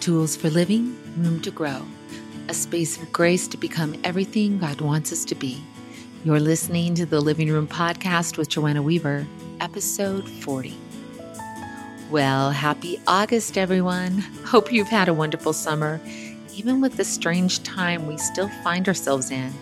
Tools 0.00 0.36
for 0.36 0.48
living, 0.48 0.96
room 1.16 1.40
to 1.42 1.50
grow. 1.50 1.82
A 2.48 2.54
space 2.54 2.96
of 2.96 3.12
grace 3.12 3.48
to 3.48 3.56
become 3.56 3.96
everything 4.04 4.58
God 4.58 4.80
wants 4.80 5.12
us 5.12 5.24
to 5.26 5.34
be. 5.34 5.60
You're 6.24 6.38
listening 6.38 6.94
to 6.94 7.04
the 7.04 7.20
Living 7.20 7.50
Room 7.50 7.66
Podcast 7.66 8.38
with 8.38 8.48
Joanna 8.48 8.80
Weaver, 8.80 9.26
episode 9.60 10.28
40. 10.28 10.76
Well, 12.10 12.52
happy 12.52 13.00
August, 13.08 13.58
everyone. 13.58 14.18
Hope 14.44 14.72
you've 14.72 14.88
had 14.88 15.08
a 15.08 15.14
wonderful 15.14 15.52
summer. 15.52 16.00
Even 16.54 16.80
with 16.80 16.96
the 16.96 17.04
strange 17.04 17.64
time 17.64 18.06
we 18.06 18.16
still 18.18 18.48
find 18.62 18.86
ourselves 18.86 19.32
in, 19.32 19.52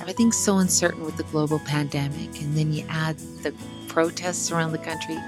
everything's 0.00 0.36
so 0.38 0.58
uncertain 0.58 1.04
with 1.04 1.16
the 1.16 1.24
global 1.24 1.58
pandemic, 1.58 2.40
and 2.40 2.56
then 2.56 2.72
you 2.72 2.86
add 2.88 3.18
the 3.42 3.52
protests 3.88 4.52
around 4.52 4.70
the 4.72 4.78
country. 4.78 5.18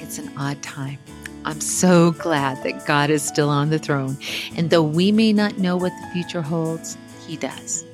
It's 0.00 0.18
an 0.18 0.32
odd 0.36 0.60
time. 0.60 0.98
I'm 1.46 1.60
so 1.60 2.10
glad 2.10 2.60
that 2.64 2.86
God 2.86 3.08
is 3.08 3.22
still 3.22 3.48
on 3.48 3.70
the 3.70 3.78
throne. 3.78 4.18
And 4.56 4.70
though 4.70 4.82
we 4.82 5.12
may 5.12 5.32
not 5.32 5.58
know 5.58 5.76
what 5.76 5.92
the 6.02 6.08
future 6.08 6.42
holds, 6.42 6.98
He 7.24 7.36
does. 7.36 7.84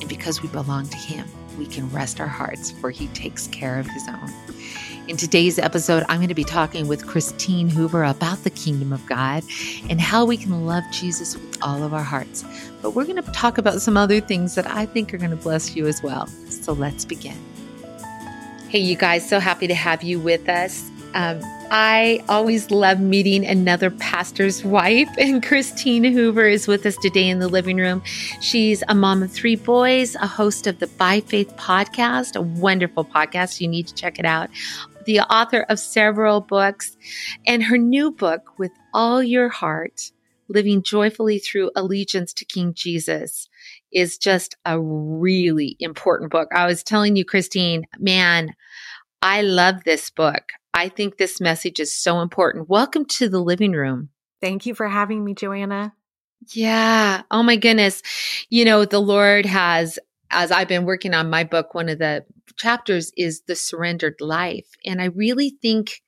And 0.00 0.10
because 0.10 0.42
we 0.42 0.48
belong 0.50 0.88
to 0.88 0.96
Him, 0.98 1.26
we 1.58 1.64
can 1.64 1.90
rest 1.90 2.20
our 2.20 2.28
hearts, 2.28 2.70
for 2.70 2.90
He 2.90 3.06
takes 3.08 3.46
care 3.46 3.78
of 3.78 3.86
His 3.86 4.06
own. 4.08 4.30
In 5.08 5.16
today's 5.16 5.58
episode, 5.58 6.04
I'm 6.10 6.18
going 6.18 6.28
to 6.28 6.34
be 6.34 6.44
talking 6.44 6.86
with 6.86 7.06
Christine 7.06 7.70
Hoover 7.70 8.04
about 8.04 8.44
the 8.44 8.50
kingdom 8.50 8.92
of 8.92 9.06
God 9.06 9.42
and 9.88 9.98
how 9.98 10.26
we 10.26 10.36
can 10.36 10.66
love 10.66 10.84
Jesus 10.92 11.34
with 11.34 11.56
all 11.62 11.82
of 11.82 11.94
our 11.94 12.02
hearts. 12.02 12.44
But 12.82 12.90
we're 12.90 13.06
going 13.06 13.22
to 13.22 13.32
talk 13.32 13.56
about 13.56 13.80
some 13.80 13.96
other 13.96 14.20
things 14.20 14.54
that 14.54 14.66
I 14.66 14.84
think 14.84 15.14
are 15.14 15.18
going 15.18 15.30
to 15.30 15.36
bless 15.36 15.74
you 15.74 15.86
as 15.86 16.02
well. 16.02 16.26
So 16.50 16.74
let's 16.74 17.06
begin. 17.06 17.38
Hey, 18.68 18.80
you 18.80 18.96
guys, 18.96 19.26
so 19.26 19.40
happy 19.40 19.66
to 19.66 19.74
have 19.74 20.02
you 20.02 20.20
with 20.20 20.46
us. 20.46 20.90
Um, 21.14 21.40
I 21.70 22.24
always 22.30 22.70
love 22.70 22.98
meeting 22.98 23.44
another 23.46 23.90
pastor's 23.90 24.64
wife, 24.64 25.10
and 25.18 25.42
Christine 25.42 26.04
Hoover 26.04 26.48
is 26.48 26.66
with 26.66 26.86
us 26.86 26.96
today 26.96 27.28
in 27.28 27.40
the 27.40 27.48
living 27.48 27.76
room. 27.76 28.02
She's 28.40 28.82
a 28.88 28.94
mom 28.94 29.22
of 29.22 29.30
three 29.30 29.56
boys, 29.56 30.14
a 30.14 30.26
host 30.26 30.66
of 30.66 30.78
the 30.78 30.86
By 30.86 31.20
Faith 31.20 31.54
podcast, 31.56 32.36
a 32.36 32.40
wonderful 32.40 33.04
podcast. 33.04 33.60
You 33.60 33.68
need 33.68 33.86
to 33.86 33.94
check 33.94 34.18
it 34.18 34.24
out. 34.24 34.48
The 35.04 35.20
author 35.20 35.66
of 35.68 35.78
several 35.78 36.40
books, 36.40 36.96
and 37.46 37.62
her 37.62 37.76
new 37.76 38.12
book, 38.12 38.58
With 38.58 38.72
All 38.94 39.22
Your 39.22 39.50
Heart 39.50 40.12
Living 40.48 40.82
Joyfully 40.82 41.38
Through 41.38 41.70
Allegiance 41.76 42.32
to 42.32 42.46
King 42.46 42.72
Jesus, 42.72 43.46
is 43.92 44.16
just 44.16 44.56
a 44.64 44.80
really 44.80 45.76
important 45.80 46.30
book. 46.30 46.48
I 46.50 46.64
was 46.64 46.82
telling 46.82 47.14
you, 47.14 47.26
Christine, 47.26 47.84
man, 47.98 48.54
I 49.20 49.42
love 49.42 49.84
this 49.84 50.08
book. 50.08 50.52
I 50.78 50.88
think 50.88 51.16
this 51.16 51.40
message 51.40 51.80
is 51.80 51.92
so 51.92 52.20
important. 52.20 52.68
Welcome 52.68 53.04
to 53.06 53.28
the 53.28 53.40
living 53.40 53.72
room. 53.72 54.10
Thank 54.40 54.64
you 54.64 54.76
for 54.76 54.86
having 54.86 55.24
me, 55.24 55.34
Joanna. 55.34 55.92
Yeah. 56.52 57.22
Oh 57.32 57.42
my 57.42 57.56
goodness. 57.56 58.00
You 58.48 58.64
know, 58.64 58.84
the 58.84 59.00
Lord 59.00 59.44
has, 59.44 59.98
as 60.30 60.52
I've 60.52 60.68
been 60.68 60.84
working 60.84 61.14
on 61.14 61.30
my 61.30 61.42
book, 61.42 61.74
one 61.74 61.88
of 61.88 61.98
the 61.98 62.24
chapters 62.56 63.10
is 63.16 63.42
the 63.48 63.56
surrendered 63.56 64.20
life. 64.20 64.68
And 64.86 65.02
I 65.02 65.06
really 65.06 65.50
think, 65.60 66.00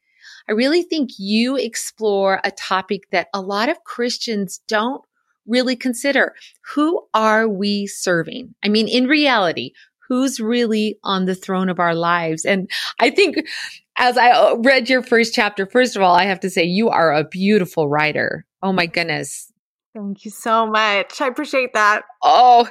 I 0.48 0.52
really 0.52 0.84
think 0.84 1.10
you 1.18 1.56
explore 1.56 2.41
a 2.44 2.52
topic 2.52 3.10
that 3.10 3.26
a 3.34 3.41
lot 3.41 3.70
of 3.70 3.82
Christians 3.82 4.60
don't 4.68 5.02
really 5.48 5.74
consider. 5.74 6.36
Who 6.74 7.08
are 7.12 7.48
we 7.48 7.88
serving? 7.88 8.54
I 8.62 8.68
mean, 8.68 8.86
in 8.86 9.08
reality, 9.08 9.72
who's 10.08 10.38
really 10.38 10.98
on 11.02 11.24
the 11.24 11.34
throne 11.34 11.68
of 11.68 11.80
our 11.80 11.94
lives? 11.94 12.44
And 12.44 12.70
I 13.00 13.10
think 13.10 13.36
as 14.01 14.17
I 14.17 14.31
uh, 14.31 14.56
read 14.56 14.89
your 14.89 15.03
first 15.03 15.34
chapter, 15.34 15.67
first 15.67 15.95
of 15.95 16.03
all, 16.03 16.15
I 16.17 16.25
have 16.25 16.41
to 16.41 16.51
say 16.51 16.65
you 16.65 16.89
are 16.89 17.12
a 17.12 17.23
beautiful 17.23 17.87
writer. 17.87 18.47
Oh 18.62 18.73
my 18.73 18.87
goodness. 18.87 19.53
Thank 19.95 20.25
you 20.25 20.31
so 20.31 20.67
much. 20.67 21.20
I 21.20 21.27
appreciate 21.27 21.75
that. 21.75 22.05
Oh, 22.23 22.67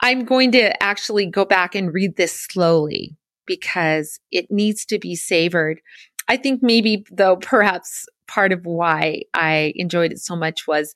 I'm 0.00 0.24
going 0.24 0.50
to 0.52 0.82
actually 0.82 1.26
go 1.26 1.44
back 1.44 1.76
and 1.76 1.94
read 1.94 2.16
this 2.16 2.38
slowly 2.38 3.16
because 3.46 4.18
it 4.32 4.50
needs 4.50 4.84
to 4.86 4.98
be 4.98 5.14
savored. 5.14 5.80
I 6.28 6.36
think 6.36 6.62
maybe 6.62 7.04
though 7.12 7.36
perhaps 7.36 8.06
part 8.26 8.52
of 8.52 8.64
why 8.64 9.22
I 9.34 9.74
enjoyed 9.76 10.10
it 10.10 10.18
so 10.18 10.34
much 10.34 10.66
was 10.66 10.94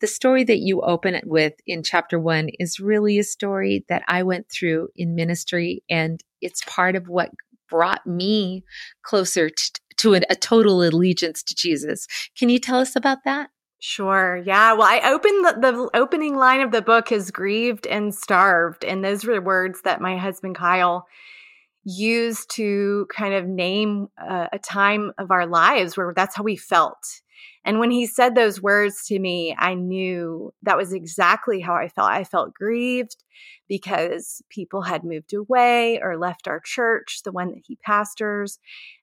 the 0.00 0.06
story 0.06 0.44
that 0.44 0.58
you 0.58 0.80
open 0.82 1.14
it 1.14 1.26
with 1.26 1.54
in 1.66 1.82
chapter 1.82 2.20
one 2.20 2.50
is 2.60 2.78
really 2.78 3.18
a 3.18 3.24
story 3.24 3.84
that 3.88 4.02
I 4.06 4.22
went 4.22 4.48
through 4.48 4.88
in 4.94 5.14
ministry 5.14 5.82
and 5.88 6.20
it's 6.40 6.62
part 6.66 6.94
of 6.94 7.08
what 7.08 7.30
brought 7.74 8.06
me 8.06 8.62
closer 9.02 9.50
to, 9.50 9.80
to 9.96 10.14
a, 10.14 10.20
a 10.30 10.36
total 10.36 10.80
allegiance 10.80 11.42
to 11.42 11.56
Jesus. 11.56 12.06
Can 12.38 12.48
you 12.48 12.60
tell 12.60 12.78
us 12.78 12.94
about 12.94 13.24
that? 13.24 13.50
Sure. 13.80 14.40
Yeah. 14.46 14.74
Well, 14.74 14.86
I 14.86 15.00
opened 15.12 15.44
the, 15.44 15.72
the, 15.72 15.98
opening 15.98 16.36
line 16.36 16.60
of 16.60 16.70
the 16.70 16.82
book 16.82 17.10
is 17.10 17.32
grieved 17.32 17.84
and 17.88 18.14
starved. 18.14 18.84
And 18.84 19.04
those 19.04 19.24
were 19.24 19.40
words 19.40 19.82
that 19.82 20.00
my 20.00 20.16
husband 20.16 20.54
Kyle 20.54 21.06
used 21.82 22.48
to 22.52 23.08
kind 23.14 23.34
of 23.34 23.44
name 23.44 24.06
uh, 24.16 24.46
a 24.52 24.58
time 24.60 25.12
of 25.18 25.32
our 25.32 25.46
lives 25.46 25.96
where 25.96 26.12
that's 26.14 26.36
how 26.36 26.44
we 26.44 26.56
felt. 26.56 27.20
And 27.64 27.78
when 27.78 27.90
he 27.90 28.06
said 28.06 28.34
those 28.34 28.62
words 28.62 29.06
to 29.06 29.18
me, 29.18 29.54
I 29.58 29.74
knew 29.74 30.52
that 30.62 30.76
was 30.76 30.92
exactly 30.92 31.60
how 31.60 31.74
I 31.74 31.88
felt. 31.88 32.10
I 32.10 32.24
felt 32.24 32.54
grieved 32.54 33.16
because 33.68 34.42
people 34.50 34.82
had 34.82 35.04
moved 35.04 35.32
away 35.32 36.00
or 36.00 36.18
left 36.18 36.46
our 36.48 36.60
church, 36.60 37.20
the 37.24 37.32
one 37.32 37.48
that 37.48 37.62
he 37.66 37.76
pastors, 37.76 38.58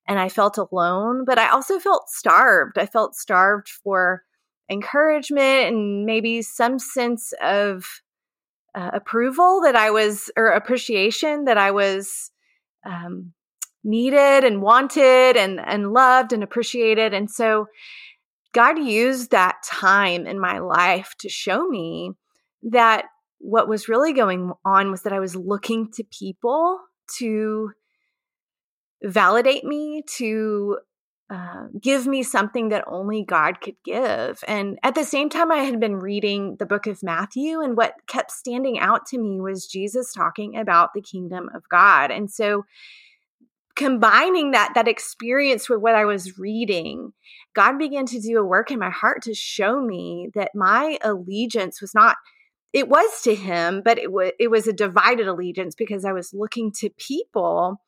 and 0.08 0.20
I 0.20 0.30
felt 0.30 0.58
alone, 0.58 1.26
but 1.26 1.40
I 1.40 1.50
also 1.50 1.80
felt 1.80 2.10
starved. 2.10 2.78
I 2.78 2.86
felt 2.86 3.16
starved 3.16 3.70
for 3.70 4.24
encouragement 4.70 5.68
and 5.68 6.06
maybe 6.06 6.42
some 6.42 6.80
sense 6.80 7.34
of 7.42 7.86
uh, 8.74 8.92
approval 8.94 9.62
that 9.64 9.76
I 9.76 9.92
was, 9.92 10.32
or 10.38 10.48
appreciation 10.48 11.46
that 11.46 11.58
I 11.58 11.72
was 11.72 12.32
um, 12.86 13.34
needed 13.84 14.44
and 14.44 14.62
wanted 14.62 15.36
and, 15.36 15.60
and 15.60 15.92
loved 15.92 16.34
and 16.34 16.44
appreciated. 16.44 17.14
And 17.14 17.30
so, 17.30 17.68
God 18.54 18.80
used 18.80 19.32
that 19.32 19.64
time 19.64 20.28
in 20.28 20.40
my 20.40 20.60
life 20.60 21.14
to 21.20 21.30
show 21.30 21.68
me 21.68 22.12
that 22.64 23.06
what 23.40 23.68
was 23.68 23.90
really 23.90 24.14
going 24.14 24.52
on 24.66 24.92
was 24.92 25.02
that 25.04 25.14
I 25.14 25.20
was 25.20 25.36
looking 25.36 25.92
to 25.94 26.04
people 26.04 26.80
to 27.18 27.72
validate 29.04 29.64
me, 29.64 30.04
to 30.18 30.78
uh, 31.32 31.68
give 31.82 32.06
me 32.08 32.24
something 32.24 32.70
that 32.70 32.84
only 32.88 33.24
God 33.24 33.62
could 33.62 33.78
give. 33.86 34.44
And 34.48 34.78
at 34.84 34.96
the 34.96 35.06
same 35.06 35.30
time, 35.30 35.50
I 35.50 35.60
had 35.60 35.80
been 35.80 35.96
reading 35.96 36.58
the 36.58 36.66
book 36.66 36.88
of 36.88 37.02
Matthew, 37.02 37.62
and 37.62 37.78
what 37.78 37.96
kept 38.08 38.32
standing 38.32 38.80
out 38.80 39.06
to 39.08 39.18
me 39.18 39.40
was 39.40 39.66
Jesus 39.66 40.14
talking 40.14 40.58
about 40.58 40.94
the 40.94 41.02
kingdom 41.02 41.50
of 41.56 41.68
God. 41.70 42.12
And 42.12 42.30
so, 42.30 42.66
combining 43.82 44.52
that 44.52 44.74
that 44.76 44.88
experience 44.88 45.70
with 45.70 45.80
what 45.80 45.96
I 45.96 46.06
was 46.06 46.38
reading 46.38 47.14
God 47.54 47.78
began 47.78 48.06
to 48.08 48.20
do 48.20 48.38
a 48.38 48.46
work 48.46 48.72
in 48.72 48.80
my 48.80 48.90
heart 48.90 49.24
to 49.24 49.34
show 49.34 49.82
me 49.82 50.30
that 50.36 50.52
my 50.56 50.98
allegiance 51.04 51.82
was 51.82 51.94
not 51.94 52.18
it 52.74 52.88
was 52.88 53.22
to 53.24 53.36
him, 53.36 53.82
but 53.84 53.98
it 53.98 54.12
was 54.12 54.32
it 54.40 54.50
was 54.50 54.68
a 54.68 54.74
divided 54.74 55.28
allegiance 55.28 55.76
because 55.76 56.06
I 56.06 56.14
was 56.14 56.34
looking 56.34 56.72
to 56.80 56.90
people 56.90 57.82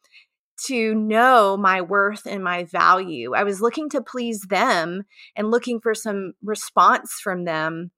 to 0.65 0.93
know 0.93 1.57
my 1.57 1.81
worth 1.81 2.25
and 2.25 2.43
my 2.43 2.65
value. 2.65 3.33
I 3.33 3.43
was 3.43 3.61
looking 3.61 3.89
to 3.89 4.01
please 4.01 4.41
them 4.49 5.03
and 5.35 5.51
looking 5.51 5.79
for 5.79 5.95
some 5.95 6.33
response 6.43 7.19
from 7.23 7.45
them 7.45 7.91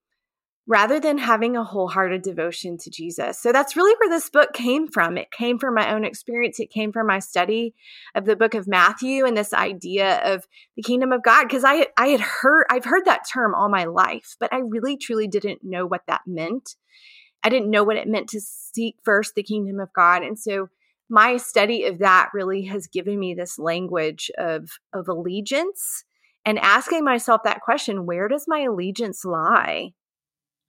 rather 0.68 1.00
than 1.00 1.20
having 1.20 1.56
a 1.56 1.64
wholehearted 1.64 2.24
devotion 2.24 2.78
to 2.78 2.90
Jesus. 2.90 3.40
So 3.40 3.52
that's 3.52 3.76
really 3.76 3.96
where 4.00 4.10
this 4.10 4.30
book 4.30 4.52
came 4.54 4.88
from. 4.88 5.18
It 5.18 5.32
came 5.32 5.60
from 5.60 5.76
my 5.76 5.94
own 5.94 6.04
experience, 6.04 6.60
it 6.60 6.72
came 6.72 6.92
from 6.92 7.08
my 7.08 7.20
study 7.20 7.76
of 8.16 8.26
the 8.26 8.36
book 8.36 8.56
of 8.56 8.68
Matthew 8.68 9.26
and 9.26 9.38
this 9.38 9.54
idea 9.54 10.22
of 10.24 10.48
the 10.76 10.82
kingdom 10.82 11.12
of 11.12 11.24
God 11.24 11.44
because 11.44 11.64
I 11.64 11.88
I 11.98 12.08
had 12.08 12.22
heard 12.22 12.66
I've 12.70 12.86
heard 12.86 13.06
that 13.06 13.28
term 13.32 13.54
all 13.54 13.70
my 13.70 13.86
life, 13.86 14.36
but 14.40 14.52
I 14.52 14.60
really 14.60 14.98
truly 14.98 15.28
didn't 15.28 15.60
know 15.64 15.86
what 15.86 16.02
that 16.08 16.22
meant. 16.26 16.76
I 17.44 17.50
didn't 17.50 17.70
know 17.70 17.84
what 17.84 17.98
it 17.98 18.08
meant 18.08 18.30
to 18.30 18.42
seek 18.42 18.96
first 19.04 19.36
the 19.36 19.44
kingdom 19.44 19.80
of 19.80 19.94
God. 19.94 20.24
And 20.24 20.40
so 20.40 20.70
my 21.10 21.38
study 21.38 21.86
of 21.86 22.00
that 22.00 22.30
really 22.34 22.64
has 22.64 22.88
given 22.88 23.20
me 23.20 23.36
this 23.36 23.60
language 23.60 24.32
of 24.40 24.72
of 24.94 25.08
allegiance 25.08 26.06
and 26.44 26.60
asking 26.60 27.04
myself 27.04 27.42
that 27.44 27.62
question, 27.62 28.06
where 28.06 28.28
does 28.28 28.46
my 28.48 28.62
allegiance 28.62 29.26
lie? 29.26 29.94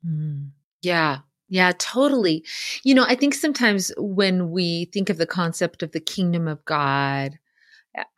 Mm. 0.06 0.50
Yeah. 0.82 1.18
Yeah, 1.48 1.72
totally. 1.78 2.44
You 2.82 2.94
know, 2.94 3.04
I 3.06 3.14
think 3.14 3.34
sometimes 3.34 3.92
when 3.96 4.50
we 4.50 4.86
think 4.86 5.10
of 5.10 5.18
the 5.18 5.26
concept 5.26 5.82
of 5.82 5.92
the 5.92 6.00
kingdom 6.00 6.48
of 6.48 6.64
God, 6.64 7.38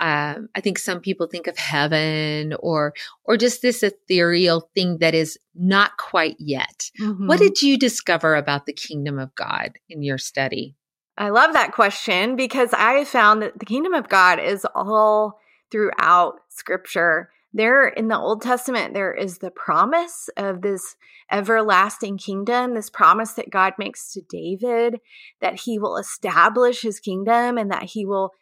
uh, 0.00 0.34
I 0.54 0.60
think 0.60 0.78
some 0.78 1.00
people 1.00 1.26
think 1.26 1.46
of 1.46 1.56
heaven 1.56 2.54
or 2.60 2.94
or 3.24 3.36
just 3.36 3.62
this 3.62 3.82
ethereal 3.82 4.68
thing 4.74 4.98
that 4.98 5.14
is 5.14 5.38
not 5.54 5.96
quite 5.98 6.36
yet. 6.38 6.90
Mm-hmm. 7.00 7.26
What 7.26 7.38
did 7.38 7.62
you 7.62 7.78
discover 7.78 8.34
about 8.34 8.66
the 8.66 8.72
kingdom 8.72 9.18
of 9.18 9.34
God 9.34 9.78
in 9.88 10.02
your 10.02 10.18
study? 10.18 10.74
I 11.16 11.30
love 11.30 11.52
that 11.52 11.72
question 11.72 12.36
because 12.36 12.70
I 12.72 13.04
found 13.04 13.42
that 13.42 13.58
the 13.58 13.66
kingdom 13.66 13.94
of 13.94 14.08
God 14.08 14.38
is 14.40 14.66
all 14.74 15.38
throughout 15.70 16.40
scripture 16.48 17.30
there 17.58 17.88
in 17.88 18.08
the 18.08 18.18
Old 18.18 18.42
Testament, 18.42 18.94
there 18.94 19.12
is 19.12 19.38
the 19.38 19.50
promise 19.50 20.30
of 20.36 20.62
this 20.62 20.96
everlasting 21.30 22.18
kingdom, 22.18 22.74
this 22.74 22.90
promise 22.90 23.32
that 23.32 23.50
God 23.50 23.74
makes 23.78 24.12
to 24.12 24.22
David 24.28 25.00
that 25.40 25.60
he 25.60 25.78
will 25.78 25.96
establish 25.96 26.82
his 26.82 27.00
kingdom 27.00 27.58
and 27.58 27.70
that 27.70 27.84
he 27.84 28.06
will 28.06 28.32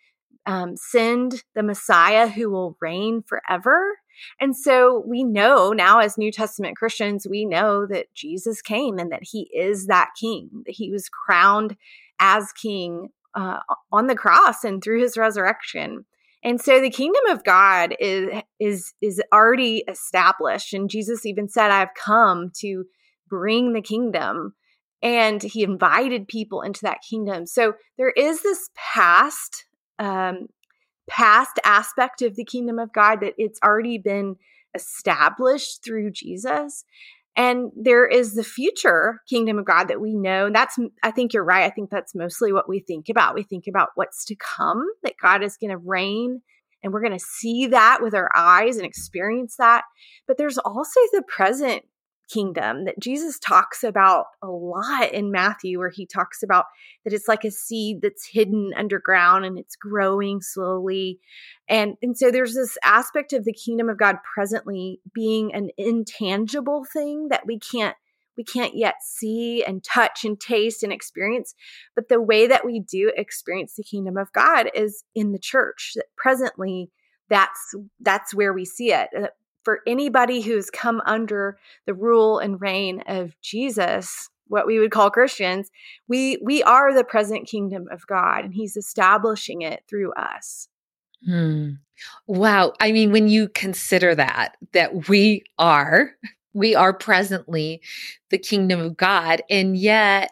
um, 0.46 0.76
send 0.76 1.42
the 1.54 1.62
Messiah 1.62 2.28
who 2.28 2.50
will 2.50 2.76
reign 2.80 3.22
forever. 3.22 3.98
And 4.40 4.56
so 4.56 5.02
we 5.06 5.24
know 5.24 5.72
now, 5.72 5.98
as 5.98 6.16
New 6.16 6.32
Testament 6.32 6.76
Christians, 6.76 7.26
we 7.28 7.44
know 7.44 7.86
that 7.86 8.14
Jesus 8.14 8.62
came 8.62 8.98
and 8.98 9.12
that 9.12 9.24
he 9.24 9.50
is 9.54 9.86
that 9.86 10.10
king, 10.18 10.48
that 10.64 10.76
he 10.76 10.90
was 10.90 11.08
crowned 11.08 11.76
as 12.18 12.52
king 12.52 13.08
uh, 13.34 13.58
on 13.92 14.06
the 14.06 14.14
cross 14.14 14.64
and 14.64 14.82
through 14.82 15.02
his 15.02 15.18
resurrection. 15.18 16.06
And 16.44 16.60
so 16.60 16.80
the 16.80 16.90
kingdom 16.90 17.22
of 17.28 17.44
God 17.44 17.96
is 17.98 18.42
is 18.60 18.92
is 19.00 19.20
already 19.32 19.84
established 19.88 20.72
and 20.72 20.90
Jesus 20.90 21.26
even 21.26 21.48
said 21.48 21.70
I've 21.70 21.94
come 21.94 22.52
to 22.60 22.84
bring 23.28 23.72
the 23.72 23.82
kingdom 23.82 24.54
and 25.02 25.42
he 25.42 25.62
invited 25.62 26.28
people 26.28 26.62
into 26.62 26.82
that 26.82 26.98
kingdom. 27.08 27.46
So 27.46 27.74
there 27.98 28.10
is 28.10 28.42
this 28.42 28.70
past 28.74 29.66
um 29.98 30.46
past 31.08 31.58
aspect 31.64 32.22
of 32.22 32.36
the 32.36 32.44
kingdom 32.44 32.78
of 32.78 32.92
God 32.92 33.20
that 33.20 33.34
it's 33.38 33.60
already 33.62 33.98
been 33.98 34.36
established 34.74 35.82
through 35.84 36.10
Jesus. 36.10 36.84
And 37.36 37.70
there 37.76 38.06
is 38.06 38.34
the 38.34 38.42
future 38.42 39.20
kingdom 39.28 39.58
of 39.58 39.66
God 39.66 39.88
that 39.88 40.00
we 40.00 40.14
know. 40.14 40.46
And 40.46 40.54
that's, 40.54 40.78
I 41.02 41.10
think 41.10 41.34
you're 41.34 41.44
right. 41.44 41.64
I 41.64 41.70
think 41.70 41.90
that's 41.90 42.14
mostly 42.14 42.52
what 42.52 42.68
we 42.68 42.80
think 42.80 43.10
about. 43.10 43.34
We 43.34 43.42
think 43.42 43.66
about 43.68 43.90
what's 43.94 44.24
to 44.26 44.36
come, 44.36 44.86
that 45.02 45.14
God 45.20 45.42
is 45.42 45.58
going 45.58 45.70
to 45.70 45.76
reign 45.76 46.40
and 46.82 46.92
we're 46.92 47.02
going 47.02 47.18
to 47.18 47.24
see 47.24 47.66
that 47.68 47.98
with 48.00 48.14
our 48.14 48.30
eyes 48.34 48.76
and 48.76 48.86
experience 48.86 49.56
that. 49.58 49.82
But 50.26 50.38
there's 50.38 50.58
also 50.58 51.00
the 51.12 51.24
present 51.26 51.82
kingdom 52.32 52.84
that 52.84 52.98
Jesus 52.98 53.38
talks 53.38 53.84
about 53.84 54.26
a 54.42 54.48
lot 54.48 55.12
in 55.12 55.30
Matthew, 55.30 55.78
where 55.78 55.90
he 55.90 56.06
talks 56.06 56.42
about 56.42 56.66
that 57.04 57.12
it's 57.12 57.28
like 57.28 57.44
a 57.44 57.50
seed 57.50 58.00
that's 58.02 58.26
hidden 58.26 58.72
underground 58.76 59.44
and 59.44 59.58
it's 59.58 59.76
growing 59.76 60.40
slowly. 60.40 61.20
And, 61.68 61.96
and 62.02 62.16
so 62.16 62.30
there's 62.30 62.54
this 62.54 62.76
aspect 62.84 63.32
of 63.32 63.44
the 63.44 63.52
kingdom 63.52 63.88
of 63.88 63.98
God 63.98 64.16
presently 64.34 65.00
being 65.14 65.54
an 65.54 65.70
intangible 65.76 66.84
thing 66.92 67.28
that 67.28 67.46
we 67.46 67.58
can't 67.58 67.96
we 68.36 68.44
can't 68.44 68.76
yet 68.76 68.96
see 69.02 69.64
and 69.64 69.82
touch 69.82 70.24
and 70.24 70.38
taste 70.38 70.82
and 70.82 70.92
experience 70.92 71.54
but 71.94 72.10
the 72.10 72.20
way 72.20 72.46
that 72.46 72.66
we 72.66 72.80
do 72.80 73.10
experience 73.16 73.74
the 73.74 73.82
kingdom 73.82 74.18
of 74.18 74.32
god 74.34 74.70
is 74.74 75.04
in 75.14 75.32
the 75.32 75.38
church 75.38 75.92
that 75.96 76.04
presently 76.18 76.90
that's 77.28 77.74
that's 78.00 78.34
where 78.34 78.52
we 78.52 78.64
see 78.64 78.92
it 78.92 79.08
uh, 79.18 79.28
for 79.66 79.80
anybody 79.84 80.42
who's 80.42 80.70
come 80.70 81.02
under 81.06 81.58
the 81.86 81.92
rule 81.92 82.38
and 82.38 82.60
reign 82.60 83.02
of 83.08 83.34
Jesus, 83.40 84.30
what 84.46 84.64
we 84.64 84.78
would 84.78 84.92
call 84.92 85.10
Christians, 85.10 85.72
we 86.06 86.38
we 86.40 86.62
are 86.62 86.94
the 86.94 87.02
present 87.02 87.48
kingdom 87.48 87.88
of 87.90 88.06
God 88.06 88.44
and 88.44 88.54
he's 88.54 88.76
establishing 88.76 89.62
it 89.62 89.82
through 89.88 90.12
us. 90.12 90.68
Hmm. 91.26 91.70
Wow. 92.28 92.74
I 92.78 92.92
mean, 92.92 93.10
when 93.10 93.26
you 93.26 93.48
consider 93.48 94.14
that, 94.14 94.56
that 94.72 95.08
we 95.08 95.42
are, 95.58 96.12
we 96.52 96.76
are 96.76 96.92
presently 96.92 97.82
the 98.30 98.38
kingdom 98.38 98.78
of 98.78 98.96
God, 98.96 99.42
and 99.50 99.76
yet 99.76 100.30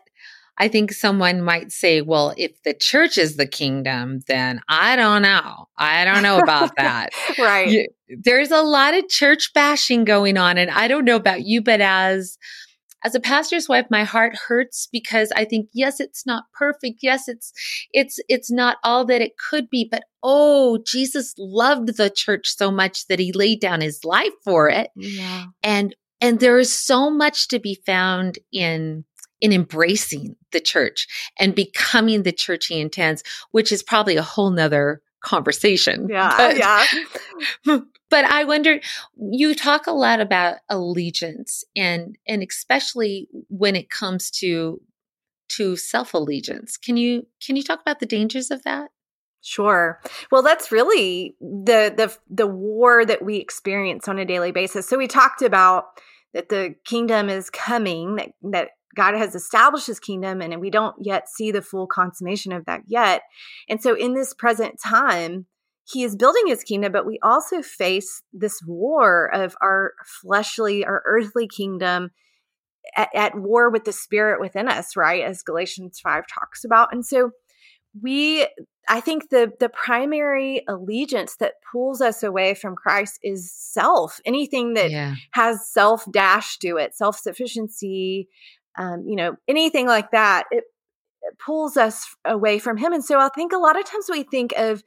I 0.57 0.69
think 0.69 0.93
someone 0.93 1.43
might 1.43 1.73
say, 1.73 2.01
well, 2.01 2.33
if 2.37 2.63
the 2.63 2.75
church 2.75 3.19
is 3.19 3.37
the 3.37 3.47
kingdom, 3.47 4.21
then 4.29 4.61
I 4.69 4.95
don't 4.95 5.23
know. 5.23 5.69
I 5.77 6.05
don't 6.05 6.23
know 6.23 6.39
about 6.43 6.77
that. 6.77 7.11
right. 7.39 7.69
You, 7.69 7.89
there's 8.09 8.53
a 8.53 8.63
lot 8.63 8.95
of 8.95 9.09
church 9.09 9.53
bashing 9.53 10.05
going 10.05 10.37
on. 10.37 10.57
And 10.57 10.71
I 10.71 10.87
don't 10.87 11.05
know 11.05 11.17
about 11.17 11.45
you, 11.45 11.61
but 11.61 11.81
as, 11.81 12.39
as 13.03 13.17
a 13.17 13.21
pastor's 13.21 13.69
wife, 13.69 13.87
my 13.91 14.05
heart 14.05 14.37
hurts 14.47 14.89
because 14.91 15.33
I 15.35 15.45
think, 15.45 15.69
yes, 15.73 15.99
it's 15.99 16.25
not 16.25 16.45
perfect. 16.57 17.01
Yes, 17.03 17.27
it's, 17.27 17.53
it's, 17.93 18.21
it's 18.29 18.51
not 18.51 18.77
all 18.85 19.05
that 19.07 19.21
it 19.21 19.33
could 19.37 19.69
be, 19.69 19.89
but 19.91 20.05
oh, 20.23 20.79
Jesus 20.87 21.35
loved 21.37 21.97
the 21.97 22.11
church 22.11 22.55
so 22.57 22.71
much 22.71 23.09
that 23.09 23.19
he 23.19 23.33
laid 23.33 23.61
down 23.61 23.81
his 23.81 24.05
life 24.05 24.33
for 24.45 24.71
it. 24.71 24.91
Yeah. 24.95 25.47
And, 25.65 25.97
and 26.21 26.39
there 26.39 26.59
is 26.59 26.73
so 26.73 27.11
much 27.11 27.49
to 27.49 27.59
be 27.59 27.83
found 27.85 28.39
in, 28.53 29.05
in 29.45 29.53
embracing 29.53 30.35
the 30.53 30.61
church 30.61 31.07
and 31.39 31.55
becoming 31.55 32.23
the 32.23 32.33
church 32.33 32.65
he 32.69 32.81
intends, 32.81 33.23
which 33.51 33.71
is 33.71 33.83
probably 33.83 34.17
a 34.17 34.23
whole 34.23 34.49
nother 34.49 35.03
conversation. 35.23 36.09
Yeah. 36.09 36.35
But, 36.39 36.57
yeah. 36.57 36.87
but 38.09 38.25
I 38.25 38.45
wonder, 38.45 38.81
you 39.19 39.55
talk 39.55 39.87
a 39.87 39.93
lot 39.93 40.21
about 40.21 40.61
allegiance 40.71 41.63
and, 41.77 42.17
and 42.27 42.43
especially 42.43 43.29
when 43.49 43.77
it 43.77 43.91
comes 43.91 44.31
to, 44.39 44.81
to 45.49 45.77
self 45.77 46.15
allegiance. 46.15 46.79
Can 46.79 46.97
you, 46.97 47.27
can 47.45 47.55
you 47.55 47.63
talk 47.63 47.83
about 47.83 48.01
the 48.01 48.07
dangers 48.07 48.51
of 48.51 48.63
that? 48.63 48.93
Sure. 49.43 50.01
Well, 50.33 50.43
that's 50.43 50.73
really 50.73 51.37
the 51.39 51.93
the 51.95 52.17
the 52.31 52.47
war 52.47 53.05
that 53.05 53.23
we 53.23 53.37
experience 53.37 54.09
on 54.09 54.19
a 54.19 54.25
daily 54.25 54.53
basis. 54.53 54.89
So 54.89 54.97
we 54.97 55.07
talked 55.07 55.43
about 55.43 55.85
that 56.33 56.49
the 56.49 56.77
kingdom 56.87 57.29
is 57.29 57.51
coming, 57.51 58.17
that 58.17 58.31
that 58.43 58.71
God 58.95 59.15
has 59.15 59.35
established 59.35 59.87
his 59.87 60.01
kingdom 60.01 60.41
and 60.41 60.61
we 60.61 60.71
don't 60.71 60.97
yet 61.01 61.29
see 61.29 61.51
the 61.51 61.63
full 61.63 61.87
consummation 61.87 62.53
of 62.53 62.65
that 62.67 62.83
yet. 62.87 63.23
And 63.69 63.83
so 63.83 63.95
in 63.95 64.15
this 64.15 64.35
present 64.35 64.81
time, 64.85 65.47
he 65.87 66.03
is 66.03 66.17
building 66.17 66.47
his 66.47 66.65
kingdom, 66.65 66.93
but 66.93 67.07
we 67.07 67.19
also 67.23 67.61
face 67.61 68.23
this 68.33 68.61
war 68.67 69.27
of 69.35 69.55
our 69.61 69.93
fleshly, 70.05 70.85
our 70.85 71.03
earthly 71.05 71.47
kingdom 71.47 72.11
at, 72.97 73.09
at 73.15 73.35
war 73.35 73.71
with 73.71 73.85
the 73.85 73.93
spirit 73.93 74.41
within 74.41 74.69
us, 74.69 74.97
right? 74.97 75.23
As 75.23 75.43
Galatians 75.43 76.01
5 76.03 76.25
talks 76.27 76.65
about. 76.65 76.93
And 76.93 77.05
so 77.05 77.33
we 78.01 78.47
I 78.89 79.01
think 79.01 79.31
the 79.31 79.53
the 79.61 79.69
primary 79.69 80.63
allegiance 80.69 81.37
that 81.37 81.55
pulls 81.71 82.01
us 82.01 82.23
away 82.23 82.55
from 82.55 82.75
Christ 82.75 83.19
is 83.23 83.53
self. 83.53 84.21
Anything 84.25 84.75
that 84.75 84.91
yeah. 84.91 85.15
has 85.33 85.71
self 85.71 86.05
dash 86.11 86.59
to 86.59 86.77
it, 86.77 86.95
self 86.95 87.19
sufficiency, 87.19 88.29
um, 88.77 89.05
you 89.07 89.17
know, 89.17 89.37
anything 89.49 89.87
like 89.87 90.11
that, 90.11 90.45
it, 90.51 90.65
it 91.23 91.39
pulls 91.45 91.77
us 91.77 92.07
away 92.25 92.59
from 92.59 92.77
Him. 92.77 92.93
And 92.93 93.05
so 93.05 93.19
I 93.19 93.29
think 93.29 93.53
a 93.53 93.59
lot 93.59 93.79
of 93.79 93.85
times 93.85 94.07
we 94.11 94.23
think 94.23 94.53
of 94.57 94.83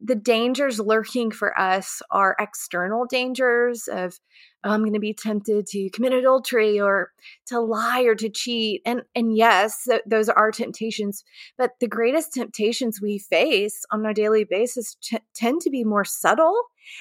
the 0.00 0.14
dangers 0.14 0.78
lurking 0.78 1.30
for 1.30 1.58
us 1.58 2.00
are 2.10 2.36
external 2.38 3.06
dangers 3.06 3.88
of 3.88 4.18
oh, 4.62 4.70
I'm 4.70 4.80
going 4.80 4.94
to 4.94 5.00
be 5.00 5.12
tempted 5.12 5.66
to 5.66 5.90
commit 5.90 6.12
adultery 6.12 6.80
or 6.80 7.10
to 7.46 7.60
lie 7.60 8.02
or 8.02 8.14
to 8.14 8.28
cheat 8.28 8.82
and 8.86 9.02
and 9.14 9.36
yes 9.36 9.84
th- 9.88 10.02
those 10.06 10.28
are 10.28 10.52
temptations 10.52 11.24
but 11.58 11.72
the 11.80 11.88
greatest 11.88 12.32
temptations 12.32 13.00
we 13.02 13.18
face 13.18 13.84
on 13.90 14.06
a 14.06 14.14
daily 14.14 14.44
basis 14.44 14.96
t- 15.02 15.18
tend 15.34 15.60
to 15.62 15.70
be 15.70 15.84
more 15.84 16.04
subtle 16.04 16.56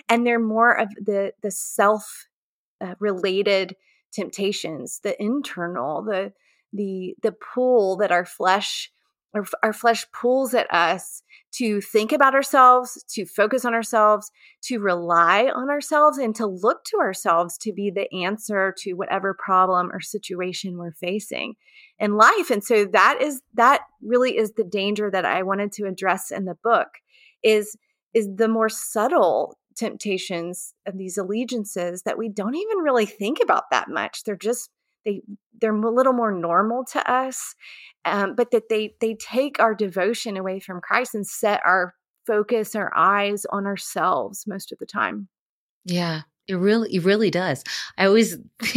and 0.10 0.26
they're 0.26 0.40
more 0.40 0.72
of 0.72 0.90
the 0.96 1.32
the 1.42 1.52
self 1.52 2.28
uh, 2.82 2.96
related 3.00 3.76
temptations, 4.14 5.00
the 5.04 5.22
internal, 5.22 6.04
the 6.04 6.34
the 6.72 7.16
the 7.22 7.32
pull 7.32 7.98
that 7.98 8.12
our 8.12 8.26
flesh 8.26 8.92
our, 9.36 9.46
our 9.64 9.74
flesh 9.74 10.06
pulls 10.12 10.54
at 10.54 10.72
us 10.72 11.24
to 11.54 11.82
think 11.82 12.12
about 12.12 12.36
ourselves, 12.36 13.04
to 13.10 13.26
focus 13.26 13.66
on 13.66 13.74
ourselves, 13.74 14.32
to 14.64 14.80
rely 14.80 15.46
on 15.54 15.70
ourselves, 15.70 16.18
and 16.18 16.36
to 16.36 16.46
look 16.46 16.84
to 16.86 16.98
ourselves 16.98 17.58
to 17.60 17.74
be 17.74 17.92
the 17.92 18.12
answer 18.24 18.74
to 18.80 18.94
whatever 18.94 19.34
problem 19.34 19.92
or 19.92 20.02
situation 20.02 20.78
we're 20.78 20.92
facing 20.92 21.56
in 22.00 22.16
life. 22.16 22.50
And 22.50 22.64
so 22.64 22.86
that 22.86 23.22
is 23.22 23.42
that 23.56 23.82
really 24.02 24.38
is 24.38 24.54
the 24.54 24.64
danger 24.64 25.10
that 25.12 25.26
I 25.26 25.44
wanted 25.44 25.72
to 25.74 25.88
address 25.88 26.32
in 26.32 26.46
the 26.46 26.58
book 26.64 26.88
is 27.44 27.76
is 28.14 28.30
the 28.36 28.48
more 28.48 28.70
subtle 28.70 29.58
temptations 29.76 30.74
and 30.86 31.00
these 31.00 31.18
allegiances 31.18 32.04
that 32.04 32.18
we 32.18 32.30
don't 32.30 32.56
even 32.56 32.78
really 32.80 33.06
think 33.06 33.40
about 33.42 33.70
that 33.72 33.90
much. 33.90 34.24
They're 34.24 34.36
just 34.36 34.70
they 35.06 35.22
they're 35.60 35.76
a 35.76 35.92
little 35.92 36.14
more 36.14 36.32
normal 36.32 36.86
to 36.86 37.12
us 37.12 37.56
um, 38.06 38.36
but 38.36 38.52
that 38.52 38.70
they 38.70 38.96
they 39.02 39.16
take 39.16 39.60
our 39.60 39.76
devotion 39.76 40.38
away 40.38 40.62
from 40.62 40.80
christ 40.80 41.14
and 41.14 41.28
set 41.28 41.60
our 41.66 41.94
focus 42.26 42.74
our 42.74 42.90
eyes 42.96 43.46
on 43.50 43.66
ourselves 43.66 44.46
most 44.48 44.72
of 44.72 44.80
the 44.80 44.86
time. 44.86 45.28
Yeah 45.84 46.22
it 46.48 46.56
really 46.56 46.94
it 46.96 47.04
really 47.04 47.32
does. 47.32 47.64
I 47.98 48.06
always 48.06 48.38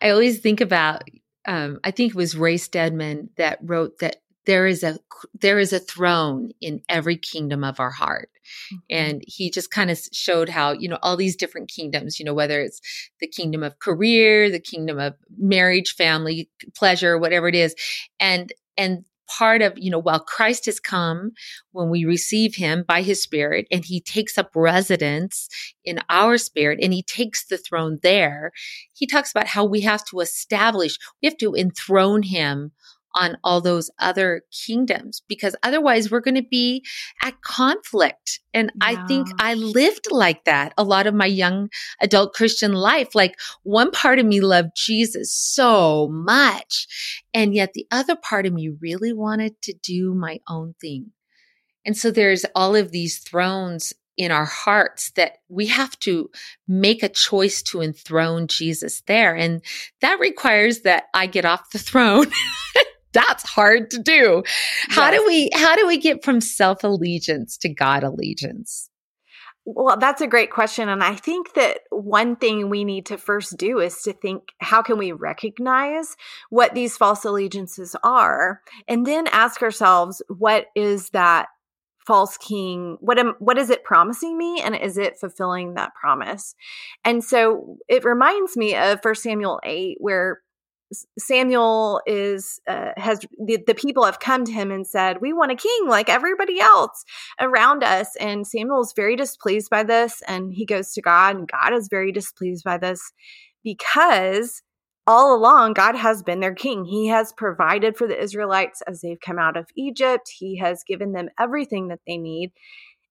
i 0.00 0.10
always 0.10 0.40
think 0.40 0.60
about 0.60 1.02
um, 1.46 1.78
i 1.84 1.90
think 1.90 2.10
it 2.10 2.16
was 2.16 2.36
ray 2.36 2.56
stedman 2.56 3.30
that 3.36 3.58
wrote 3.62 3.98
that 4.00 4.16
there 4.46 4.66
is 4.66 4.82
a 4.82 4.98
there 5.40 5.58
is 5.58 5.72
a 5.72 5.78
throne 5.78 6.50
in 6.60 6.82
every 6.88 7.16
kingdom 7.16 7.64
of 7.64 7.80
our 7.80 7.90
heart 7.90 8.30
mm-hmm. 8.72 8.76
and 8.90 9.22
he 9.26 9.50
just 9.50 9.70
kind 9.70 9.90
of 9.90 9.98
showed 10.12 10.48
how 10.48 10.72
you 10.72 10.88
know 10.88 10.98
all 11.02 11.16
these 11.16 11.36
different 11.36 11.68
kingdoms 11.68 12.18
you 12.18 12.24
know 12.24 12.34
whether 12.34 12.60
it's 12.60 12.80
the 13.20 13.26
kingdom 13.26 13.62
of 13.62 13.78
career 13.78 14.50
the 14.50 14.60
kingdom 14.60 14.98
of 14.98 15.14
marriage 15.36 15.94
family 15.94 16.48
pleasure 16.74 17.18
whatever 17.18 17.48
it 17.48 17.54
is 17.54 17.74
and 18.20 18.52
and 18.76 19.04
part 19.26 19.62
of, 19.62 19.72
you 19.76 19.90
know, 19.90 19.98
while 19.98 20.20
Christ 20.20 20.66
has 20.66 20.80
come, 20.80 21.32
when 21.72 21.90
we 21.90 22.04
receive 22.04 22.54
him 22.54 22.84
by 22.86 23.02
his 23.02 23.22
spirit 23.22 23.66
and 23.70 23.84
he 23.84 24.00
takes 24.00 24.38
up 24.38 24.50
residence 24.54 25.48
in 25.84 26.00
our 26.08 26.38
spirit 26.38 26.78
and 26.82 26.92
he 26.92 27.02
takes 27.02 27.46
the 27.46 27.58
throne 27.58 27.98
there, 28.02 28.52
he 28.92 29.06
talks 29.06 29.30
about 29.30 29.46
how 29.46 29.64
we 29.64 29.80
have 29.80 30.04
to 30.06 30.20
establish, 30.20 30.98
we 31.22 31.28
have 31.28 31.38
to 31.38 31.54
enthrone 31.54 32.22
him 32.22 32.72
on 33.14 33.36
all 33.44 33.60
those 33.60 33.90
other 33.98 34.42
kingdoms 34.66 35.22
because 35.28 35.56
otherwise 35.62 36.10
we're 36.10 36.20
going 36.20 36.34
to 36.34 36.42
be 36.42 36.84
at 37.22 37.40
conflict. 37.42 38.40
And. 38.52 38.70
I 38.80 39.06
think 39.06 39.28
I 39.38 39.54
lived 39.54 40.06
like 40.10 40.44
that 40.44 40.74
a 40.76 40.84
lot 40.84 41.06
of 41.06 41.14
my 41.14 41.26
young 41.26 41.68
adult 42.00 42.34
Christian 42.34 42.72
life. 42.72 43.14
Like 43.14 43.38
one 43.62 43.90
part 43.90 44.18
of 44.18 44.26
me 44.26 44.40
loved 44.40 44.70
Jesus 44.76 45.32
so 45.32 46.08
much. 46.08 46.86
And 47.32 47.54
yet 47.54 47.72
the 47.72 47.86
other 47.90 48.16
part 48.16 48.46
of 48.46 48.52
me 48.52 48.70
really 48.80 49.12
wanted 49.12 49.60
to 49.62 49.74
do 49.82 50.14
my 50.14 50.40
own 50.48 50.74
thing. 50.80 51.12
And 51.84 51.96
so 51.96 52.10
there's 52.10 52.44
all 52.54 52.76
of 52.76 52.92
these 52.92 53.18
thrones 53.18 53.92
in 54.16 54.30
our 54.30 54.44
hearts 54.44 55.10
that 55.16 55.38
we 55.48 55.66
have 55.66 55.98
to 56.00 56.30
make 56.68 57.02
a 57.02 57.08
choice 57.08 57.62
to 57.62 57.82
enthrone 57.82 58.46
Jesus 58.46 59.02
there. 59.06 59.34
And 59.34 59.62
that 60.00 60.20
requires 60.20 60.80
that 60.80 61.04
I 61.14 61.26
get 61.26 61.44
off 61.44 61.70
the 61.70 61.78
throne 61.78 62.26
that's 63.14 63.48
hard 63.48 63.90
to 63.92 63.98
do. 63.98 64.42
How 64.88 65.10
yes. 65.10 65.20
do 65.20 65.26
we 65.26 65.50
how 65.54 65.76
do 65.76 65.86
we 65.86 65.96
get 65.98 66.22
from 66.24 66.40
self-allegiance 66.40 67.56
to 67.58 67.68
God 67.68 68.02
allegiance? 68.02 68.90
Well, 69.66 69.96
that's 69.96 70.20
a 70.20 70.26
great 70.26 70.50
question. 70.50 70.90
And 70.90 71.02
I 71.02 71.14
think 71.14 71.54
that 71.54 71.80
one 71.88 72.36
thing 72.36 72.68
we 72.68 72.84
need 72.84 73.06
to 73.06 73.16
first 73.16 73.56
do 73.56 73.78
is 73.80 74.02
to 74.02 74.12
think 74.12 74.42
how 74.58 74.82
can 74.82 74.98
we 74.98 75.12
recognize 75.12 76.16
what 76.50 76.74
these 76.74 76.98
false 76.98 77.24
allegiances 77.24 77.96
are? 78.04 78.60
And 78.86 79.06
then 79.06 79.26
ask 79.28 79.62
ourselves, 79.62 80.20
what 80.28 80.66
is 80.76 81.08
that 81.10 81.46
false 82.06 82.36
king? 82.36 82.98
What 83.00 83.18
am, 83.18 83.36
what 83.38 83.56
is 83.56 83.70
it 83.70 83.84
promising 83.84 84.36
me? 84.36 84.60
And 84.60 84.76
is 84.76 84.98
it 84.98 85.18
fulfilling 85.18 85.74
that 85.74 85.94
promise? 85.98 86.54
And 87.02 87.24
so 87.24 87.78
it 87.88 88.04
reminds 88.04 88.58
me 88.58 88.76
of 88.76 89.00
First 89.02 89.22
Samuel 89.22 89.60
8, 89.64 89.96
where 89.98 90.42
Samuel 91.18 92.00
is 92.06 92.60
uh, 92.66 92.92
has 92.96 93.20
the, 93.44 93.58
the 93.66 93.74
people 93.74 94.04
have 94.04 94.20
come 94.20 94.44
to 94.44 94.52
him 94.52 94.70
and 94.70 94.86
said, 94.86 95.20
"We 95.20 95.32
want 95.32 95.52
a 95.52 95.56
king 95.56 95.88
like 95.88 96.08
everybody 96.08 96.60
else 96.60 97.04
around 97.40 97.82
us." 97.82 98.16
And 98.16 98.46
Samuel 98.46 98.82
is 98.82 98.92
very 98.94 99.16
displeased 99.16 99.70
by 99.70 99.82
this, 99.82 100.22
and 100.26 100.52
he 100.52 100.66
goes 100.66 100.92
to 100.92 101.02
God, 101.02 101.36
and 101.36 101.48
God 101.48 101.72
is 101.72 101.88
very 101.88 102.12
displeased 102.12 102.64
by 102.64 102.78
this 102.78 103.12
because 103.62 104.62
all 105.06 105.36
along 105.36 105.74
God 105.74 105.96
has 105.96 106.22
been 106.22 106.40
their 106.40 106.54
king. 106.54 106.84
He 106.84 107.08
has 107.08 107.32
provided 107.32 107.96
for 107.96 108.06
the 108.06 108.20
Israelites 108.20 108.82
as 108.86 109.00
they've 109.00 109.20
come 109.20 109.38
out 109.38 109.56
of 109.56 109.66
Egypt. 109.76 110.30
He 110.34 110.58
has 110.58 110.82
given 110.86 111.12
them 111.12 111.28
everything 111.38 111.88
that 111.88 112.00
they 112.06 112.16
need, 112.16 112.52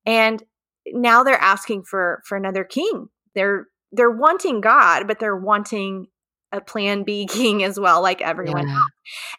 and 0.05 0.43
now 0.87 1.23
they're 1.23 1.35
asking 1.35 1.83
for 1.83 2.21
for 2.25 2.37
another 2.37 2.63
king. 2.63 3.07
They're 3.35 3.67
they're 3.91 4.09
wanting 4.11 4.59
God, 4.61 5.07
but 5.07 5.19
they're 5.19 5.37
wanting 5.37 6.07
a 6.53 6.61
plan 6.61 7.03
B 7.03 7.25
king 7.29 7.63
as 7.63 7.79
well, 7.79 8.01
like 8.01 8.21
everyone 8.21 8.67
yeah. 8.67 8.83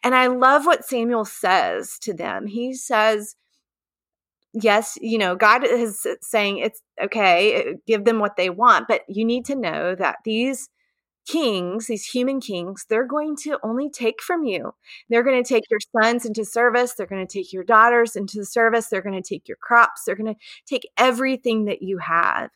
And 0.02 0.14
I 0.14 0.26
love 0.26 0.66
what 0.66 0.84
Samuel 0.84 1.24
says 1.24 1.98
to 2.00 2.12
them. 2.12 2.46
He 2.46 2.74
says, 2.74 3.36
Yes, 4.52 4.96
you 5.00 5.18
know, 5.18 5.34
God 5.34 5.64
is 5.66 6.06
saying 6.20 6.58
it's 6.58 6.80
okay, 7.02 7.56
uh, 7.56 7.72
give 7.88 8.04
them 8.04 8.20
what 8.20 8.36
they 8.36 8.50
want, 8.50 8.86
but 8.86 9.00
you 9.08 9.24
need 9.24 9.44
to 9.46 9.56
know 9.56 9.96
that 9.96 10.18
these 10.24 10.68
kings, 11.26 11.86
these 11.86 12.04
human 12.04 12.40
kings, 12.40 12.84
they're 12.88 13.06
going 13.06 13.36
to 13.36 13.58
only 13.62 13.90
take 13.90 14.22
from 14.22 14.44
you. 14.44 14.74
They're 15.08 15.22
going 15.22 15.42
to 15.42 15.48
take 15.48 15.64
your 15.70 15.80
sons 16.00 16.24
into 16.24 16.44
service. 16.44 16.94
They're 16.94 17.06
going 17.06 17.26
to 17.26 17.32
take 17.32 17.52
your 17.52 17.64
daughters 17.64 18.14
into 18.14 18.38
the 18.38 18.44
service. 18.44 18.86
They're 18.86 19.02
going 19.02 19.20
to 19.20 19.28
take 19.28 19.48
your 19.48 19.56
crops. 19.56 20.04
They're 20.04 20.16
going 20.16 20.34
to 20.34 20.40
take 20.66 20.88
everything 20.96 21.64
that 21.64 21.82
you 21.82 21.98
have. 21.98 22.50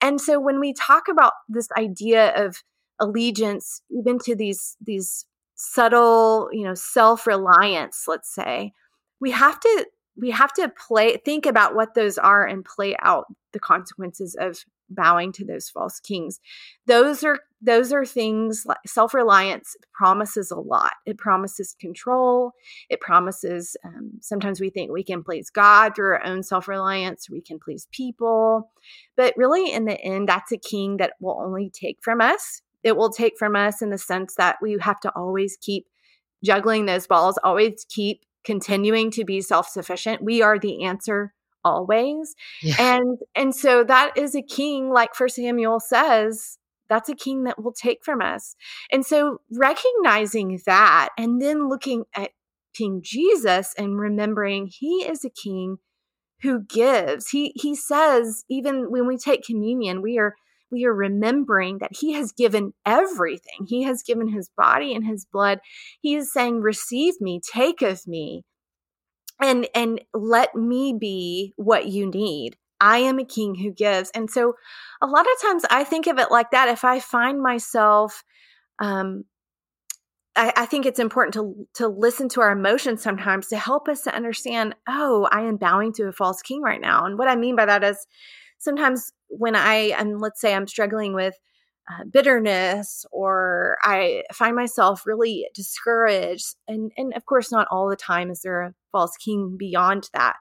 And 0.00 0.20
so 0.20 0.40
when 0.40 0.60
we 0.60 0.72
talk 0.72 1.04
about 1.08 1.32
this 1.48 1.68
idea 1.76 2.34
of 2.34 2.62
allegiance 3.00 3.82
even 3.90 4.18
to 4.18 4.34
these 4.34 4.76
these 4.80 5.26
subtle 5.56 6.48
you 6.52 6.64
know 6.64 6.74
self-reliance 6.74 8.04
let's 8.08 8.32
say 8.32 8.72
we 9.20 9.30
have 9.30 9.58
to 9.60 9.86
we 10.16 10.30
have 10.30 10.52
to 10.52 10.68
play 10.68 11.16
think 11.24 11.46
about 11.46 11.74
what 11.74 11.94
those 11.94 12.18
are 12.18 12.46
and 12.46 12.64
play 12.64 12.96
out 13.00 13.26
the 13.52 13.60
consequences 13.60 14.36
of 14.38 14.64
bowing 14.90 15.32
to 15.32 15.44
those 15.44 15.68
false 15.68 16.00
kings. 16.00 16.40
Those 16.86 17.24
are 17.24 17.40
those 17.62 17.92
are 17.92 18.04
things 18.04 18.64
like 18.66 18.78
self-reliance 18.86 19.76
promises 19.94 20.50
a 20.50 20.58
lot. 20.58 20.92
It 21.06 21.16
promises 21.16 21.74
control. 21.80 22.52
It 22.90 23.00
promises 23.00 23.76
um, 23.84 24.12
sometimes 24.20 24.60
we 24.60 24.70
think 24.70 24.90
we 24.90 25.02
can 25.02 25.22
please 25.22 25.50
god 25.50 25.94
through 25.94 26.12
our 26.12 26.24
own 26.24 26.42
self-reliance. 26.42 27.30
We 27.30 27.40
can 27.40 27.58
please 27.58 27.88
people. 27.90 28.70
But 29.16 29.34
really 29.36 29.72
in 29.72 29.86
the 29.86 30.00
end 30.00 30.28
that's 30.28 30.52
a 30.52 30.58
king 30.58 30.98
that 30.98 31.14
will 31.20 31.40
only 31.40 31.70
take 31.70 31.98
from 32.02 32.20
us 32.20 32.62
it 32.84 32.96
will 32.96 33.10
take 33.10 33.36
from 33.38 33.56
us 33.56 33.82
in 33.82 33.90
the 33.90 33.98
sense 33.98 34.34
that 34.36 34.56
we 34.62 34.76
have 34.80 35.00
to 35.00 35.12
always 35.16 35.56
keep 35.60 35.86
juggling 36.44 36.86
those 36.86 37.06
balls, 37.06 37.38
always 37.42 37.86
keep 37.88 38.24
continuing 38.44 39.10
to 39.10 39.24
be 39.24 39.40
self-sufficient. 39.40 40.22
We 40.22 40.42
are 40.42 40.58
the 40.58 40.84
answer 40.84 41.32
always. 41.64 42.34
Yeah. 42.62 42.76
And 42.78 43.18
and 43.34 43.56
so 43.56 43.82
that 43.84 44.16
is 44.16 44.34
a 44.34 44.42
king 44.42 44.90
like 44.90 45.14
first 45.14 45.36
Samuel 45.36 45.80
says, 45.80 46.58
that's 46.88 47.08
a 47.08 47.14
king 47.14 47.44
that 47.44 47.62
will 47.62 47.72
take 47.72 48.04
from 48.04 48.20
us. 48.20 48.54
And 48.92 49.06
so 49.06 49.40
recognizing 49.50 50.60
that 50.66 51.08
and 51.16 51.40
then 51.40 51.68
looking 51.68 52.04
at 52.14 52.32
King 52.74 53.00
Jesus 53.02 53.72
and 53.78 53.98
remembering 53.98 54.66
he 54.66 55.04
is 55.04 55.24
a 55.24 55.30
king 55.30 55.78
who 56.42 56.62
gives. 56.64 57.30
He 57.30 57.52
he 57.54 57.74
says 57.74 58.44
even 58.50 58.90
when 58.90 59.06
we 59.06 59.16
take 59.16 59.44
communion, 59.44 60.02
we 60.02 60.18
are 60.18 60.34
we 60.74 60.84
are 60.84 60.94
remembering 60.94 61.78
that 61.78 61.96
he 61.96 62.12
has 62.12 62.32
given 62.32 62.74
everything. 62.84 63.66
He 63.66 63.84
has 63.84 64.02
given 64.02 64.28
his 64.28 64.50
body 64.56 64.94
and 64.94 65.06
his 65.06 65.24
blood. 65.24 65.60
He 66.00 66.14
is 66.16 66.32
saying, 66.32 66.60
receive 66.60 67.20
me, 67.20 67.40
take 67.40 67.80
of 67.80 68.06
me, 68.06 68.44
and, 69.40 69.66
and 69.74 70.00
let 70.12 70.54
me 70.54 70.94
be 70.98 71.54
what 71.56 71.86
you 71.86 72.10
need. 72.10 72.56
I 72.80 72.98
am 72.98 73.18
a 73.18 73.24
king 73.24 73.54
who 73.54 73.72
gives. 73.72 74.10
And 74.10 74.30
so 74.30 74.54
a 75.00 75.06
lot 75.06 75.26
of 75.26 75.42
times 75.42 75.64
I 75.70 75.84
think 75.84 76.06
of 76.06 76.18
it 76.18 76.30
like 76.30 76.50
that. 76.50 76.68
If 76.68 76.84
I 76.84 77.00
find 77.00 77.40
myself, 77.40 78.22
um, 78.78 79.24
I, 80.36 80.52
I, 80.56 80.66
think 80.66 80.84
it's 80.84 80.98
important 80.98 81.34
to 81.34 81.66
to 81.74 81.88
listen 81.88 82.28
to 82.30 82.40
our 82.40 82.50
emotions 82.50 83.02
sometimes 83.02 83.48
to 83.48 83.56
help 83.56 83.88
us 83.88 84.02
to 84.02 84.14
understand. 84.14 84.74
Oh, 84.88 85.28
I 85.30 85.42
am 85.42 85.56
bowing 85.56 85.92
to 85.94 86.08
a 86.08 86.12
false 86.12 86.42
king 86.42 86.60
right 86.60 86.80
now, 86.80 87.04
and 87.04 87.16
what 87.16 87.28
I 87.28 87.36
mean 87.36 87.54
by 87.54 87.66
that 87.66 87.84
is 87.84 88.04
sometimes 88.64 89.12
when 89.28 89.54
I 89.54 89.92
am, 89.98 90.18
let's 90.18 90.40
say, 90.40 90.54
I'm 90.54 90.66
struggling 90.66 91.14
with 91.14 91.34
uh, 91.90 92.04
bitterness 92.10 93.04
or 93.12 93.76
I 93.82 94.22
find 94.32 94.56
myself 94.56 95.06
really 95.06 95.46
discouraged, 95.54 96.56
and 96.66 96.90
and 96.96 97.12
of 97.14 97.26
course, 97.26 97.52
not 97.52 97.68
all 97.70 97.88
the 97.88 97.96
time 97.96 98.30
is 98.30 98.40
there 98.40 98.62
a 98.62 98.74
false 98.90 99.16
king 99.16 99.56
beyond 99.58 100.08
that, 100.14 100.36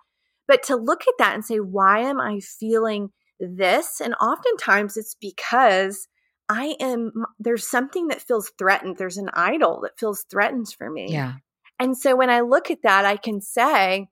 but 0.47 0.63
to 0.63 0.75
look 0.75 1.01
at 1.01 1.15
that 1.19 1.33
and 1.33 1.43
say, 1.43 1.57
why 1.57 1.99
am 1.99 2.21
I 2.21 2.39
feeling 2.39 3.09
this? 3.39 3.99
And 3.99 4.15
oftentimes, 4.15 4.95
it's 4.95 5.15
because 5.19 6.07
I 6.47 6.75
am 6.79 7.11
there's 7.39 7.67
something 7.67 8.07
that 8.07 8.21
feels 8.21 8.51
threatened. 8.57 8.97
There's 8.97 9.17
an 9.17 9.29
idol 9.33 9.81
that 9.83 9.99
feels 9.99 10.25
threatened 10.29 10.67
for 10.77 10.89
me. 10.89 11.07
Yeah. 11.09 11.33
And 11.79 11.97
so 11.97 12.15
when 12.15 12.29
I 12.29 12.41
look 12.41 12.71
at 12.71 12.83
that, 12.83 13.03
I 13.05 13.17
can 13.17 13.41
say, 13.41 14.07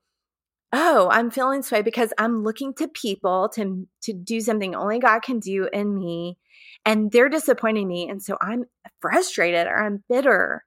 oh, 0.74 1.10
I'm 1.12 1.32
feeling 1.32 1.60
this 1.60 1.72
way 1.72 1.82
because 1.82 2.14
I'm 2.18 2.44
looking 2.44 2.74
to 2.76 2.88
people 2.88 3.50
to 3.56 3.88
to 4.04 4.14
do 4.14 4.40
something 4.40 4.76
only 4.76 5.00
God 5.00 5.22
can 5.22 5.40
do 5.40 5.68
in 5.72 5.98
me 5.98 6.38
and 6.86 7.12
they're 7.12 7.30
disappointing 7.30 7.88
me 7.88 8.10
and 8.10 8.22
so 8.22 8.38
I'm 8.42 8.66
frustrated 9.00 9.68
or 9.68 9.84
I'm 9.84 10.04
bitter. 10.10 10.64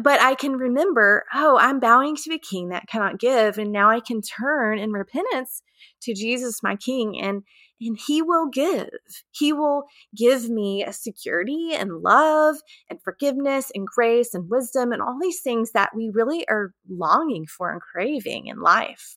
But 0.00 0.20
I 0.20 0.34
can 0.34 0.52
remember, 0.52 1.24
oh, 1.34 1.58
I'm 1.60 1.80
bowing 1.80 2.14
to 2.14 2.34
a 2.34 2.38
king 2.38 2.68
that 2.68 2.86
cannot 2.88 3.18
give 3.18 3.58
and 3.58 3.72
now 3.72 3.90
I 3.90 4.00
can 4.00 4.20
turn 4.20 4.78
in 4.78 4.92
repentance 4.92 5.62
to 6.02 6.14
Jesus 6.14 6.62
my 6.62 6.76
king 6.76 7.18
and 7.20 7.42
and 7.80 7.96
he 8.06 8.22
will 8.22 8.48
give. 8.48 8.88
He 9.30 9.52
will 9.52 9.84
give 10.16 10.48
me 10.48 10.82
a 10.84 10.92
security 10.92 11.70
and 11.74 12.02
love 12.02 12.56
and 12.90 13.00
forgiveness 13.02 13.70
and 13.72 13.86
grace 13.86 14.34
and 14.34 14.50
wisdom 14.50 14.90
and 14.90 15.00
all 15.00 15.16
these 15.20 15.40
things 15.40 15.72
that 15.72 15.90
we 15.94 16.10
really 16.12 16.46
are 16.48 16.72
longing 16.90 17.46
for 17.46 17.70
and 17.70 17.80
craving 17.80 18.46
in 18.46 18.60
life. 18.60 19.16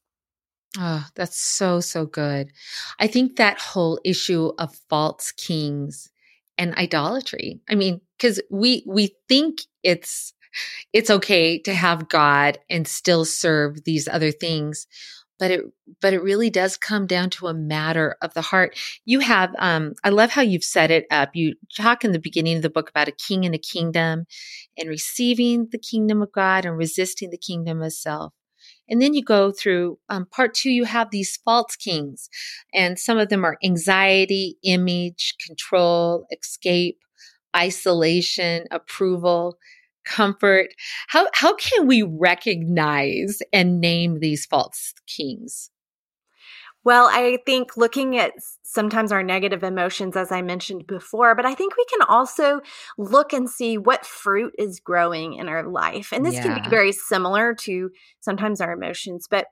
Oh, 0.79 1.05
that's 1.15 1.37
so, 1.37 1.81
so 1.81 2.05
good. 2.05 2.51
I 2.99 3.07
think 3.07 3.35
that 3.35 3.59
whole 3.59 3.99
issue 4.05 4.51
of 4.57 4.75
false 4.89 5.31
kings 5.33 6.09
and 6.57 6.73
idolatry. 6.75 7.59
I 7.69 7.75
mean, 7.75 7.99
because 8.17 8.41
we 8.49 8.83
we 8.87 9.15
think 9.27 9.59
it's 9.83 10.33
it's 10.93 11.09
okay 11.09 11.59
to 11.59 11.73
have 11.73 12.09
God 12.09 12.59
and 12.69 12.87
still 12.87 13.25
serve 13.25 13.83
these 13.85 14.07
other 14.07 14.31
things, 14.31 14.87
but 15.39 15.51
it 15.51 15.61
but 16.01 16.13
it 16.13 16.23
really 16.23 16.49
does 16.49 16.77
come 16.77 17.07
down 17.07 17.29
to 17.31 17.47
a 17.47 17.53
matter 17.53 18.17
of 18.21 18.33
the 18.33 18.41
heart. 18.41 18.77
You 19.05 19.19
have 19.21 19.53
um 19.59 19.93
I 20.03 20.09
love 20.09 20.31
how 20.31 20.41
you've 20.43 20.63
set 20.63 20.91
it 20.91 21.05
up. 21.11 21.31
You 21.35 21.55
talk 21.77 22.05
in 22.05 22.13
the 22.13 22.19
beginning 22.19 22.57
of 22.57 22.63
the 22.63 22.69
book 22.69 22.89
about 22.89 23.09
a 23.09 23.13
king 23.13 23.45
and 23.45 23.55
a 23.55 23.59
kingdom 23.59 24.25
and 24.77 24.89
receiving 24.89 25.69
the 25.71 25.79
kingdom 25.79 26.21
of 26.21 26.31
God 26.33 26.65
and 26.65 26.77
resisting 26.77 27.29
the 27.31 27.37
kingdom 27.37 27.81
of 27.81 27.93
self. 27.93 28.33
And 28.91 29.01
then 29.01 29.13
you 29.13 29.23
go 29.23 29.51
through 29.51 29.97
um, 30.09 30.25
part 30.27 30.53
two, 30.53 30.69
you 30.69 30.83
have 30.83 31.09
these 31.09 31.37
false 31.45 31.75
kings, 31.77 32.29
and 32.73 32.99
some 32.99 33.17
of 33.17 33.29
them 33.29 33.45
are 33.45 33.57
anxiety, 33.63 34.57
image, 34.63 35.35
control, 35.43 36.27
escape, 36.31 36.99
isolation, 37.55 38.65
approval, 38.69 39.57
comfort. 40.05 40.67
How, 41.07 41.27
how 41.33 41.55
can 41.55 41.87
we 41.87 42.03
recognize 42.03 43.39
and 43.53 43.79
name 43.79 44.19
these 44.19 44.45
false 44.45 44.93
kings? 45.07 45.71
Well, 46.83 47.07
I 47.11 47.37
think 47.45 47.77
looking 47.77 48.17
at 48.17 48.33
sometimes 48.71 49.11
our 49.11 49.21
negative 49.21 49.63
emotions, 49.63 50.15
as 50.15 50.31
I 50.31 50.41
mentioned 50.41 50.87
before, 50.87 51.35
but 51.35 51.45
I 51.45 51.53
think 51.53 51.75
we 51.75 51.85
can 51.85 52.07
also 52.07 52.61
look 52.97 53.33
and 53.33 53.49
see 53.49 53.77
what 53.77 54.05
fruit 54.05 54.55
is 54.57 54.79
growing 54.79 55.33
in 55.33 55.49
our 55.49 55.67
life. 55.67 56.13
And 56.13 56.25
this 56.25 56.35
yeah. 56.35 56.43
can 56.43 56.63
be 56.63 56.69
very 56.69 56.93
similar 56.93 57.53
to 57.55 57.91
sometimes 58.21 58.61
our 58.61 58.71
emotions, 58.71 59.27
but 59.29 59.47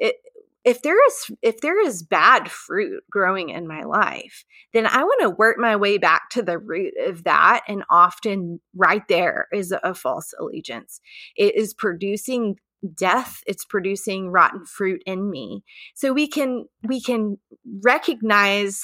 it, 0.00 0.16
if 0.64 0.82
there 0.82 0.96
is 1.06 1.30
if 1.40 1.60
there 1.60 1.80
is 1.86 2.02
bad 2.02 2.50
fruit 2.50 3.04
growing 3.10 3.50
in 3.50 3.68
my 3.68 3.82
life 3.82 4.44
then 4.72 4.86
i 4.86 5.04
want 5.04 5.20
to 5.20 5.28
work 5.28 5.56
my 5.58 5.76
way 5.76 5.98
back 5.98 6.30
to 6.30 6.42
the 6.42 6.58
root 6.58 6.94
of 7.06 7.24
that 7.24 7.62
and 7.68 7.84
often 7.90 8.58
right 8.74 9.06
there 9.08 9.46
is 9.52 9.72
a, 9.72 9.80
a 9.84 9.94
false 9.94 10.32
allegiance 10.40 11.00
it 11.36 11.54
is 11.54 11.74
producing 11.74 12.56
death 12.88 13.40
it's 13.46 13.64
producing 13.64 14.30
rotten 14.30 14.64
fruit 14.66 15.02
in 15.06 15.30
me 15.30 15.62
so 15.94 16.12
we 16.12 16.26
can 16.26 16.66
we 16.86 17.00
can 17.00 17.38
recognize 17.82 18.82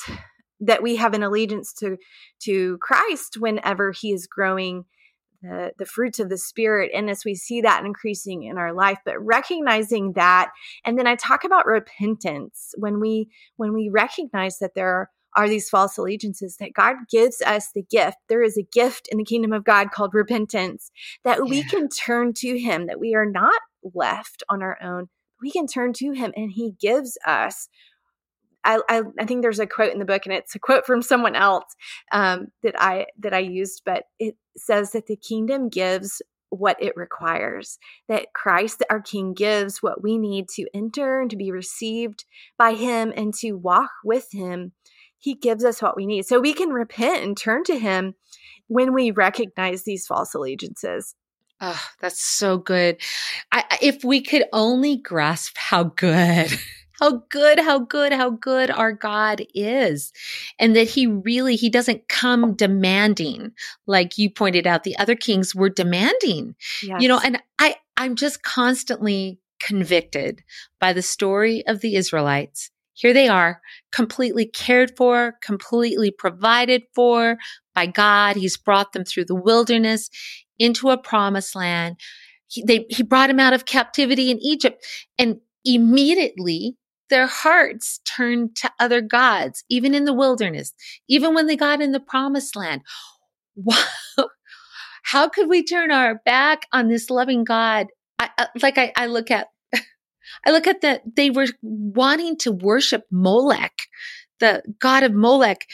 that 0.60 0.82
we 0.82 0.96
have 0.96 1.14
an 1.14 1.22
allegiance 1.22 1.72
to 1.72 1.96
to 2.40 2.78
Christ 2.78 3.36
whenever 3.38 3.92
he 3.92 4.12
is 4.12 4.26
growing 4.26 4.84
the, 5.42 5.72
the 5.78 5.86
fruits 5.86 6.20
of 6.20 6.28
the 6.28 6.36
spirit 6.36 6.90
in 6.92 7.08
us 7.08 7.24
we 7.24 7.34
see 7.34 7.62
that 7.62 7.84
increasing 7.84 8.42
in 8.42 8.58
our 8.58 8.74
life 8.74 8.98
but 9.04 9.18
recognizing 9.24 10.12
that 10.12 10.50
and 10.84 10.98
then 10.98 11.06
i 11.06 11.14
talk 11.14 11.44
about 11.44 11.64
repentance 11.64 12.74
when 12.76 13.00
we 13.00 13.30
when 13.56 13.72
we 13.72 13.88
recognize 13.88 14.58
that 14.58 14.74
there 14.74 14.88
are 14.88 15.10
are 15.36 15.48
these 15.48 15.68
false 15.68 15.96
allegiances 15.96 16.56
that 16.56 16.72
God 16.72 16.96
gives 17.10 17.40
us 17.42 17.70
the 17.72 17.82
gift. 17.82 18.16
There 18.28 18.42
is 18.42 18.56
a 18.58 18.66
gift 18.72 19.08
in 19.10 19.18
the 19.18 19.24
kingdom 19.24 19.52
of 19.52 19.64
God 19.64 19.90
called 19.92 20.14
repentance 20.14 20.90
that 21.24 21.38
yeah. 21.38 21.50
we 21.50 21.62
can 21.62 21.88
turn 21.88 22.32
to 22.34 22.58
Him, 22.58 22.86
that 22.86 23.00
we 23.00 23.14
are 23.14 23.26
not 23.26 23.60
left 23.94 24.42
on 24.48 24.62
our 24.62 24.78
own. 24.82 25.08
We 25.40 25.50
can 25.50 25.66
turn 25.66 25.92
to 25.94 26.12
Him 26.12 26.32
and 26.36 26.50
He 26.52 26.74
gives 26.80 27.18
us. 27.26 27.68
I, 28.64 28.80
I, 28.88 29.02
I 29.18 29.24
think 29.24 29.40
there's 29.40 29.58
a 29.58 29.66
quote 29.66 29.92
in 29.92 29.98
the 29.98 30.04
book, 30.04 30.26
and 30.26 30.34
it's 30.34 30.54
a 30.54 30.58
quote 30.58 30.84
from 30.84 31.00
someone 31.00 31.34
else 31.34 31.64
um, 32.12 32.48
that 32.62 32.74
I 32.78 33.06
that 33.20 33.32
I 33.32 33.38
used, 33.38 33.82
but 33.86 34.04
it 34.18 34.36
says 34.56 34.92
that 34.92 35.06
the 35.06 35.16
kingdom 35.16 35.68
gives 35.70 36.20
what 36.50 36.76
it 36.82 36.92
requires. 36.96 37.78
That 38.08 38.26
Christ, 38.34 38.82
our 38.90 39.00
King, 39.00 39.32
gives 39.32 39.82
what 39.82 40.02
we 40.02 40.18
need 40.18 40.48
to 40.56 40.66
enter 40.74 41.20
and 41.20 41.30
to 41.30 41.36
be 41.36 41.52
received 41.52 42.24
by 42.58 42.74
Him 42.74 43.12
and 43.16 43.32
to 43.34 43.52
walk 43.52 43.90
with 44.04 44.26
Him 44.32 44.72
he 45.20 45.34
gives 45.34 45.64
us 45.64 45.80
what 45.80 45.96
we 45.96 46.06
need. 46.06 46.24
So 46.24 46.40
we 46.40 46.54
can 46.54 46.70
repent 46.70 47.22
and 47.22 47.36
turn 47.36 47.62
to 47.64 47.78
Him 47.78 48.14
when 48.66 48.94
we 48.94 49.10
recognize 49.10 49.84
these 49.84 50.06
false 50.06 50.34
allegiances. 50.34 51.14
Oh, 51.60 51.82
that's 52.00 52.22
so 52.22 52.58
good. 52.58 53.00
I, 53.52 53.64
if 53.82 54.02
we 54.02 54.22
could 54.22 54.44
only 54.52 54.96
grasp 54.96 55.56
how 55.56 55.84
good, 55.84 56.50
how 57.00 57.22
good, 57.28 57.58
how 57.58 57.80
good, 57.80 58.12
how 58.12 58.30
good 58.30 58.70
our 58.70 58.92
God 58.92 59.42
is. 59.54 60.12
And 60.58 60.74
that 60.76 60.88
he 60.88 61.06
really, 61.06 61.56
he 61.56 61.68
doesn't 61.68 62.08
come 62.08 62.54
demanding. 62.54 63.52
Like 63.86 64.16
you 64.16 64.30
pointed 64.30 64.66
out, 64.66 64.84
the 64.84 64.98
other 64.98 65.16
kings 65.16 65.54
were 65.54 65.70
demanding, 65.70 66.54
yes. 66.82 67.00
you 67.00 67.08
know, 67.08 67.20
and 67.22 67.42
I, 67.58 67.76
I'm 67.96 68.16
just 68.16 68.42
constantly 68.42 69.40
convicted 69.58 70.42
by 70.80 70.94
the 70.94 71.02
story 71.02 71.66
of 71.66 71.80
the 71.80 71.96
Israelites 71.96 72.70
here 73.00 73.14
they 73.14 73.28
are, 73.28 73.62
completely 73.92 74.44
cared 74.44 74.94
for, 74.94 75.34
completely 75.40 76.10
provided 76.10 76.82
for 76.94 77.38
by 77.74 77.86
God. 77.86 78.36
He's 78.36 78.58
brought 78.58 78.92
them 78.92 79.04
through 79.04 79.24
the 79.24 79.34
wilderness 79.34 80.10
into 80.60 80.90
a 80.90 80.98
promised 80.98 81.56
land. 81.56 81.96
He, 82.46 82.62
they, 82.64 82.86
he 82.90 83.02
brought 83.02 83.30
him 83.30 83.40
out 83.40 83.52
of 83.52 83.66
captivity 83.66 84.30
in 84.30 84.38
Egypt 84.40 84.84
and 85.18 85.38
immediately 85.64 86.76
their 87.08 87.26
hearts 87.26 88.00
turned 88.04 88.54
to 88.56 88.70
other 88.78 89.00
gods, 89.00 89.64
even 89.68 89.94
in 89.94 90.04
the 90.04 90.14
wilderness, 90.14 90.72
even 91.08 91.34
when 91.34 91.48
they 91.48 91.56
got 91.56 91.82
in 91.82 91.92
the 91.92 92.00
promised 92.00 92.54
land. 92.54 92.82
Wow. 93.56 94.28
How 95.02 95.28
could 95.28 95.48
we 95.48 95.64
turn 95.64 95.90
our 95.90 96.20
back 96.24 96.66
on 96.72 96.88
this 96.88 97.10
loving 97.10 97.44
God? 97.44 97.88
I, 98.18 98.30
like 98.62 98.78
I, 98.78 98.92
I 98.96 99.06
look 99.06 99.30
at 99.30 99.48
I 100.46 100.52
look 100.52 100.66
at 100.66 100.82
that 100.82 101.02
they 101.16 101.30
were 101.30 101.48
wanting 101.62 102.36
to 102.38 102.52
worship 102.52 103.04
Molech, 103.10 103.72
the 104.40 104.62
god 104.78 105.02
of 105.02 105.12
Molech, 105.12 105.66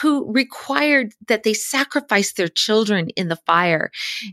who 0.00 0.30
required 0.32 1.12
that 1.28 1.42
they 1.42 1.54
sacrifice 1.54 2.32
their 2.32 2.48
children 2.48 3.08
in 3.10 3.28
the 3.28 3.38
fire. 3.46 3.90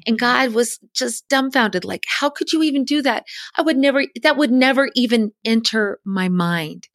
And 0.08 0.18
mm-hmm. 0.18 0.26
God 0.26 0.54
was 0.54 0.80
just 0.94 1.28
dumbfounded. 1.28 1.84
Like, 1.84 2.06
how 2.08 2.30
could 2.30 2.54
you 2.54 2.64
even 2.64 2.86
do 2.86 3.02
that? 3.02 3.26
I 3.56 3.62
would 3.62 3.78
never, 3.78 4.06
that 4.24 4.38
would 4.38 4.52
never 4.52 4.90
even 4.96 5.32
enter 5.44 6.00
my 6.06 6.30
mind. 6.30 6.88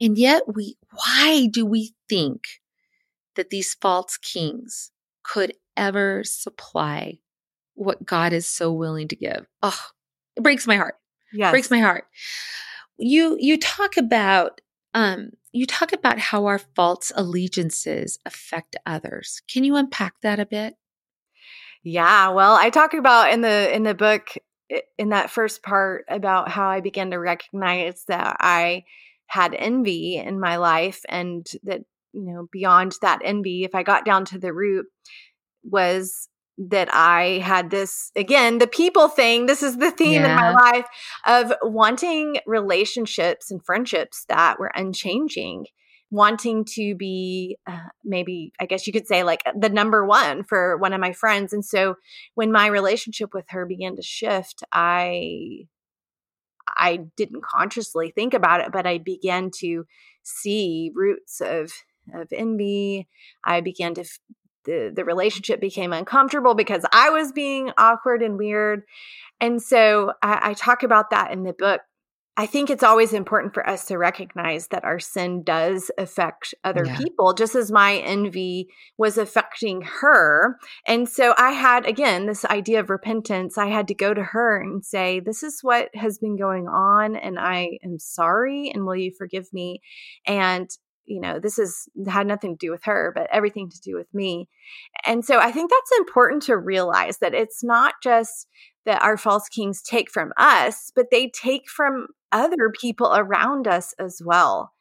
And 0.00 0.18
yet 0.18 0.42
we, 0.54 0.76
why 0.92 1.48
do 1.50 1.64
we 1.64 1.94
think 2.08 2.42
that 3.36 3.50
these 3.50 3.74
false 3.74 4.18
kings 4.18 4.90
could 5.22 5.54
ever 5.76 6.22
supply 6.24 7.18
what 7.74 8.04
God 8.04 8.32
is 8.32 8.46
so 8.46 8.72
willing 8.72 9.08
to 9.08 9.16
give? 9.16 9.46
Oh, 9.62 9.80
it 10.36 10.42
breaks 10.42 10.66
my 10.66 10.76
heart. 10.76 10.96
Yes. 11.32 11.50
Breaks 11.50 11.70
my 11.70 11.80
heart. 11.80 12.06
You 12.98 13.36
you 13.38 13.58
talk 13.58 13.96
about 13.96 14.60
um 14.94 15.30
you 15.56 15.66
talk 15.66 15.92
about 15.92 16.18
how 16.18 16.46
our 16.46 16.58
false 16.58 17.10
allegiances 17.16 18.18
affect 18.26 18.76
others. 18.84 19.42
Can 19.48 19.64
you 19.64 19.76
unpack 19.76 20.20
that 20.20 20.38
a 20.38 20.46
bit? 20.46 20.74
Yeah, 21.82 22.30
well, 22.30 22.54
I 22.54 22.70
talk 22.70 22.94
about 22.94 23.32
in 23.32 23.40
the 23.40 23.74
in 23.74 23.82
the 23.82 23.94
book 23.94 24.36
in 24.98 25.10
that 25.10 25.30
first 25.30 25.62
part 25.62 26.04
about 26.08 26.48
how 26.48 26.68
I 26.68 26.80
began 26.80 27.10
to 27.12 27.18
recognize 27.18 28.04
that 28.08 28.36
I 28.40 28.84
had 29.26 29.54
envy 29.54 30.16
in 30.16 30.40
my 30.40 30.56
life 30.56 31.02
and 31.08 31.46
that 31.62 31.82
you 32.12 32.32
know 32.32 32.48
beyond 32.50 32.96
that 33.02 33.20
envy 33.24 33.64
if 33.64 33.74
I 33.74 33.82
got 33.82 34.04
down 34.04 34.24
to 34.26 34.38
the 34.38 34.52
root 34.52 34.86
was 35.62 36.28
that 36.58 36.88
I 36.92 37.40
had 37.44 37.70
this 37.70 38.10
again, 38.16 38.58
the 38.58 38.66
people 38.66 39.08
thing. 39.08 39.46
This 39.46 39.62
is 39.62 39.76
the 39.76 39.90
theme 39.90 40.22
yeah. 40.22 40.30
in 40.30 40.36
my 40.36 40.52
life 40.52 40.86
of 41.26 41.52
wanting 41.62 42.38
relationships 42.46 43.50
and 43.50 43.64
friendships 43.64 44.24
that 44.28 44.58
were 44.58 44.72
unchanging, 44.74 45.66
wanting 46.10 46.64
to 46.64 46.94
be 46.94 47.58
uh, 47.66 47.88
maybe, 48.04 48.52
I 48.58 48.66
guess 48.66 48.86
you 48.86 48.92
could 48.92 49.06
say, 49.06 49.22
like 49.22 49.42
the 49.58 49.68
number 49.68 50.06
one 50.06 50.44
for 50.44 50.76
one 50.78 50.92
of 50.92 51.00
my 51.00 51.12
friends. 51.12 51.52
And 51.52 51.64
so 51.64 51.96
when 52.34 52.50
my 52.52 52.66
relationship 52.68 53.34
with 53.34 53.44
her 53.50 53.66
began 53.66 53.96
to 53.96 54.02
shift, 54.02 54.62
I. 54.72 55.66
I 56.78 56.98
didn't 57.16 57.44
consciously 57.44 58.10
think 58.10 58.34
about 58.34 58.60
it, 58.60 58.72
but 58.72 58.86
I 58.86 58.98
began 58.98 59.50
to 59.60 59.86
see 60.24 60.90
roots 60.94 61.40
of 61.40 61.72
of 62.12 62.28
envy. 62.32 63.08
I 63.44 63.60
began 63.60 63.94
to 63.94 64.04
the 64.66 64.92
the 64.94 65.04
relationship 65.04 65.60
became 65.60 65.92
uncomfortable 65.92 66.54
because 66.54 66.84
I 66.92 67.10
was 67.10 67.32
being 67.32 67.70
awkward 67.78 68.22
and 68.22 68.36
weird. 68.36 68.82
And 69.40 69.62
so 69.62 70.12
I, 70.22 70.50
I 70.50 70.54
talk 70.54 70.82
about 70.82 71.10
that 71.10 71.32
in 71.32 71.42
the 71.42 71.52
book. 71.52 71.80
I 72.38 72.44
think 72.44 72.68
it's 72.68 72.82
always 72.82 73.14
important 73.14 73.54
for 73.54 73.66
us 73.66 73.86
to 73.86 73.96
recognize 73.96 74.68
that 74.68 74.84
our 74.84 74.98
sin 74.98 75.42
does 75.42 75.90
affect 75.96 76.54
other 76.64 76.84
yeah. 76.84 76.98
people, 76.98 77.32
just 77.32 77.54
as 77.54 77.72
my 77.72 77.96
envy 77.96 78.68
was 78.98 79.16
affecting 79.16 79.80
her. 79.80 80.58
And 80.86 81.08
so 81.08 81.34
I 81.38 81.52
had, 81.52 81.86
again, 81.86 82.26
this 82.26 82.44
idea 82.44 82.80
of 82.80 82.90
repentance. 82.90 83.56
I 83.56 83.68
had 83.68 83.88
to 83.88 83.94
go 83.94 84.12
to 84.12 84.22
her 84.22 84.60
and 84.60 84.84
say, 84.84 85.18
This 85.18 85.42
is 85.42 85.60
what 85.62 85.88
has 85.94 86.18
been 86.18 86.36
going 86.36 86.68
on, 86.68 87.16
and 87.16 87.38
I 87.38 87.78
am 87.82 87.98
sorry, 87.98 88.70
and 88.70 88.84
will 88.84 88.96
you 88.96 89.12
forgive 89.16 89.50
me? 89.54 89.80
And 90.26 90.68
you 91.06 91.20
know 91.20 91.38
this 91.38 91.58
is 91.58 91.88
had 92.06 92.26
nothing 92.26 92.56
to 92.56 92.66
do 92.66 92.70
with 92.70 92.84
her 92.84 93.12
but 93.14 93.28
everything 93.32 93.68
to 93.68 93.80
do 93.80 93.96
with 93.96 94.12
me 94.12 94.48
and 95.04 95.24
so 95.24 95.38
i 95.38 95.50
think 95.50 95.70
that's 95.70 95.98
important 95.98 96.42
to 96.42 96.56
realize 96.56 97.18
that 97.18 97.34
it's 97.34 97.62
not 97.64 97.94
just 98.02 98.46
that 98.84 99.02
our 99.02 99.16
false 99.16 99.48
kings 99.48 99.82
take 99.82 100.10
from 100.10 100.32
us 100.36 100.90
but 100.94 101.06
they 101.10 101.28
take 101.28 101.68
from 101.68 102.08
other 102.32 102.72
people 102.80 103.12
around 103.14 103.66
us 103.66 103.94
as 103.98 104.20
well 104.24 104.72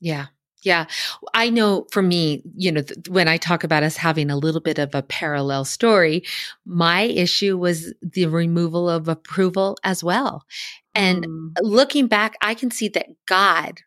yeah 0.00 0.26
yeah. 0.66 0.86
I 1.32 1.48
know 1.48 1.86
for 1.92 2.02
me, 2.02 2.42
you 2.56 2.72
know, 2.72 2.82
th- 2.82 3.08
when 3.08 3.28
I 3.28 3.36
talk 3.36 3.62
about 3.62 3.84
us 3.84 3.96
having 3.96 4.30
a 4.30 4.36
little 4.36 4.60
bit 4.60 4.80
of 4.80 4.94
a 4.96 5.02
parallel 5.02 5.64
story, 5.64 6.24
my 6.64 7.02
issue 7.02 7.56
was 7.56 7.94
the 8.02 8.26
removal 8.26 8.90
of 8.90 9.06
approval 9.06 9.78
as 9.84 10.02
well. 10.02 10.44
And 10.92 11.24
mm. 11.24 11.52
looking 11.60 12.08
back, 12.08 12.34
I 12.40 12.54
can 12.54 12.72
see 12.72 12.88
that 12.88 13.06
God 13.26 13.80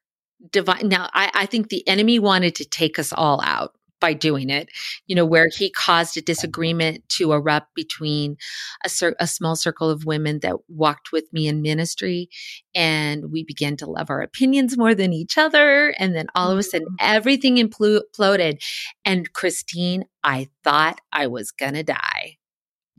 divine. 0.51 0.87
Now, 0.87 1.09
I, 1.13 1.31
I 1.33 1.45
think 1.45 1.69
the 1.69 1.87
enemy 1.87 2.19
wanted 2.19 2.55
to 2.55 2.65
take 2.65 2.99
us 2.99 3.11
all 3.13 3.41
out. 3.41 3.73
by 3.99 4.13
doing 4.13 4.49
it, 4.49 4.69
you 5.07 5.15
know, 5.15 5.25
where 5.25 5.49
he 5.53 5.69
caused 5.69 6.17
a 6.17 6.21
disagreement 6.21 7.07
to 7.09 7.33
erupt 7.33 7.75
between 7.75 8.37
a, 8.85 8.89
cir- 8.89 9.15
a 9.19 9.27
small 9.27 9.55
circle 9.55 9.89
of 9.89 10.05
women 10.05 10.39
that 10.39 10.55
walked 10.67 11.11
with 11.11 11.25
me 11.33 11.47
in 11.47 11.61
ministry. 11.61 12.29
And 12.73 13.31
we 13.31 13.43
began 13.43 13.75
to 13.77 13.89
love 13.89 14.09
our 14.09 14.21
opinions 14.21 14.77
more 14.77 14.95
than 14.95 15.13
each 15.13 15.37
other. 15.37 15.89
And 15.99 16.15
then 16.15 16.27
all 16.35 16.51
of 16.51 16.57
a 16.57 16.63
sudden, 16.63 16.87
mm-hmm. 16.87 16.95
everything 17.15 17.57
imploded. 17.57 18.63
And 19.05 19.33
Christine, 19.33 20.05
I 20.23 20.47
thought 20.63 21.01
I 21.11 21.27
was 21.27 21.51
going 21.51 21.73
to 21.73 21.83
die. 21.83 22.37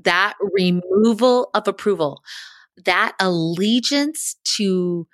That 0.02 0.34
removal 0.54 1.50
of 1.54 1.68
approval, 1.68 2.22
that 2.84 3.14
allegiance 3.20 4.36
to 4.56 5.06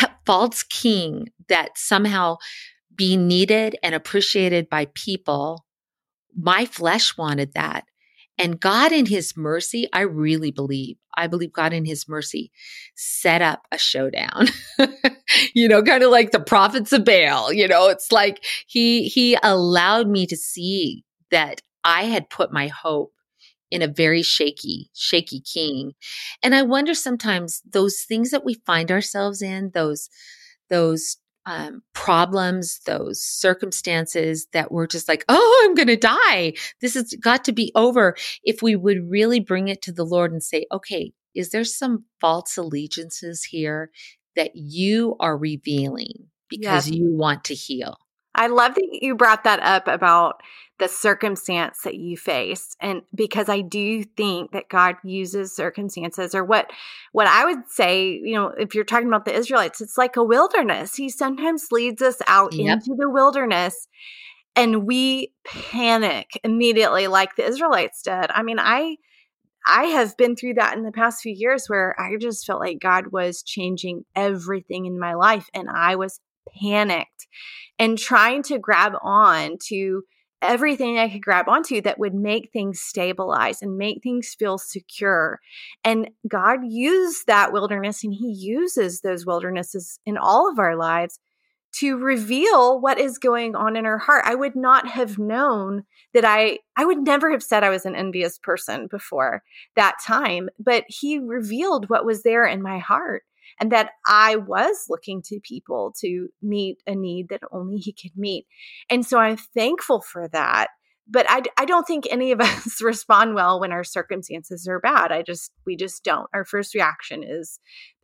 that 0.00 0.16
false 0.26 0.62
king 0.62 1.28
that 1.48 1.76
somehow 1.76 2.36
be 2.96 3.16
needed 3.16 3.76
and 3.82 3.94
appreciated 3.94 4.68
by 4.68 4.86
people. 4.94 5.64
My 6.36 6.66
flesh 6.66 7.16
wanted 7.16 7.54
that. 7.54 7.84
And 8.36 8.58
God 8.58 8.90
in 8.90 9.06
his 9.06 9.36
mercy, 9.36 9.88
I 9.92 10.00
really 10.00 10.50
believe, 10.50 10.96
I 11.16 11.28
believe 11.28 11.52
God 11.52 11.72
in 11.72 11.84
his 11.84 12.08
mercy 12.08 12.50
set 12.96 13.42
up 13.42 13.62
a 13.70 13.78
showdown. 13.78 14.48
you 15.54 15.68
know, 15.68 15.82
kind 15.82 16.02
of 16.02 16.10
like 16.10 16.32
the 16.32 16.40
prophets 16.40 16.92
of 16.92 17.04
Baal, 17.04 17.52
you 17.52 17.68
know, 17.68 17.88
it's 17.88 18.10
like 18.10 18.44
he 18.66 19.06
he 19.06 19.38
allowed 19.42 20.08
me 20.08 20.26
to 20.26 20.36
see 20.36 21.04
that 21.30 21.62
I 21.84 22.04
had 22.04 22.28
put 22.28 22.52
my 22.52 22.66
hope 22.66 23.12
in 23.74 23.82
a 23.82 23.88
very 23.88 24.22
shaky, 24.22 24.88
shaky 24.94 25.40
king. 25.40 25.94
And 26.44 26.54
I 26.54 26.62
wonder 26.62 26.94
sometimes 26.94 27.60
those 27.68 28.02
things 28.02 28.30
that 28.30 28.44
we 28.44 28.54
find 28.64 28.92
ourselves 28.92 29.42
in, 29.42 29.72
those 29.74 30.08
those 30.70 31.16
um, 31.44 31.82
problems, 31.92 32.78
those 32.86 33.20
circumstances 33.20 34.46
that 34.52 34.70
we're 34.70 34.86
just 34.86 35.08
like, 35.08 35.24
oh, 35.28 35.62
I'm 35.64 35.74
going 35.74 35.88
to 35.88 35.96
die. 35.96 36.54
This 36.80 36.94
has 36.94 37.12
got 37.20 37.44
to 37.46 37.52
be 37.52 37.72
over. 37.74 38.14
If 38.44 38.62
we 38.62 38.76
would 38.76 39.10
really 39.10 39.40
bring 39.40 39.66
it 39.66 39.82
to 39.82 39.92
the 39.92 40.04
Lord 40.04 40.30
and 40.30 40.42
say, 40.42 40.66
okay, 40.70 41.12
is 41.34 41.50
there 41.50 41.64
some 41.64 42.04
false 42.20 42.56
allegiances 42.56 43.42
here 43.42 43.90
that 44.36 44.52
you 44.54 45.16
are 45.18 45.36
revealing 45.36 46.28
because 46.48 46.88
yes. 46.88 46.96
you 46.96 47.12
want 47.12 47.42
to 47.44 47.54
heal? 47.54 47.96
I 48.34 48.48
love 48.48 48.74
that 48.74 48.98
you 49.02 49.14
brought 49.14 49.44
that 49.44 49.60
up 49.60 49.88
about 49.88 50.42
the 50.78 50.88
circumstance 50.88 51.82
that 51.84 51.94
you 51.94 52.16
face 52.16 52.76
and 52.80 53.02
because 53.14 53.48
I 53.48 53.60
do 53.60 54.02
think 54.02 54.50
that 54.50 54.68
God 54.68 54.96
uses 55.04 55.54
circumstances 55.54 56.34
or 56.34 56.44
what 56.44 56.68
what 57.12 57.28
I 57.28 57.44
would 57.44 57.68
say, 57.68 58.08
you 58.08 58.34
know, 58.34 58.48
if 58.58 58.74
you're 58.74 58.82
talking 58.84 59.06
about 59.06 59.24
the 59.24 59.34
Israelites, 59.34 59.80
it's 59.80 59.96
like 59.96 60.16
a 60.16 60.24
wilderness. 60.24 60.96
He 60.96 61.10
sometimes 61.10 61.68
leads 61.70 62.02
us 62.02 62.16
out 62.26 62.52
yep. 62.54 62.78
into 62.78 62.96
the 62.98 63.08
wilderness 63.08 63.86
and 64.56 64.84
we 64.84 65.32
panic 65.44 66.40
immediately 66.42 67.06
like 67.06 67.36
the 67.36 67.46
Israelites 67.46 68.02
did. 68.02 68.30
I 68.30 68.42
mean, 68.42 68.58
I 68.58 68.96
I 69.66 69.84
have 69.84 70.16
been 70.16 70.36
through 70.36 70.54
that 70.54 70.76
in 70.76 70.84
the 70.84 70.92
past 70.92 71.22
few 71.22 71.32
years 71.32 71.68
where 71.68 71.98
I 71.98 72.16
just 72.20 72.44
felt 72.44 72.60
like 72.60 72.80
God 72.80 73.12
was 73.12 73.42
changing 73.42 74.04
everything 74.14 74.84
in 74.86 74.98
my 74.98 75.14
life 75.14 75.48
and 75.54 75.68
I 75.70 75.96
was 75.96 76.20
panicked 76.60 77.26
and 77.78 77.98
trying 77.98 78.42
to 78.44 78.58
grab 78.58 78.92
on 79.02 79.56
to 79.68 80.02
everything 80.42 80.98
I 80.98 81.08
could 81.08 81.22
grab 81.22 81.48
onto 81.48 81.80
that 81.82 81.98
would 81.98 82.14
make 82.14 82.50
things 82.52 82.80
stabilize 82.80 83.62
and 83.62 83.78
make 83.78 84.02
things 84.02 84.34
feel 84.38 84.58
secure. 84.58 85.40
And 85.82 86.10
God 86.28 86.60
used 86.68 87.26
that 87.26 87.52
wilderness 87.52 88.04
and 88.04 88.12
He 88.12 88.30
uses 88.30 89.00
those 89.00 89.26
wildernesses 89.26 89.98
in 90.04 90.18
all 90.18 90.50
of 90.50 90.58
our 90.58 90.76
lives 90.76 91.18
to 91.76 91.96
reveal 91.96 92.80
what 92.80 93.00
is 93.00 93.18
going 93.18 93.56
on 93.56 93.74
in 93.74 93.84
our 93.84 93.98
heart. 93.98 94.22
I 94.24 94.36
would 94.36 94.54
not 94.54 94.86
have 94.88 95.18
known 95.18 95.82
that 96.12 96.24
I 96.24 96.58
I 96.76 96.84
would 96.84 96.98
never 96.98 97.32
have 97.32 97.42
said 97.42 97.64
I 97.64 97.70
was 97.70 97.84
an 97.84 97.96
envious 97.96 98.38
person 98.38 98.86
before 98.88 99.42
that 99.74 99.96
time, 100.04 100.48
but 100.58 100.84
he 100.88 101.18
revealed 101.18 101.90
what 101.90 102.04
was 102.04 102.22
there 102.22 102.46
in 102.46 102.62
my 102.62 102.78
heart 102.78 103.24
and 103.60 103.72
that 103.72 103.90
I 104.06 104.36
was 104.36 104.86
looking 104.88 105.22
to 105.26 105.40
people 105.40 105.94
to 106.00 106.28
meet 106.42 106.78
a 106.86 106.94
need 106.94 107.28
that 107.30 107.42
only 107.52 107.78
he 107.78 107.92
could 107.92 108.16
meet. 108.16 108.46
And 108.90 109.04
so 109.04 109.18
I'm 109.18 109.36
thankful 109.36 110.00
for 110.00 110.28
that. 110.28 110.68
But 111.06 111.26
I, 111.28 111.42
I 111.58 111.66
don't 111.66 111.86
think 111.86 112.06
any 112.10 112.32
of 112.32 112.40
us 112.42 112.80
respond 112.80 113.34
well 113.34 113.60
when 113.60 113.72
our 113.72 113.84
circumstances 113.84 114.66
are 114.68 114.80
bad. 114.80 115.12
I 115.12 115.22
just, 115.22 115.52
we 115.66 115.76
just 115.76 116.02
don't. 116.02 116.28
Our 116.32 116.44
first 116.44 116.74
reaction 116.74 117.22
is 117.22 117.58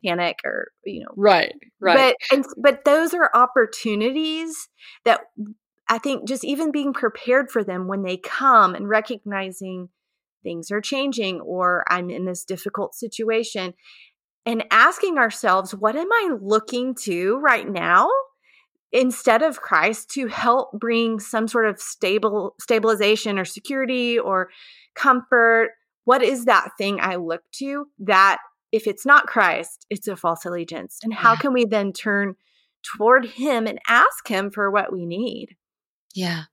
panic 0.05 0.41
or, 0.45 0.69
you 0.85 1.01
know. 1.01 1.15
Right, 1.17 1.55
right. 1.81 2.15
But, 2.31 2.37
and, 2.37 2.45
but 2.63 2.85
those 2.85 3.15
are 3.15 3.31
opportunities 3.35 4.69
that 5.05 5.21
I 5.89 5.99
think 5.99 6.29
just 6.29 6.45
even 6.45 6.71
being 6.71 6.93
prepared 6.93 7.51
for 7.51 7.65
them 7.65 7.89
when 7.89 8.03
they 8.03 8.17
come 8.17 8.75
and 8.75 8.89
recognizing 8.89 9.89
things 10.43 10.71
are 10.71 10.81
changing 10.81 11.41
or 11.41 11.85
I'm 11.89 12.11
in 12.11 12.25
this 12.25 12.45
difficult 12.45 12.95
situation 12.95 13.75
and 14.47 14.65
asking 14.71 15.19
ourselves, 15.19 15.75
what 15.75 15.97
am 15.97 16.11
I 16.11 16.37
looking 16.41 16.95
to 17.03 17.39
right 17.39 17.69
now? 17.69 18.09
instead 18.93 19.43
of 19.43 19.61
Christ 19.61 20.11
to 20.11 20.27
help 20.27 20.73
bring 20.73 21.21
some 21.21 21.47
sort 21.47 21.67
of 21.67 21.81
stable 21.81 22.55
stabilization 22.61 23.39
or 23.39 23.45
security 23.45 24.19
or 24.19 24.51
comfort. 24.95 25.71
What 26.05 26.23
is 26.23 26.47
that 26.47 26.71
thing 26.77 26.99
I 27.01 27.17
look 27.17 27.43
to 27.57 27.87
that 28.01 28.39
if 28.73 28.87
it's 28.87 29.07
not 29.07 29.27
Christ 29.27 29.87
it's 29.91 30.09
a 30.09 30.17
false 30.17 30.45
allegiance? 30.45 30.99
And 31.03 31.15
how 31.15 31.37
can 31.37 31.53
we 31.53 31.65
then 31.65 31.93
turn 31.93 32.35
toward 32.83 33.27
him 33.27 33.67
and 33.67 33.79
ask 33.89 34.27
him 34.27 34.51
for 34.51 34.71
what 34.71 34.93
we 34.93 35.07
need? 35.07 35.57
Yeah. 36.15 36.45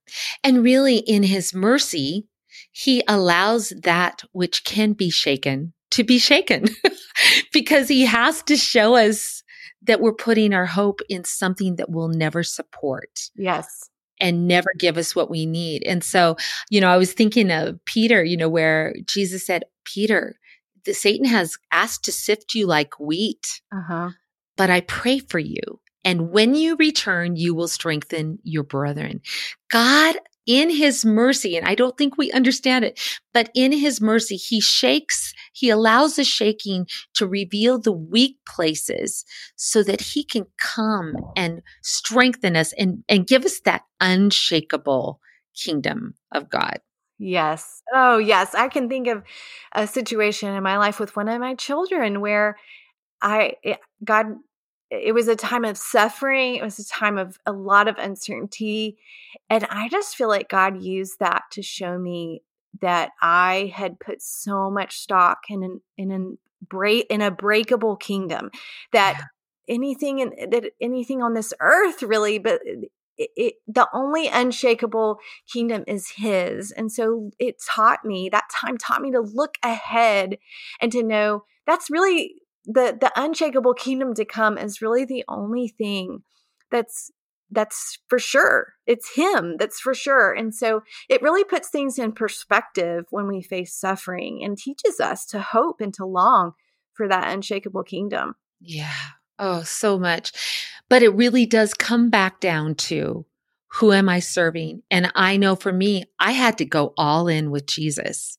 And 0.44 0.64
really 0.64 0.98
in 0.98 1.24
his 1.24 1.54
mercy 1.54 2.28
he 2.72 3.04
allows 3.08 3.74
that 3.84 4.24
which 4.32 4.64
can 4.64 4.94
be 4.94 5.10
shaken 5.10 5.74
to 5.92 6.04
be 6.04 6.20
shaken 6.20 6.66
because 7.54 7.88
he 7.88 8.06
has 8.06 8.42
to 8.44 8.56
show 8.56 8.96
us 8.96 9.44
that 9.84 10.02
we're 10.02 10.14
putting 10.14 10.54
our 10.54 10.66
hope 10.66 11.02
in 11.10 11.24
something 11.24 11.78
that 11.78 11.90
will 11.90 12.10
never 12.10 12.44
support. 12.44 13.30
Yes. 13.36 13.90
And 14.20 14.48
never 14.48 14.70
give 14.78 14.98
us 14.98 15.16
what 15.16 15.30
we 15.30 15.46
need. 15.46 15.84
And 15.86 16.04
so, 16.04 16.38
you 16.72 16.82
know, 16.82 16.90
I 16.90 16.98
was 16.98 17.14
thinking 17.14 17.52
of 17.52 17.84
Peter, 17.86 18.24
you 18.24 18.36
know, 18.36 18.50
where 18.50 18.96
Jesus 19.06 19.46
said, 19.46 19.64
Peter, 19.86 20.40
the 20.86 20.94
Satan 20.94 21.26
has 21.26 21.56
asked 21.72 22.06
to 22.06 22.12
sift 22.12 22.56
you 22.56 22.66
like 22.66 23.00
wheat. 23.00 23.62
Uh-huh. 23.72 24.10
But 24.56 24.72
I 24.72 24.82
pray 24.82 25.20
for 25.20 25.38
you. 25.38 25.62
And 26.04 26.32
when 26.32 26.56
you 26.56 26.76
return, 26.78 27.36
you 27.36 27.54
will 27.54 27.68
strengthen 27.68 28.40
your 28.44 28.64
brethren. 28.64 29.22
God 29.70 30.16
in 30.48 30.70
his 30.70 31.06
mercy, 31.06 31.58
and 31.58 31.68
I 31.68 31.76
don't 31.76 31.98
think 31.98 32.18
we 32.18 32.32
understand 32.32 32.86
it, 32.86 33.00
but 33.34 33.52
in 33.54 33.74
his 33.74 34.00
mercy, 34.00 34.38
he 34.38 34.62
shakes, 34.62 35.34
he 35.58 35.72
allows 35.72 36.16
the 36.16 36.24
shaking 36.24 36.86
to 37.16 37.26
reveal 37.26 37.80
the 37.80 37.92
weak 37.92 38.38
places 38.48 39.26
so 39.56 39.82
that 39.82 40.02
he 40.02 40.24
can 40.24 40.46
come 40.60 41.16
and 41.36 41.64
strengthen 41.82 42.56
us 42.56 42.74
and, 42.74 43.04
and 43.10 43.26
give 43.26 43.44
us 43.44 43.60
that 43.62 43.82
unshakable 44.00 45.20
kingdom 45.56 46.14
of 46.32 46.48
God. 46.50 46.80
Yes. 47.18 47.82
Oh, 47.92 48.20
yes. 48.20 48.54
I 48.54 48.68
can 48.68 48.88
think 48.88 49.08
of 49.08 49.24
a 49.74 49.88
situation 49.88 50.54
in 50.54 50.62
my 50.62 50.78
life 50.78 51.00
with 51.00 51.16
one 51.16 51.28
of 51.28 51.42
my 51.42 51.56
children 51.56 52.22
where 52.22 52.58
I, 53.24 53.54
eh, 53.64 53.78
God 54.04 54.28
it 54.90 55.14
was 55.14 55.28
a 55.28 55.36
time 55.36 55.66
of 55.66 55.78
suffering. 55.78 56.56
It 56.56 56.64
was 56.64 56.80
a 56.80 56.88
time 56.88 57.18
of 57.18 57.38
a 57.46 57.52
lot 57.52 57.90
of 57.90 57.98
uncertainty. 57.98 58.98
And 59.50 59.66
I 59.70 59.90
just 59.90 60.16
feel 60.16 60.30
like 60.30 60.48
God 60.48 60.82
used 60.82 61.20
that 61.20 61.44
to 61.52 61.62
show 61.62 61.98
me 61.98 62.42
that 62.82 63.12
I 63.22 63.72
had 63.76 64.00
put 64.00 64.22
so 64.22 64.70
much 64.70 64.98
stock 65.00 65.40
in 65.50 65.64
an, 65.64 65.82
in 65.98 66.12
an 66.12 66.38
break 66.68 67.06
in 67.10 67.22
a 67.22 67.32
breakable 67.32 67.96
kingdom 67.96 68.50
that 68.92 69.18
yeah. 69.20 69.76
anything 69.76 70.20
in 70.20 70.30
that 70.50 70.72
anything 70.82 71.22
on 71.22 71.34
this 71.34 71.54
earth 71.60 72.02
really 72.02 72.40
but 72.40 72.60
it, 73.18 73.30
it, 73.36 73.54
the 73.68 73.88
only 73.94 74.28
unshakable 74.28 75.20
kingdom 75.52 75.84
is 75.88 76.14
his 76.18 76.72
and 76.72 76.92
so 76.92 77.30
it 77.40 77.56
taught 77.76 78.04
me 78.04 78.28
that 78.30 78.46
time 78.52 78.78
taught 78.78 79.02
me 79.02 79.12
to 79.12 79.22
look 79.22 79.56
ahead 79.64 80.38
and 80.82 80.92
to 80.92 81.04
know 81.04 81.44
that's 81.66 81.90
really 81.90 82.36
the 82.66 82.98
the 83.00 83.12
unshakable 83.16 83.74
kingdom 83.74 84.14
to 84.14 84.26
come 84.26 84.58
is 84.58 84.82
really 84.82 85.06
the 85.06 85.24
only 85.28 85.68
thing 85.68 86.24
that's 86.72 87.12
that's 87.52 88.00
for 88.08 88.20
sure 88.20 88.74
it's 88.86 89.16
him 89.16 89.56
that's 89.58 89.80
for 89.80 89.94
sure 89.94 90.34
and 90.34 90.54
so 90.54 90.82
it 91.10 91.22
really 91.22 91.44
puts 91.44 91.70
things 91.70 91.98
in 91.98 92.12
perspective 92.12 93.06
when 93.10 93.28
we 93.28 93.42
face 93.42 93.74
suffering 93.74 94.44
and 94.44 94.58
teaches 94.58 95.00
us 95.00 95.26
to 95.26 95.40
hope 95.40 95.80
and 95.80 95.94
to 95.94 96.06
long 96.06 96.52
for 96.94 97.08
that 97.08 97.32
unshakable 97.32 97.84
kingdom 97.84 98.36
yeah 98.60 98.92
oh 99.40 99.64
so 99.64 99.98
much 99.98 100.32
but 100.90 101.02
it 101.02 101.10
really 101.10 101.46
does 101.46 101.74
come 101.74 102.10
back 102.10 102.40
down 102.40 102.76
to 102.76 103.26
who 103.78 103.92
am 103.92 104.10
I 104.10 104.20
serving? 104.20 104.82
And 104.90 105.12
I 105.16 105.38
know 105.38 105.56
for 105.56 105.72
me, 105.72 106.06
I 106.20 106.32
had 106.32 106.58
to 106.60 106.66
go 106.66 106.94
all 106.98 107.28
in 107.28 107.52
with 107.52 107.68
Jesus. 107.68 108.38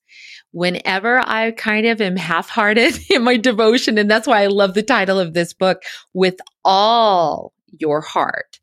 Whenever 0.51 1.19
I 1.19 1.51
kind 1.51 1.85
of 1.85 2.01
am 2.01 2.15
half 2.15 2.49
hearted 2.49 2.99
in 3.09 3.23
my 3.23 3.37
devotion, 3.37 3.97
and 3.97 4.09
that's 4.09 4.27
why 4.27 4.43
I 4.43 4.47
love 4.47 4.73
the 4.73 4.83
title 4.83 5.19
of 5.19 5.33
this 5.33 5.53
book, 5.53 5.83
with 6.13 6.37
all 6.65 7.53
your 7.67 8.01
heart. 8.01 8.59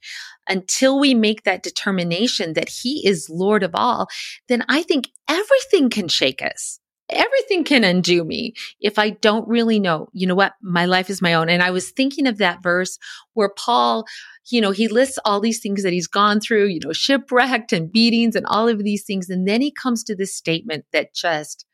Until 0.48 0.98
we 0.98 1.14
make 1.14 1.44
that 1.44 1.62
determination 1.62 2.52
that 2.54 2.68
he 2.68 3.06
is 3.06 3.30
Lord 3.30 3.62
of 3.62 3.72
all, 3.74 4.08
then 4.48 4.64
I 4.68 4.82
think 4.82 5.08
everything 5.28 5.90
can 5.90 6.08
shake 6.08 6.42
us. 6.42 6.80
Everything 7.08 7.62
can 7.62 7.84
undo 7.84 8.24
me 8.24 8.54
if 8.80 8.98
I 8.98 9.10
don't 9.10 9.46
really 9.46 9.78
know, 9.78 10.08
you 10.12 10.26
know 10.26 10.34
what, 10.34 10.54
my 10.60 10.86
life 10.86 11.08
is 11.08 11.22
my 11.22 11.34
own. 11.34 11.48
And 11.48 11.62
I 11.62 11.70
was 11.70 11.90
thinking 11.90 12.26
of 12.26 12.38
that 12.38 12.64
verse 12.64 12.98
where 13.34 13.48
Paul, 13.48 14.06
you 14.50 14.60
know, 14.60 14.72
he 14.72 14.88
lists 14.88 15.18
all 15.24 15.40
these 15.40 15.60
things 15.60 15.84
that 15.84 15.92
he's 15.92 16.08
gone 16.08 16.40
through, 16.40 16.66
you 16.66 16.80
know, 16.84 16.92
shipwrecked 16.92 17.72
and 17.72 17.92
beatings 17.92 18.34
and 18.34 18.44
all 18.46 18.68
of 18.68 18.82
these 18.82 19.04
things. 19.04 19.30
And 19.30 19.46
then 19.46 19.60
he 19.60 19.70
comes 19.70 20.02
to 20.04 20.16
this 20.16 20.34
statement 20.34 20.84
that 20.92 21.14
just 21.14 21.64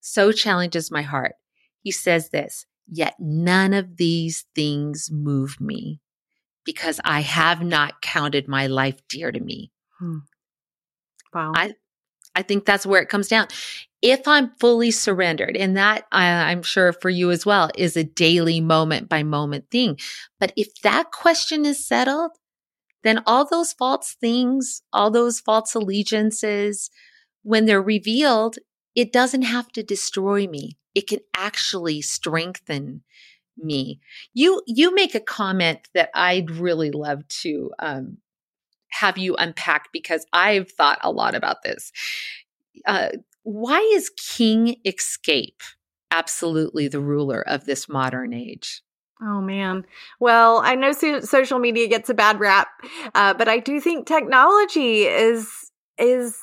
so 0.00 0.32
challenges 0.32 0.90
my 0.90 1.02
heart. 1.02 1.34
He 1.82 1.92
says 1.92 2.30
this, 2.30 2.66
yet 2.88 3.14
none 3.20 3.74
of 3.74 3.96
these 3.96 4.44
things 4.56 5.08
move 5.12 5.60
me 5.60 6.00
because 6.64 7.00
I 7.04 7.20
have 7.20 7.62
not 7.62 8.00
counted 8.00 8.48
my 8.48 8.66
life 8.66 9.00
dear 9.08 9.30
to 9.30 9.40
me. 9.40 9.70
Hmm. 9.98 10.18
Wow. 11.32 11.52
I, 11.54 11.74
I 12.34 12.42
think 12.42 12.64
that's 12.64 12.86
where 12.86 13.02
it 13.02 13.08
comes 13.08 13.28
down. 13.28 13.48
If 14.02 14.28
I'm 14.28 14.52
fully 14.60 14.90
surrendered, 14.90 15.56
and 15.56 15.76
that 15.76 16.06
I'm 16.12 16.62
sure 16.62 16.92
for 16.92 17.08
you 17.08 17.30
as 17.30 17.46
well 17.46 17.70
is 17.74 17.96
a 17.96 18.04
daily 18.04 18.60
moment 18.60 19.08
by 19.08 19.22
moment 19.22 19.70
thing. 19.70 19.98
But 20.38 20.52
if 20.56 20.68
that 20.82 21.10
question 21.10 21.64
is 21.64 21.86
settled, 21.86 22.32
then 23.02 23.22
all 23.26 23.46
those 23.46 23.72
false 23.72 24.16
things, 24.20 24.82
all 24.92 25.10
those 25.10 25.40
false 25.40 25.74
allegiances, 25.74 26.90
when 27.42 27.66
they're 27.66 27.82
revealed, 27.82 28.56
it 28.94 29.12
doesn't 29.12 29.42
have 29.42 29.70
to 29.72 29.82
destroy 29.82 30.46
me. 30.46 30.76
It 30.94 31.06
can 31.06 31.20
actually 31.36 32.02
strengthen 32.02 33.02
me. 33.56 34.00
You 34.32 34.62
you 34.66 34.94
make 34.94 35.14
a 35.14 35.20
comment 35.20 35.88
that 35.94 36.10
I'd 36.14 36.50
really 36.50 36.90
love 36.90 37.26
to 37.42 37.70
um, 37.78 38.18
have 38.90 39.18
you 39.18 39.36
unpack 39.36 39.88
because 39.92 40.26
I've 40.32 40.70
thought 40.70 40.98
a 41.02 41.10
lot 41.10 41.34
about 41.34 41.62
this. 41.62 41.92
Uh, 42.86 43.08
why 43.42 43.78
is 43.94 44.10
King 44.10 44.76
Escape 44.84 45.62
absolutely 46.10 46.88
the 46.88 47.00
ruler 47.00 47.46
of 47.46 47.64
this 47.64 47.88
modern 47.88 48.32
age? 48.32 48.82
Oh 49.22 49.40
man. 49.40 49.84
Well, 50.20 50.60
I 50.64 50.74
know 50.74 50.92
so- 50.92 51.20
social 51.20 51.58
media 51.58 51.88
gets 51.88 52.08
a 52.10 52.14
bad 52.14 52.40
rap, 52.40 52.68
uh, 53.14 53.34
but 53.34 53.48
I 53.48 53.58
do 53.58 53.80
think 53.80 54.06
technology 54.06 55.02
is 55.04 55.70
is 55.98 56.36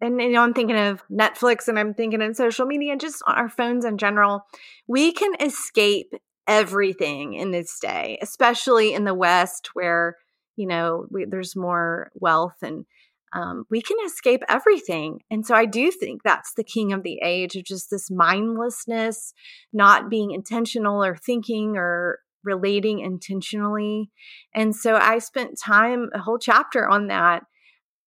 and 0.00 0.20
you 0.20 0.30
know 0.30 0.42
i'm 0.42 0.54
thinking 0.54 0.76
of 0.76 1.02
netflix 1.10 1.68
and 1.68 1.78
i'm 1.78 1.94
thinking 1.94 2.22
of 2.22 2.36
social 2.36 2.66
media 2.66 2.92
and 2.92 3.00
just 3.00 3.22
our 3.26 3.48
phones 3.48 3.84
in 3.84 3.98
general 3.98 4.46
we 4.86 5.12
can 5.12 5.32
escape 5.40 6.14
everything 6.48 7.34
in 7.34 7.50
this 7.50 7.78
day 7.80 8.18
especially 8.22 8.92
in 8.94 9.04
the 9.04 9.14
west 9.14 9.70
where 9.74 10.16
you 10.56 10.66
know 10.66 11.06
we, 11.10 11.24
there's 11.24 11.56
more 11.56 12.10
wealth 12.14 12.56
and 12.62 12.86
um, 13.32 13.64
we 13.70 13.82
can 13.82 13.96
escape 14.06 14.42
everything. 14.48 15.20
And 15.30 15.46
so 15.46 15.54
i 15.54 15.66
do 15.66 15.90
think 15.90 16.22
that's 16.22 16.54
the 16.54 16.64
king 16.64 16.92
of 16.92 17.02
the 17.02 17.20
age 17.22 17.56
of 17.56 17.64
just 17.64 17.90
this 17.90 18.10
mindlessness 18.10 19.34
not 19.72 20.08
being 20.10 20.30
intentional 20.30 21.04
or 21.04 21.16
thinking 21.16 21.76
or 21.76 22.20
relating 22.44 23.00
intentionally. 23.00 24.10
And 24.54 24.74
so 24.74 24.96
i 24.96 25.18
spent 25.18 25.58
time 25.58 26.08
a 26.14 26.18
whole 26.18 26.38
chapter 26.38 26.88
on 26.88 27.08
that 27.08 27.42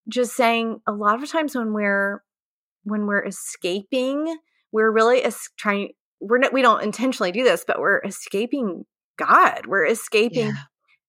just 0.08 0.34
saying 0.34 0.80
a 0.86 0.92
lot 0.92 1.22
of 1.22 1.30
times 1.30 1.54
when 1.54 1.72
we're 1.72 2.22
when 2.84 3.06
we're 3.06 3.24
escaping 3.24 4.38
we're 4.72 4.90
really 4.90 5.22
es- 5.22 5.50
trying 5.58 5.90
we're 6.20 6.38
not 6.38 6.52
we 6.52 6.62
don't 6.62 6.82
intentionally 6.82 7.32
do 7.32 7.44
this 7.44 7.64
but 7.66 7.80
we're 7.80 8.00
escaping 8.00 8.84
god 9.18 9.66
we're 9.66 9.86
escaping 9.86 10.48
yeah. 10.48 10.62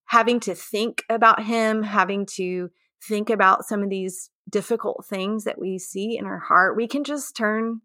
having 0.06 0.39
to 0.39 0.56
think 0.56 1.04
about 1.10 1.43
him 1.43 1.84
having 1.84 2.26
to 2.26 2.69
think 3.08 3.30
about 3.30 3.65
some 3.65 3.84
of 3.84 3.89
these 3.89 4.30
difficult 4.50 5.06
things 5.08 5.43
that 5.43 5.60
we 5.60 5.78
see 5.78 6.17
in 6.17 6.26
our 6.26 6.39
heart 6.39 6.76
we 6.76 6.88
can 6.88 7.04
just 7.04 7.36
turn 7.36 7.82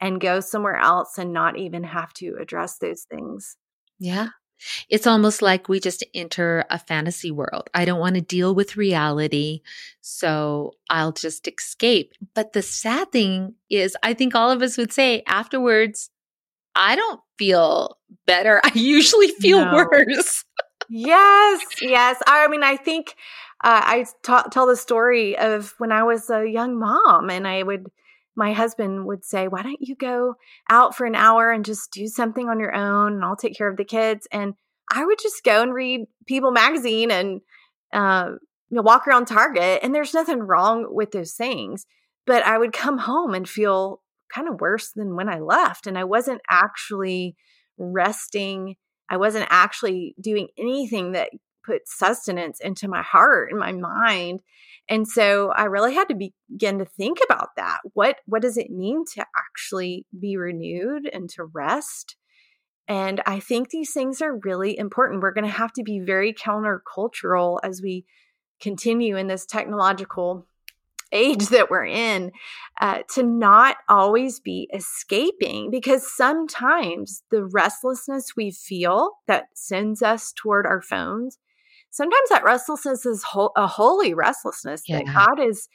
and 0.00 0.20
go 0.20 0.40
somewhere 0.40 0.76
else 0.76 1.18
and 1.18 1.32
not 1.32 1.58
even 1.58 1.84
have 1.84 2.12
to 2.12 2.36
address 2.40 2.78
those 2.78 3.02
things 3.02 3.56
yeah 3.98 4.28
it's 4.88 5.06
almost 5.06 5.42
like 5.42 5.68
we 5.68 5.80
just 5.80 6.04
enter 6.14 6.64
a 6.70 6.78
fantasy 6.78 7.30
world. 7.30 7.70
I 7.72 7.84
don't 7.84 8.00
want 8.00 8.16
to 8.16 8.20
deal 8.20 8.54
with 8.54 8.76
reality, 8.76 9.62
so 10.00 10.72
I'll 10.88 11.12
just 11.12 11.48
escape. 11.48 12.12
But 12.34 12.52
the 12.52 12.62
sad 12.62 13.10
thing 13.12 13.54
is, 13.70 13.96
I 14.02 14.14
think 14.14 14.34
all 14.34 14.50
of 14.50 14.62
us 14.62 14.76
would 14.76 14.92
say 14.92 15.22
afterwards, 15.26 16.10
I 16.80 16.96
don't 16.96 17.20
feel 17.38 17.98
better. 18.26 18.60
I 18.64 18.72
usually 18.74 19.28
feel 19.28 19.64
no. 19.64 19.74
worse. 19.74 20.44
yes, 20.88 21.60
yes. 21.80 22.20
I 22.26 22.48
mean, 22.48 22.64
I 22.64 22.76
think 22.76 23.14
uh, 23.62 23.82
I 23.84 24.06
ta- 24.22 24.48
tell 24.50 24.66
the 24.66 24.76
story 24.76 25.38
of 25.38 25.74
when 25.78 25.92
I 25.92 26.02
was 26.02 26.30
a 26.30 26.48
young 26.48 26.78
mom 26.78 27.30
and 27.30 27.46
I 27.46 27.62
would 27.62 27.86
my 28.36 28.52
husband 28.52 29.06
would 29.06 29.24
say, 29.24 29.48
Why 29.48 29.62
don't 29.62 29.80
you 29.80 29.94
go 29.94 30.34
out 30.70 30.96
for 30.96 31.04
an 31.04 31.14
hour 31.14 31.52
and 31.52 31.64
just 31.64 31.90
do 31.92 32.06
something 32.06 32.48
on 32.48 32.58
your 32.58 32.74
own 32.74 33.14
and 33.14 33.24
I'll 33.24 33.36
take 33.36 33.56
care 33.56 33.68
of 33.68 33.76
the 33.76 33.84
kids? 33.84 34.26
And 34.32 34.54
I 34.90 35.04
would 35.04 35.18
just 35.20 35.44
go 35.44 35.62
and 35.62 35.74
read 35.74 36.06
People 36.26 36.50
magazine 36.50 37.10
and 37.10 37.40
uh, 37.92 38.30
you 38.70 38.76
know, 38.76 38.82
walk 38.82 39.06
around 39.06 39.26
Target. 39.26 39.80
And 39.82 39.94
there's 39.94 40.14
nothing 40.14 40.38
wrong 40.38 40.86
with 40.88 41.10
those 41.10 41.32
things. 41.32 41.86
But 42.26 42.44
I 42.44 42.56
would 42.56 42.72
come 42.72 42.98
home 42.98 43.34
and 43.34 43.48
feel 43.48 44.00
kind 44.34 44.48
of 44.48 44.60
worse 44.60 44.92
than 44.94 45.16
when 45.16 45.28
I 45.28 45.38
left. 45.38 45.86
And 45.86 45.98
I 45.98 46.04
wasn't 46.04 46.40
actually 46.48 47.36
resting. 47.78 48.76
I 49.08 49.16
wasn't 49.16 49.46
actually 49.50 50.14
doing 50.20 50.48
anything 50.58 51.12
that 51.12 51.30
put 51.64 51.82
sustenance 51.86 52.58
into 52.60 52.88
my 52.88 53.02
heart 53.02 53.50
and 53.50 53.60
my 53.60 53.72
mind. 53.72 54.40
And 54.88 55.06
so 55.06 55.50
I 55.50 55.64
really 55.64 55.94
had 55.94 56.08
to 56.08 56.14
begin 56.14 56.78
to 56.78 56.84
think 56.84 57.18
about 57.24 57.50
that. 57.56 57.78
What 57.94 58.16
what 58.26 58.42
does 58.42 58.56
it 58.56 58.70
mean 58.70 59.04
to 59.14 59.24
actually 59.36 60.06
be 60.18 60.36
renewed 60.36 61.08
and 61.12 61.28
to 61.30 61.44
rest? 61.44 62.16
And 62.88 63.20
I 63.24 63.38
think 63.38 63.70
these 63.70 63.92
things 63.92 64.20
are 64.20 64.40
really 64.42 64.76
important. 64.76 65.22
We're 65.22 65.32
going 65.32 65.44
to 65.44 65.50
have 65.50 65.72
to 65.74 65.84
be 65.84 66.00
very 66.00 66.34
countercultural 66.34 67.60
as 67.62 67.80
we 67.80 68.04
continue 68.60 69.16
in 69.16 69.28
this 69.28 69.46
technological 69.46 70.46
age 71.12 71.48
that 71.48 71.70
we're 71.70 71.86
in 71.86 72.32
uh, 72.80 73.00
to 73.14 73.22
not 73.22 73.76
always 73.88 74.40
be 74.40 74.68
escaping 74.72 75.70
because 75.70 76.10
sometimes 76.10 77.22
the 77.30 77.44
restlessness 77.44 78.36
we 78.36 78.50
feel 78.50 79.10
that 79.26 79.46
sends 79.54 80.02
us 80.02 80.32
toward 80.32 80.66
our 80.66 80.80
phones 80.80 81.38
sometimes 81.90 82.28
that 82.30 82.44
restlessness 82.44 83.04
is 83.04 83.22
ho- 83.22 83.52
a 83.56 83.66
holy 83.66 84.14
restlessness 84.14 84.82
yeah. 84.86 84.98
that 84.98 85.12
God 85.12 85.44
is 85.44 85.68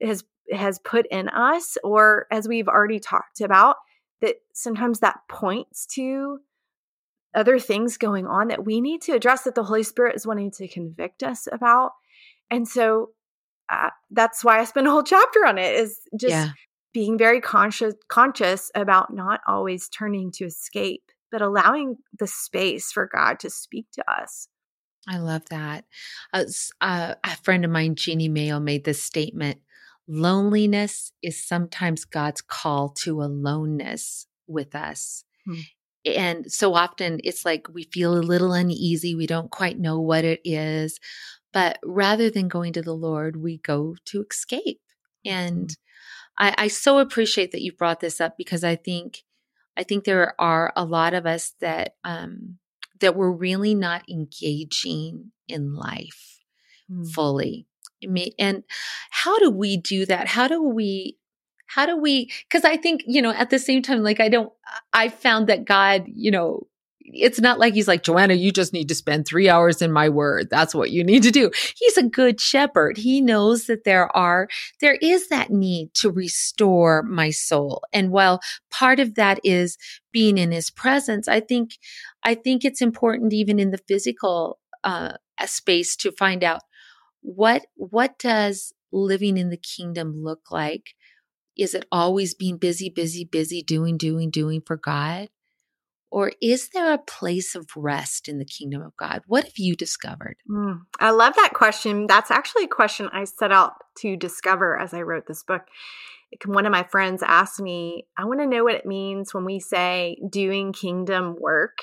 has 0.00 0.24
has 0.50 0.78
put 0.80 1.06
in 1.10 1.28
us, 1.28 1.76
or 1.84 2.26
as 2.30 2.48
we've 2.48 2.68
already 2.68 3.00
talked 3.00 3.40
about, 3.40 3.76
that 4.20 4.36
sometimes 4.52 5.00
that 5.00 5.20
points 5.28 5.86
to 5.86 6.38
other 7.34 7.58
things 7.58 7.96
going 7.96 8.26
on 8.26 8.48
that 8.48 8.64
we 8.64 8.80
need 8.80 9.00
to 9.02 9.12
address 9.12 9.42
that 9.44 9.54
the 9.54 9.64
Holy 9.64 9.82
Spirit 9.82 10.16
is 10.16 10.26
wanting 10.26 10.50
to 10.50 10.68
convict 10.68 11.22
us 11.22 11.48
about. 11.50 11.92
And 12.50 12.68
so 12.68 13.10
uh, 13.72 13.90
that's 14.10 14.44
why 14.44 14.60
I 14.60 14.64
spent 14.64 14.86
a 14.86 14.90
whole 14.90 15.02
chapter 15.02 15.46
on 15.46 15.58
it 15.58 15.74
is 15.74 15.98
just 16.18 16.30
yeah. 16.30 16.48
being 16.92 17.16
very 17.16 17.40
conscious 17.40 17.94
conscious 18.08 18.70
about 18.74 19.14
not 19.14 19.40
always 19.46 19.88
turning 19.88 20.30
to 20.32 20.44
escape, 20.44 21.04
but 21.30 21.40
allowing 21.40 21.96
the 22.18 22.26
space 22.26 22.92
for 22.92 23.08
God 23.12 23.40
to 23.40 23.50
speak 23.50 23.86
to 23.94 24.04
us. 24.10 24.48
I 25.08 25.18
love 25.18 25.42
that. 25.50 25.84
Uh, 26.32 26.44
uh, 26.80 27.14
a 27.24 27.36
friend 27.36 27.64
of 27.64 27.70
mine, 27.70 27.96
Jeannie 27.96 28.28
Mayo, 28.28 28.60
made 28.60 28.84
this 28.84 29.02
statement 29.02 29.58
loneliness 30.08 31.12
is 31.22 31.42
sometimes 31.42 32.04
God's 32.04 32.42
call 32.42 32.90
to 32.90 33.22
aloneness 33.22 34.26
with 34.46 34.74
us. 34.74 35.24
Hmm. 35.46 35.60
And 36.04 36.52
so 36.52 36.74
often 36.74 37.20
it's 37.22 37.44
like 37.44 37.68
we 37.72 37.84
feel 37.84 38.14
a 38.14 38.20
little 38.20 38.52
uneasy. 38.52 39.14
We 39.14 39.26
don't 39.26 39.50
quite 39.50 39.78
know 39.78 40.00
what 40.00 40.24
it 40.24 40.40
is. 40.44 40.98
But 41.52 41.78
rather 41.84 42.30
than 42.30 42.48
going 42.48 42.72
to 42.74 42.82
the 42.82 42.94
Lord, 42.94 43.36
we 43.36 43.58
go 43.58 43.96
to 44.06 44.24
escape. 44.28 44.80
And 45.24 45.68
mm-hmm. 45.68 46.44
I, 46.44 46.54
I 46.64 46.68
so 46.68 46.98
appreciate 46.98 47.52
that 47.52 47.62
you 47.62 47.72
brought 47.72 48.00
this 48.00 48.20
up 48.20 48.36
because 48.38 48.64
I 48.64 48.76
think 48.76 49.22
I 49.76 49.82
think 49.82 50.04
there 50.04 50.38
are 50.40 50.72
a 50.76 50.84
lot 50.84 51.14
of 51.14 51.26
us 51.26 51.54
that 51.60 51.94
um, 52.04 52.58
that 53.00 53.16
we're 53.16 53.32
really 53.32 53.74
not 53.74 54.08
engaging 54.08 55.32
in 55.48 55.74
life 55.74 56.40
mm. 56.90 57.06
fully. 57.10 57.66
And 58.38 58.64
how 59.10 59.38
do 59.38 59.50
we 59.50 59.76
do 59.76 60.06
that? 60.06 60.26
How 60.26 60.48
do 60.48 60.62
we 60.62 61.18
how 61.66 61.86
do 61.86 61.96
we 61.96 62.30
because 62.48 62.64
i 62.64 62.76
think 62.76 63.02
you 63.06 63.22
know 63.22 63.30
at 63.30 63.50
the 63.50 63.58
same 63.58 63.80
time 63.80 64.02
like 64.02 64.20
i 64.20 64.28
don't 64.28 64.52
i 64.92 65.08
found 65.08 65.46
that 65.46 65.64
god 65.64 66.04
you 66.06 66.30
know 66.30 66.66
it's 67.04 67.40
not 67.40 67.58
like 67.58 67.74
he's 67.74 67.88
like 67.88 68.02
joanna 68.02 68.34
you 68.34 68.52
just 68.52 68.72
need 68.72 68.88
to 68.88 68.94
spend 68.94 69.26
three 69.26 69.48
hours 69.48 69.82
in 69.82 69.92
my 69.92 70.08
word 70.08 70.48
that's 70.50 70.74
what 70.74 70.90
you 70.90 71.02
need 71.02 71.22
to 71.22 71.30
do 71.30 71.50
he's 71.76 71.96
a 71.96 72.02
good 72.02 72.40
shepherd 72.40 72.96
he 72.96 73.20
knows 73.20 73.66
that 73.66 73.84
there 73.84 74.14
are 74.16 74.48
there 74.80 74.96
is 75.02 75.28
that 75.28 75.50
need 75.50 75.92
to 75.94 76.10
restore 76.10 77.02
my 77.02 77.30
soul 77.30 77.82
and 77.92 78.10
while 78.10 78.40
part 78.70 79.00
of 79.00 79.14
that 79.14 79.40
is 79.42 79.76
being 80.12 80.38
in 80.38 80.52
his 80.52 80.70
presence 80.70 81.28
i 81.28 81.40
think 81.40 81.72
I 82.22 82.34
think 82.34 82.64
it's 82.64 82.80
important 82.80 83.32
even 83.32 83.58
in 83.58 83.70
the 83.70 83.80
physical 83.88 84.58
uh, 84.84 85.14
space 85.46 85.96
to 85.96 86.12
find 86.12 86.44
out 86.44 86.62
what 87.20 87.66
what 87.74 88.18
does 88.18 88.72
living 88.92 89.36
in 89.36 89.50
the 89.50 89.56
kingdom 89.56 90.22
look 90.22 90.50
like? 90.50 90.94
Is 91.56 91.74
it 91.74 91.86
always 91.92 92.34
being 92.34 92.56
busy, 92.56 92.88
busy, 92.88 93.24
busy, 93.24 93.62
doing, 93.62 93.96
doing, 93.96 94.30
doing 94.30 94.62
for 94.64 94.76
God? 94.76 95.28
Or 96.12 96.30
is 96.42 96.68
there 96.68 96.92
a 96.92 96.98
place 96.98 97.54
of 97.54 97.66
rest 97.74 98.28
in 98.28 98.38
the 98.38 98.44
kingdom 98.44 98.82
of 98.82 98.94
God? 98.98 99.22
What 99.26 99.44
have 99.44 99.56
you 99.56 99.74
discovered? 99.74 100.36
Mm, 100.48 100.82
I 101.00 101.10
love 101.10 101.34
that 101.36 101.54
question. 101.54 102.06
That's 102.06 102.30
actually 102.30 102.64
a 102.64 102.68
question 102.68 103.08
I 103.14 103.24
set 103.24 103.50
out 103.50 103.72
to 104.00 104.14
discover 104.14 104.78
as 104.78 104.92
I 104.92 105.00
wrote 105.00 105.26
this 105.26 105.42
book. 105.42 105.62
One 106.44 106.66
of 106.66 106.72
my 106.72 106.82
friends 106.82 107.22
asked 107.26 107.62
me, 107.62 108.06
I 108.18 108.26
want 108.26 108.40
to 108.40 108.46
know 108.46 108.62
what 108.62 108.74
it 108.74 108.84
means 108.84 109.32
when 109.32 109.46
we 109.46 109.58
say 109.58 110.18
doing 110.28 110.74
kingdom 110.74 111.34
work. 111.40 111.78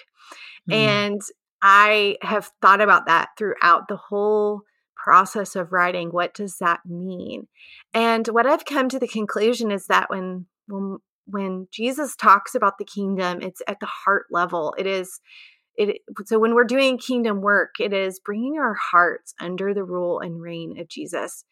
Mm. 0.70 0.74
And 0.76 1.22
I 1.64 2.18
have 2.22 2.52
thought 2.62 2.82
about 2.82 3.08
that 3.08 3.30
throughout 3.36 3.88
the 3.88 3.98
whole 3.98 4.62
process 4.96 5.56
of 5.56 5.72
writing. 5.72 6.10
What 6.10 6.36
does 6.36 6.58
that 6.60 6.82
mean? 6.86 7.48
And 7.96 8.28
what 8.28 8.46
I've 8.46 8.66
come 8.66 8.90
to 8.90 9.00
the 9.00 9.08
conclusion 9.08 9.72
is 9.72 9.88
that 9.88 10.12
when 10.12 10.46
when 10.68 11.00
when 11.32 11.68
Jesus 11.72 12.16
talks 12.16 12.56
about 12.56 12.78
the 12.78 12.86
kingdom, 12.86 13.42
it's 13.42 13.62
at 13.68 13.80
the 13.80 13.88
heart 13.88 14.26
level. 14.32 14.76
It 14.78 14.86
is 14.86 15.20
it 15.76 16.02
so 16.26 16.40
when 16.40 16.56
we're 16.56 16.66
doing 16.66 16.98
kingdom 16.98 17.42
work, 17.42 17.76
it 17.80 17.94
is 17.94 18.20
bringing 18.20 18.60
our 18.60 18.74
hearts 18.74 19.34
under 19.40 19.74
the 19.74 19.84
rule 19.84 20.20
and 20.20 20.42
reign 20.42 20.80
of 20.80 20.90
Jesus. 20.90 21.46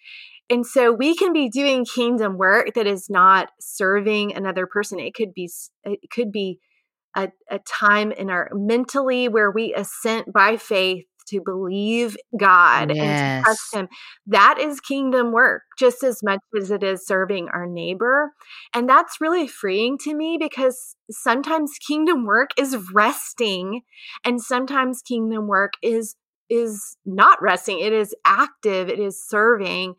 And 0.49 0.65
so 0.65 0.91
we 0.91 1.15
can 1.15 1.33
be 1.33 1.49
doing 1.49 1.85
kingdom 1.85 2.37
work 2.37 2.73
that 2.75 2.87
is 2.87 3.09
not 3.09 3.49
serving 3.59 4.35
another 4.35 4.67
person. 4.67 4.99
It 4.99 5.13
could 5.13 5.33
be 5.33 5.49
it 5.83 6.09
could 6.11 6.31
be 6.31 6.59
a, 7.15 7.29
a 7.49 7.59
time 7.59 8.11
in 8.11 8.29
our 8.29 8.49
mentally 8.53 9.27
where 9.27 9.51
we 9.51 9.73
assent 9.73 10.31
by 10.31 10.57
faith 10.57 11.05
to 11.29 11.41
believe 11.43 12.17
God 12.37 12.91
yes. 12.93 12.99
and 12.99 13.39
to 13.39 13.43
trust 13.43 13.73
Him. 13.73 13.87
That 14.27 14.57
is 14.59 14.79
kingdom 14.79 15.31
work 15.31 15.63
just 15.77 16.03
as 16.03 16.21
much 16.23 16.39
as 16.59 16.71
it 16.71 16.83
is 16.83 17.05
serving 17.05 17.49
our 17.49 17.65
neighbor. 17.65 18.33
And 18.73 18.89
that's 18.89 19.21
really 19.21 19.47
freeing 19.47 19.97
to 19.99 20.13
me 20.13 20.37
because 20.39 20.95
sometimes 21.11 21.73
kingdom 21.85 22.25
work 22.25 22.51
is 22.57 22.77
resting 22.93 23.81
and 24.25 24.41
sometimes 24.41 25.01
kingdom 25.01 25.47
work 25.47 25.73
is 25.81 26.15
is 26.49 26.95
not 27.05 27.41
resting 27.41 27.77
it 27.81 27.91
is 27.91 28.15
active 28.23 28.87
it 28.87 28.99
is 28.99 29.21
serving 29.21 29.95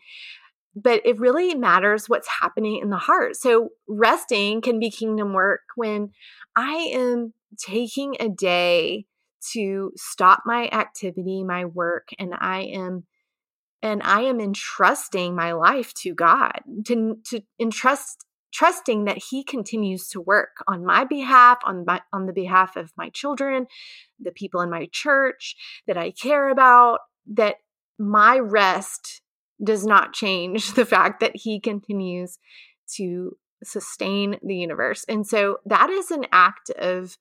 but 0.83 1.01
it 1.05 1.19
really 1.19 1.55
matters 1.55 2.09
what's 2.09 2.29
happening 2.41 2.81
in 2.83 2.91
the 2.91 2.99
heart. 2.99 3.37
So, 3.37 3.71
resting 3.88 4.61
can 4.61 4.79
be 4.79 4.91
kingdom 4.91 5.33
work 5.33 5.62
when 5.77 6.11
I 6.55 6.91
am 6.93 7.33
taking 7.59 8.17
a 8.21 8.29
day 8.29 9.07
to 9.53 9.92
stop 9.96 10.42
my 10.46 10.68
activity, 10.68 11.44
my 11.44 11.64
work, 11.64 12.09
and 12.18 12.35
I 12.38 12.62
am 12.62 13.05
and 13.81 14.03
I 14.03 14.22
am 14.22 14.40
entrusting 14.40 15.37
my 15.37 15.53
life 15.53 15.94
to 16.03 16.14
God, 16.14 16.61
to 16.87 17.18
to 17.27 17.42
entrust 17.61 18.24
trusting 18.53 19.05
that 19.05 19.22
he 19.31 19.44
continues 19.44 20.09
to 20.09 20.20
work 20.20 20.57
on 20.66 20.85
my 20.85 21.05
behalf 21.05 21.59
on 21.64 21.85
my 21.87 22.01
on 22.12 22.27
the 22.27 22.33
behalf 22.33 22.77
of 22.77 22.90
my 22.96 23.11
children 23.11 23.66
the 24.18 24.31
people 24.31 24.62
in 24.62 24.70
my 24.70 24.88
church 24.90 25.55
that 25.87 25.98
i 25.98 26.11
care 26.11 26.48
about 26.48 27.01
that 27.27 27.57
my 27.98 28.38
rest 28.38 29.20
does 29.62 29.85
not 29.85 30.12
change 30.12 30.72
the 30.74 30.87
fact 30.87 31.20
that 31.20 31.37
he 31.37 31.61
continues 31.61 32.38
to 32.94 33.37
sustain 33.64 34.38
the 34.42 34.55
universe. 34.55 35.05
And 35.09 35.27
so 35.27 35.59
that 35.66 35.90
is 35.90 36.11
an 36.11 36.27
act 36.33 36.70
of 36.70 37.18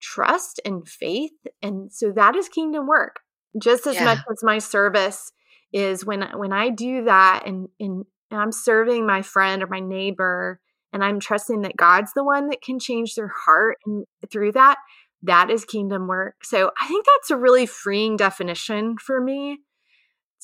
trust 0.00 0.60
and 0.64 0.86
faith. 0.86 1.32
And 1.62 1.92
so 1.92 2.12
that 2.12 2.36
is 2.36 2.48
kingdom 2.48 2.86
work. 2.86 3.20
Just 3.60 3.86
as 3.86 3.96
yeah. 3.96 4.04
much 4.04 4.18
as 4.30 4.42
my 4.42 4.58
service 4.58 5.32
is 5.72 6.04
when 6.04 6.22
when 6.36 6.52
I 6.52 6.70
do 6.70 7.04
that 7.04 7.44
and, 7.46 7.68
and 7.80 8.04
I'm 8.30 8.52
serving 8.52 9.06
my 9.06 9.22
friend 9.22 9.62
or 9.62 9.66
my 9.66 9.80
neighbor 9.80 10.60
and 10.92 11.02
I'm 11.04 11.20
trusting 11.20 11.62
that 11.62 11.76
God's 11.76 12.12
the 12.14 12.24
one 12.24 12.48
that 12.48 12.62
can 12.62 12.78
change 12.78 13.14
their 13.14 13.30
heart 13.44 13.78
and 13.86 14.04
through 14.30 14.52
that, 14.52 14.78
that 15.22 15.50
is 15.50 15.64
kingdom 15.64 16.06
work. 16.06 16.36
So 16.42 16.70
I 16.80 16.86
think 16.86 17.04
that's 17.04 17.30
a 17.30 17.36
really 17.36 17.66
freeing 17.66 18.16
definition 18.16 18.96
for 18.98 19.20
me 19.20 19.58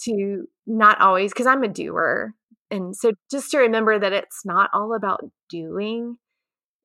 to 0.05 0.45
not 0.67 1.01
always 1.01 1.33
because 1.33 1.47
I'm 1.47 1.63
a 1.63 1.69
doer. 1.69 2.35
And 2.71 2.97
so 2.97 3.13
just 3.31 3.51
to 3.51 3.59
remember 3.59 3.99
that 3.99 4.13
it's 4.13 4.45
not 4.45 4.71
all 4.73 4.95
about 4.95 5.21
doing, 5.49 6.17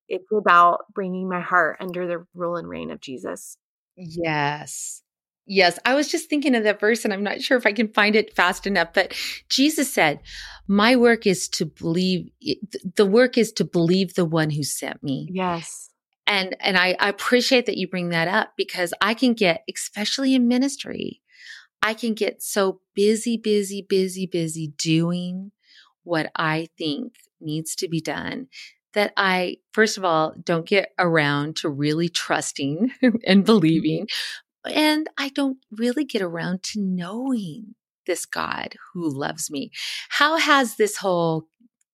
it's 0.08 0.32
about 0.32 0.86
bringing 0.94 1.30
my 1.30 1.42
heart 1.42 1.78
under 1.80 2.08
the 2.08 2.26
rule 2.34 2.56
and 2.56 2.68
reign 2.68 2.92
of 2.92 3.02
Jesus. 3.02 3.58
Yes. 3.96 5.02
Yes, 5.50 5.80
I 5.86 5.96
was 5.96 6.10
just 6.10 6.30
thinking 6.30 6.56
of 6.56 6.64
that 6.64 6.80
verse 6.80 7.06
and 7.06 7.14
I'm 7.14 7.24
not 7.24 7.42
sure 7.42 7.58
if 7.58 7.66
I 7.66 7.72
can 7.72 7.88
find 7.88 8.18
it 8.18 8.36
fast 8.36 8.68
enough, 8.68 8.90
but 8.94 9.14
Jesus 9.50 9.92
said, 9.92 10.20
My 10.68 10.98
work 10.98 11.26
is 11.26 11.48
to 11.50 11.66
believe, 11.66 12.30
eh, 12.46 12.56
the 12.96 13.06
work 13.06 13.38
is 13.38 13.54
to 13.54 13.64
believe 13.64 14.16
the 14.16 14.26
one 14.26 14.50
who 14.50 14.64
sent 14.64 15.02
me. 15.02 15.30
Yes. 15.32 15.90
And, 16.28 16.58
and 16.60 16.78
I, 16.78 16.98
I 17.00 17.08
appreciate 17.08 17.66
that 17.68 17.78
you 17.78 17.88
bring 17.88 18.10
that 18.10 18.28
up 18.28 18.54
because 18.58 18.94
I 19.00 19.14
can 19.14 19.34
get, 19.34 19.64
especially 19.74 20.36
in 20.36 20.50
ministry, 20.50 21.22
I 21.82 21.94
can 21.94 22.14
get 22.14 22.44
so 22.44 22.82
busy, 22.94 23.38
busy, 23.38 23.86
busy, 23.88 24.26
busy 24.26 24.74
doing 24.78 25.54
what 26.04 26.30
I 26.36 26.68
think 26.78 27.14
needs 27.40 27.74
to 27.76 27.88
be 27.88 28.02
done 28.02 28.48
that 28.98 29.14
I, 29.16 29.58
first 29.74 30.00
of 30.00 30.04
all, 30.04 30.34
don't 30.44 30.66
get 30.66 30.90
around 30.98 31.58
to 31.58 31.70
really 31.70 32.10
trusting 32.10 32.92
and 33.04 33.14
mm-hmm. 33.14 33.42
believing. 33.42 34.08
And 34.66 35.08
I 35.20 35.30
don't 35.30 35.60
really 35.72 36.04
get 36.04 36.24
around 36.24 36.64
to 36.72 36.82
knowing 36.82 37.76
this 38.08 38.26
God 38.26 38.74
who 38.92 39.08
loves 39.08 39.52
me. 39.52 39.70
How 40.10 40.38
has 40.38 40.78
this 40.78 40.98
whole 40.98 41.48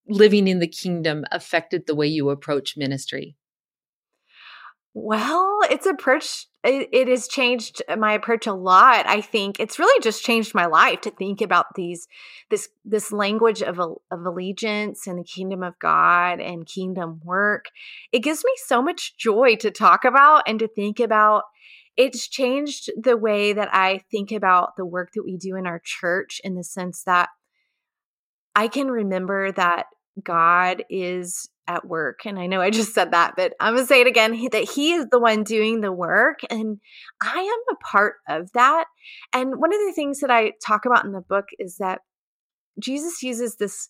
living 0.08 0.48
in 0.48 0.60
the 0.60 0.66
kingdom 0.66 1.26
affected 1.30 1.86
the 1.86 1.94
way 1.94 2.06
you 2.06 2.30
approach 2.30 2.74
ministry? 2.74 3.36
Well, 4.96 5.58
it's 5.70 5.86
approach 5.86 6.46
it, 6.62 6.88
it 6.92 7.08
has 7.08 7.26
changed 7.26 7.82
my 7.98 8.12
approach 8.12 8.46
a 8.46 8.54
lot. 8.54 9.06
I 9.08 9.20
think 9.20 9.58
it's 9.58 9.78
really 9.78 10.00
just 10.00 10.24
changed 10.24 10.54
my 10.54 10.66
life 10.66 11.00
to 11.02 11.10
think 11.10 11.40
about 11.40 11.66
these 11.74 12.06
this 12.48 12.68
this 12.84 13.10
language 13.10 13.60
of 13.60 13.80
of 13.80 14.24
allegiance 14.24 15.08
and 15.08 15.18
the 15.18 15.24
kingdom 15.24 15.64
of 15.64 15.78
God 15.80 16.40
and 16.40 16.64
kingdom 16.64 17.20
work. 17.24 17.66
It 18.12 18.20
gives 18.20 18.44
me 18.44 18.52
so 18.66 18.80
much 18.80 19.16
joy 19.18 19.56
to 19.56 19.72
talk 19.72 20.04
about 20.04 20.44
and 20.46 20.60
to 20.60 20.68
think 20.68 21.00
about. 21.00 21.42
It's 21.96 22.28
changed 22.28 22.90
the 23.00 23.16
way 23.16 23.52
that 23.52 23.68
I 23.72 24.00
think 24.10 24.32
about 24.32 24.76
the 24.76 24.86
work 24.86 25.10
that 25.14 25.24
we 25.24 25.36
do 25.36 25.56
in 25.56 25.66
our 25.66 25.80
church 25.84 26.40
in 26.44 26.54
the 26.54 26.64
sense 26.64 27.02
that 27.04 27.28
I 28.54 28.68
can 28.68 28.88
remember 28.88 29.50
that 29.52 29.86
God 30.22 30.84
is 30.90 31.48
at 31.66 31.86
work. 31.86 32.26
And 32.26 32.38
I 32.38 32.46
know 32.46 32.60
I 32.60 32.70
just 32.70 32.94
said 32.94 33.12
that, 33.12 33.34
but 33.36 33.54
I'm 33.58 33.74
going 33.74 33.84
to 33.84 33.88
say 33.88 34.00
it 34.00 34.06
again 34.06 34.48
that 34.52 34.70
He 34.70 34.92
is 34.92 35.06
the 35.10 35.18
one 35.18 35.44
doing 35.44 35.80
the 35.80 35.92
work. 35.92 36.40
And 36.50 36.78
I 37.22 37.38
am 37.38 37.74
a 37.74 37.84
part 37.84 38.16
of 38.28 38.52
that. 38.52 38.84
And 39.32 39.58
one 39.58 39.72
of 39.72 39.80
the 39.86 39.92
things 39.94 40.20
that 40.20 40.30
I 40.30 40.52
talk 40.64 40.84
about 40.84 41.04
in 41.04 41.12
the 41.12 41.20
book 41.20 41.46
is 41.58 41.76
that 41.78 42.00
Jesus 42.78 43.22
uses 43.22 43.56
this 43.56 43.88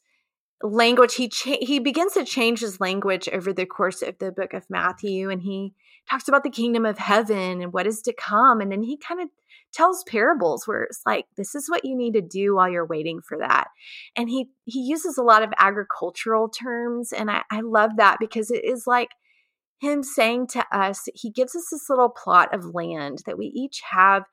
language 0.63 1.15
he 1.15 1.29
cha- 1.29 1.59
he 1.61 1.79
begins 1.79 2.15
to 2.15 2.25
change 2.25 2.61
his 2.61 2.81
language 2.81 3.29
over 3.33 3.53
the 3.53 3.67
course 3.67 4.03
of 4.03 4.19
the 4.19 4.33
book 4.33 4.55
of 4.55 4.65
Matthew 4.71 5.29
and 5.29 5.43
he 5.43 5.75
talks 6.09 6.29
about 6.29 6.43
the 6.43 6.51
kingdom 6.51 6.87
of 6.87 6.97
heaven 6.97 7.61
and 7.61 7.73
what 7.73 7.87
is 7.87 8.01
to 8.03 8.15
come 8.15 8.61
and 8.61 8.73
then 8.73 8.83
he 8.83 8.97
kind 8.97 9.21
of 9.21 9.29
tells 9.75 10.05
parables 10.05 10.67
where 10.67 10.85
it's 10.85 11.03
like 11.05 11.27
this 11.37 11.55
is 11.55 11.69
what 11.69 11.85
you 11.85 11.97
need 11.97 12.15
to 12.15 12.23
do 12.23 12.55
while 12.55 12.69
you're 12.69 12.87
waiting 12.87 13.21
for 13.21 13.39
that. 13.39 13.69
And 14.17 14.29
he 14.29 14.49
he 14.65 14.81
uses 14.81 15.19
a 15.19 15.23
lot 15.23 15.43
of 15.43 15.53
agricultural 15.59 16.49
terms 16.49 17.13
and 17.13 17.31
I, 17.31 17.43
I 17.51 17.61
love 17.61 17.93
that 17.97 18.19
because 18.21 18.51
it 18.51 18.65
is 18.65 18.87
like 18.87 19.11
him 19.81 20.03
saying 20.03 20.47
to 20.49 20.65
us 20.73 21.09
he 21.15 21.31
gives 21.31 21.55
us 21.55 21.69
this 21.71 21.91
little 21.91 22.09
plot 22.09 22.55
of 22.55 22.75
land 22.75 23.23
that 23.27 23.37
we 23.37 23.47
each 23.47 23.83
have. 23.91 24.25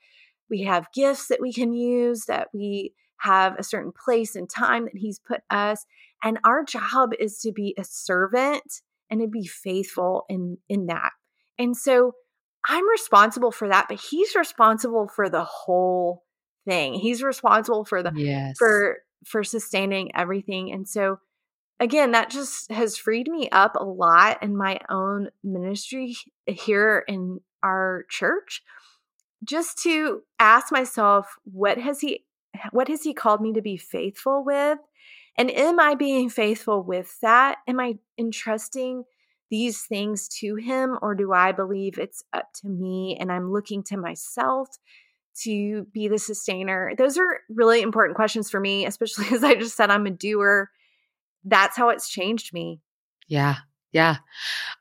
We 0.50 0.64
have 0.64 0.92
gifts 0.94 1.28
that 1.28 1.42
we 1.42 1.52
can 1.52 1.74
use 1.74 2.26
that 2.26 2.50
we 2.54 2.94
have 3.18 3.56
a 3.58 3.64
certain 3.64 3.92
place 3.94 4.36
and 4.36 4.50
time 4.50 4.86
that 4.86 4.98
he's 4.98 5.20
put 5.20 5.42
us 5.50 5.86
and 6.24 6.40
our 6.44 6.64
job 6.64 7.12
is 7.20 7.40
to 7.40 7.52
be 7.52 7.74
a 7.78 7.84
servant 7.84 8.82
and 9.10 9.22
to 9.22 9.28
be 9.28 9.46
faithful 9.46 10.26
in 10.30 10.58
in 10.70 10.86
that. 10.88 11.12
And 11.58 11.76
so 11.76 12.14
I'm 12.68 12.88
responsible 12.90 13.52
for 13.52 13.68
that, 13.68 13.88
but 13.90 14.00
he's 14.00 14.36
responsible 14.36 15.08
for 15.08 15.30
the 15.30 15.44
whole 15.44 16.24
thing. 16.68 16.94
He's 16.94 17.24
responsible 17.24 17.86
for 17.86 18.04
the 18.04 18.12
yes. 18.16 18.56
for 18.58 19.00
for 19.26 19.44
sustaining 19.44 20.16
everything. 20.16 20.72
And 20.72 20.88
so 20.88 21.20
again, 21.80 22.12
that 22.12 22.30
just 22.30 22.72
has 22.72 22.98
freed 22.98 23.28
me 23.28 23.50
up 23.52 23.76
a 23.76 23.84
lot 23.84 24.42
in 24.42 24.56
my 24.56 24.80
own 24.90 25.30
ministry 25.44 26.16
here 26.48 27.04
in 27.08 27.40
our 27.64 28.06
church 28.10 28.62
just 29.44 29.82
to 29.84 30.22
ask 30.40 30.72
myself 30.72 31.36
what 31.44 31.78
has 31.78 32.00
he 32.00 32.26
what 32.72 32.88
has 32.90 33.04
he 33.04 33.14
called 33.14 33.42
me 33.42 33.54
to 33.54 33.62
be 33.62 33.78
faithful 33.78 34.44
with? 34.46 34.78
And 35.38 35.50
am 35.50 35.80
I 35.80 35.96
being 35.96 36.30
faithful 36.30 36.84
with 36.84 37.18
that? 37.22 37.60
Am 37.68 37.80
I 37.80 37.98
entrusting 38.18 39.04
these 39.52 39.84
things 39.84 40.28
to 40.40 40.56
him 40.56 40.98
or 41.02 41.14
do 41.14 41.34
I 41.34 41.52
believe 41.52 42.00
it's 42.00 42.24
up 42.34 42.48
to 42.62 42.70
me 42.70 43.18
and 43.20 43.32
I'm 43.32 43.52
looking 43.52 43.84
to 43.84 43.98
myself 43.98 44.70
to 45.44 45.86
be 45.94 46.08
the 46.08 46.18
sustainer? 46.18 46.94
Those 46.98 47.18
are 47.18 47.42
really 47.50 47.82
important 47.82 48.16
questions 48.16 48.50
for 48.50 48.60
me, 48.60 48.86
especially 48.88 49.28
as 49.32 49.44
I 49.44 49.54
just 49.54 49.76
said 49.76 49.92
I'm 49.92 50.08
a 50.08 50.12
doer. 50.12 50.72
That's 51.44 51.78
how 51.78 51.90
it's 51.90 52.10
changed 52.10 52.54
me. 52.54 52.80
Yeah. 53.28 53.58
Yeah. 53.92 54.18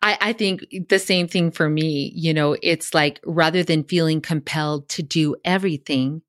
I, 0.02 0.18
I 0.20 0.32
think 0.32 0.64
the 0.88 0.98
same 0.98 1.26
thing 1.26 1.50
for 1.50 1.68
me. 1.68 2.12
You 2.14 2.32
know, 2.32 2.56
it's 2.62 2.94
like 2.94 3.20
rather 3.24 3.62
than 3.62 3.84
feeling 3.84 4.20
compelled 4.20 4.88
to 4.90 5.02
do 5.02 5.34
everything, 5.44 6.22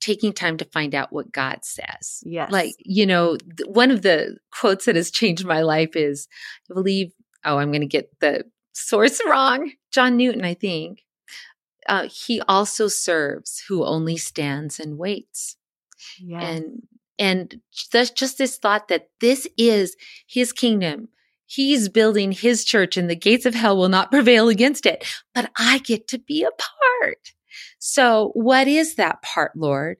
taking 0.00 0.34
time 0.34 0.58
to 0.58 0.66
find 0.66 0.94
out 0.94 1.12
what 1.12 1.32
God 1.32 1.60
says. 1.62 2.22
Yes. 2.24 2.52
Like, 2.52 2.74
you 2.78 3.06
know, 3.06 3.36
th- 3.38 3.68
one 3.68 3.90
of 3.90 4.02
the 4.02 4.36
quotes 4.50 4.84
that 4.84 4.96
has 4.96 5.10
changed 5.10 5.46
my 5.46 5.62
life 5.62 5.96
is 5.96 6.28
I 6.70 6.74
believe, 6.74 7.12
oh, 7.44 7.58
I'm 7.58 7.70
going 7.70 7.80
to 7.80 7.86
get 7.86 8.10
the 8.20 8.44
source 8.72 9.20
wrong. 9.28 9.72
John 9.92 10.16
Newton, 10.16 10.44
I 10.44 10.54
think. 10.54 11.02
Uh, 11.86 12.08
he 12.08 12.40
also 12.42 12.88
serves 12.88 13.62
who 13.68 13.84
only 13.84 14.16
stands 14.16 14.80
and 14.80 14.98
waits. 14.98 15.56
Yes. 16.18 16.42
And 16.42 16.82
and 17.18 17.60
that's 17.92 18.10
just 18.10 18.38
this 18.38 18.56
thought 18.56 18.88
that 18.88 19.08
this 19.20 19.46
is 19.56 19.96
his 20.26 20.52
kingdom. 20.52 21.08
He's 21.46 21.88
building 21.88 22.32
his 22.32 22.64
church 22.64 22.96
and 22.96 23.08
the 23.08 23.14
gates 23.14 23.46
of 23.46 23.54
hell 23.54 23.76
will 23.76 23.88
not 23.88 24.10
prevail 24.10 24.48
against 24.48 24.86
it, 24.86 25.04
but 25.34 25.50
I 25.56 25.78
get 25.78 26.08
to 26.08 26.18
be 26.18 26.42
a 26.42 26.50
part. 26.50 27.32
So 27.78 28.30
what 28.34 28.66
is 28.66 28.96
that 28.96 29.22
part, 29.22 29.52
Lord? 29.54 29.98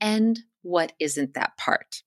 And 0.00 0.40
what 0.62 0.92
isn't 0.98 1.34
that 1.34 1.56
part? 1.58 2.02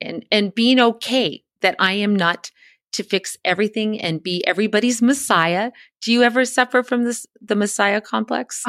And, 0.00 0.24
and 0.32 0.54
being 0.54 0.80
okay 0.80 1.44
that 1.60 1.76
I 1.78 1.92
am 1.92 2.16
not 2.16 2.50
to 2.92 3.02
fix 3.02 3.36
everything 3.44 4.00
and 4.00 4.22
be 4.22 4.46
everybody's 4.46 5.02
Messiah. 5.02 5.72
Do 6.00 6.12
you 6.12 6.22
ever 6.22 6.44
suffer 6.44 6.82
from 6.82 7.04
this, 7.04 7.26
the 7.40 7.56
Messiah 7.56 8.00
complex? 8.00 8.64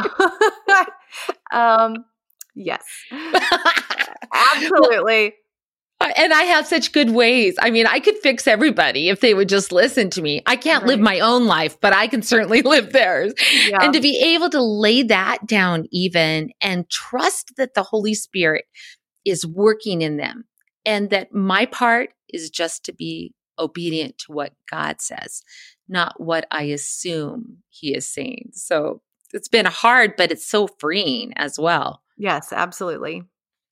um, 1.52 2.06
yes, 2.56 2.84
absolutely 4.34 5.34
and 6.18 6.34
I 6.34 6.44
have 6.44 6.68
such 6.68 6.92
good 6.92 7.12
ways. 7.12 7.56
I 7.62 7.70
mean, 7.70 7.88
I 7.88 8.00
could 8.00 8.18
fix 8.18 8.48
everybody 8.48 9.10
if 9.10 9.22
they 9.22 9.34
would 9.34 9.50
just 9.50 9.72
listen 9.72 10.10
to 10.12 10.22
me. 10.22 10.42
I 10.46 10.56
can't 10.56 10.84
right. 10.84 10.90
live 10.90 11.00
my 11.00 11.20
own 11.20 11.46
life, 11.46 11.80
but 11.80 11.94
I 11.94 12.08
can 12.08 12.22
certainly 12.22 12.62
live 12.64 12.92
theirs. 12.92 13.34
Yeah. 13.68 13.80
And 13.82 13.94
to 13.94 14.02
be 14.02 14.20
able 14.34 14.50
to 14.50 14.62
lay 14.62 15.04
that 15.04 15.46
down 15.46 15.86
even 15.92 16.50
and 16.62 16.90
trust 16.90 17.54
that 17.58 17.74
the 17.74 17.84
Holy 17.84 18.14
Spirit 18.14 18.66
is 19.26 19.46
working 19.46 20.02
in 20.02 20.18
them 20.18 20.46
and 20.86 21.10
that 21.12 21.34
my 21.34 21.66
part 21.66 22.10
is 22.30 22.50
just 22.50 22.84
to 22.86 22.94
be 22.94 23.34
obedient 23.64 24.18
to 24.20 24.32
what 24.32 24.54
God 24.70 25.02
says, 25.02 25.44
not 25.88 26.20
what 26.20 26.46
I 26.52 26.64
assume 26.64 27.58
he 27.70 27.96
is 27.96 28.08
saying. 28.08 28.52
So 28.54 29.02
it's 29.34 29.48
been 29.48 29.66
hard, 29.66 30.16
but 30.16 30.32
it's 30.32 30.48
so 30.48 30.68
freeing 30.68 31.34
as 31.36 31.58
well. 31.58 32.02
Yes, 32.18 32.54
absolutely. 32.54 33.24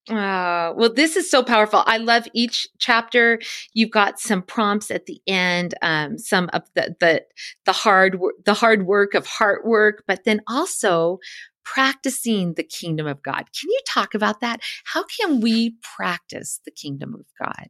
Uh, 0.09 0.73
well, 0.75 0.91
this 0.91 1.15
is 1.15 1.29
so 1.29 1.43
powerful. 1.43 1.83
I 1.85 1.97
love 1.97 2.27
each 2.33 2.67
chapter. 2.79 3.39
You've 3.73 3.91
got 3.91 4.19
some 4.19 4.41
prompts 4.41 4.89
at 4.89 5.05
the 5.05 5.21
end, 5.27 5.75
um, 5.83 6.17
some 6.17 6.49
of 6.53 6.63
the, 6.73 6.95
the, 6.99 7.23
the 7.65 7.71
hard, 7.71 8.19
the 8.45 8.55
hard 8.55 8.87
work 8.87 9.13
of 9.13 9.27
heart 9.27 9.63
work, 9.63 10.03
but 10.07 10.23
then 10.23 10.41
also 10.47 11.19
practicing 11.63 12.55
the 12.55 12.63
kingdom 12.63 13.05
of 13.05 13.21
God. 13.21 13.43
Can 13.57 13.69
you 13.69 13.79
talk 13.85 14.15
about 14.15 14.41
that? 14.41 14.61
How 14.85 15.03
can 15.03 15.39
we 15.39 15.75
practice 15.95 16.59
the 16.65 16.71
kingdom 16.71 17.13
of 17.13 17.25
God? 17.39 17.69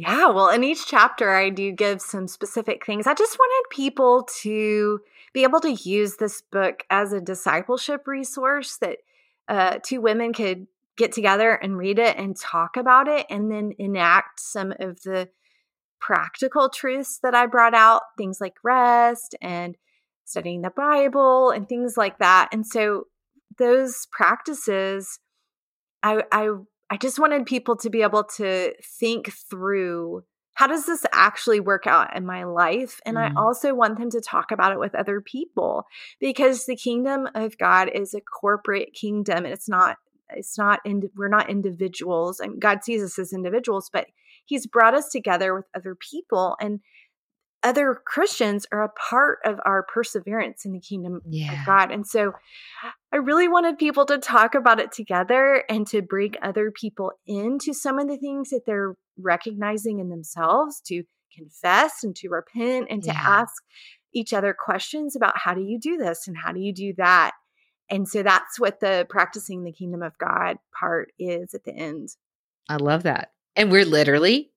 Yeah, 0.00 0.28
well, 0.28 0.48
in 0.50 0.62
each 0.62 0.86
chapter, 0.86 1.34
I 1.34 1.50
do 1.50 1.72
give 1.72 2.00
some 2.00 2.28
specific 2.28 2.86
things. 2.86 3.08
I 3.08 3.14
just 3.14 3.36
wanted 3.36 3.68
people 3.74 4.28
to 4.42 5.00
be 5.34 5.42
able 5.42 5.58
to 5.58 5.72
use 5.72 6.18
this 6.18 6.40
book 6.40 6.84
as 6.88 7.12
a 7.12 7.20
discipleship 7.20 8.06
resource 8.06 8.76
that 8.76 8.98
uh, 9.48 9.78
two 9.82 10.00
women 10.00 10.32
could 10.32 10.68
get 10.96 11.10
together 11.10 11.52
and 11.52 11.76
read 11.76 11.98
it 11.98 12.16
and 12.16 12.38
talk 12.38 12.76
about 12.76 13.08
it 13.08 13.26
and 13.28 13.50
then 13.50 13.72
enact 13.76 14.38
some 14.38 14.72
of 14.78 15.02
the 15.02 15.30
practical 16.00 16.68
truths 16.68 17.18
that 17.24 17.34
I 17.34 17.46
brought 17.46 17.74
out, 17.74 18.02
things 18.16 18.40
like 18.40 18.54
rest 18.62 19.34
and 19.42 19.76
studying 20.26 20.62
the 20.62 20.70
Bible 20.70 21.50
and 21.50 21.68
things 21.68 21.96
like 21.96 22.20
that. 22.20 22.50
And 22.52 22.64
so 22.64 23.06
those 23.58 24.06
practices 24.12 25.18
I 26.04 26.22
I 26.30 26.50
I 26.90 26.96
just 26.96 27.18
wanted 27.18 27.46
people 27.46 27.76
to 27.76 27.90
be 27.90 28.02
able 28.02 28.24
to 28.36 28.72
think 28.82 29.32
through 29.32 30.24
how 30.54 30.66
does 30.66 30.86
this 30.86 31.06
actually 31.12 31.60
work 31.60 31.86
out 31.86 32.16
in 32.16 32.26
my 32.26 32.42
life? 32.42 33.00
And 33.06 33.16
mm. 33.16 33.20
I 33.20 33.32
also 33.40 33.74
want 33.74 33.96
them 33.96 34.10
to 34.10 34.20
talk 34.20 34.50
about 34.50 34.72
it 34.72 34.80
with 34.80 34.94
other 34.94 35.20
people 35.20 35.84
because 36.18 36.66
the 36.66 36.74
kingdom 36.74 37.28
of 37.34 37.56
God 37.58 37.88
is 37.94 38.12
a 38.12 38.20
corporate 38.20 38.92
kingdom 38.92 39.44
and 39.44 39.54
it's 39.54 39.68
not 39.68 39.98
it's 40.30 40.58
not 40.58 40.80
in, 40.84 41.08
we're 41.16 41.28
not 41.28 41.48
individuals 41.48 42.40
and 42.40 42.60
god 42.60 42.84
sees 42.84 43.02
us 43.02 43.18
as 43.18 43.32
individuals 43.32 43.88
but 43.90 44.06
he's 44.44 44.66
brought 44.66 44.94
us 44.94 45.08
together 45.08 45.54
with 45.54 45.64
other 45.74 45.94
people 45.94 46.56
and 46.60 46.80
other 47.62 48.00
christians 48.06 48.66
are 48.72 48.82
a 48.82 48.88
part 48.90 49.38
of 49.44 49.58
our 49.64 49.82
perseverance 49.82 50.64
in 50.64 50.72
the 50.72 50.80
kingdom 50.80 51.20
yeah. 51.28 51.60
of 51.60 51.66
god 51.66 51.90
and 51.90 52.06
so 52.06 52.32
i 53.12 53.16
really 53.16 53.48
wanted 53.48 53.78
people 53.78 54.06
to 54.06 54.18
talk 54.18 54.54
about 54.54 54.80
it 54.80 54.92
together 54.92 55.64
and 55.68 55.86
to 55.86 56.02
bring 56.02 56.34
other 56.42 56.70
people 56.70 57.12
into 57.26 57.72
some 57.72 57.98
of 57.98 58.08
the 58.08 58.18
things 58.18 58.50
that 58.50 58.62
they're 58.66 58.94
recognizing 59.18 59.98
in 59.98 60.08
themselves 60.08 60.80
to 60.84 61.02
confess 61.36 62.04
and 62.04 62.14
to 62.16 62.28
repent 62.28 62.86
and 62.90 63.02
to 63.02 63.10
yeah. 63.10 63.22
ask 63.42 63.62
each 64.14 64.32
other 64.32 64.56
questions 64.58 65.14
about 65.14 65.36
how 65.36 65.52
do 65.52 65.60
you 65.60 65.78
do 65.78 65.96
this 65.96 66.26
and 66.26 66.36
how 66.36 66.52
do 66.52 66.60
you 66.60 66.72
do 66.72 66.94
that 66.96 67.32
and 67.90 68.08
so 68.08 68.22
that's 68.22 68.58
what 68.60 68.80
the 68.80 69.06
practicing 69.08 69.64
the 69.64 69.72
kingdom 69.72 70.02
of 70.02 70.16
God 70.18 70.58
part 70.78 71.12
is 71.18 71.54
at 71.54 71.64
the 71.64 71.72
end. 71.72 72.10
I 72.68 72.76
love 72.76 73.04
that. 73.04 73.32
And 73.56 73.70
we're 73.72 73.86
literally 73.86 74.50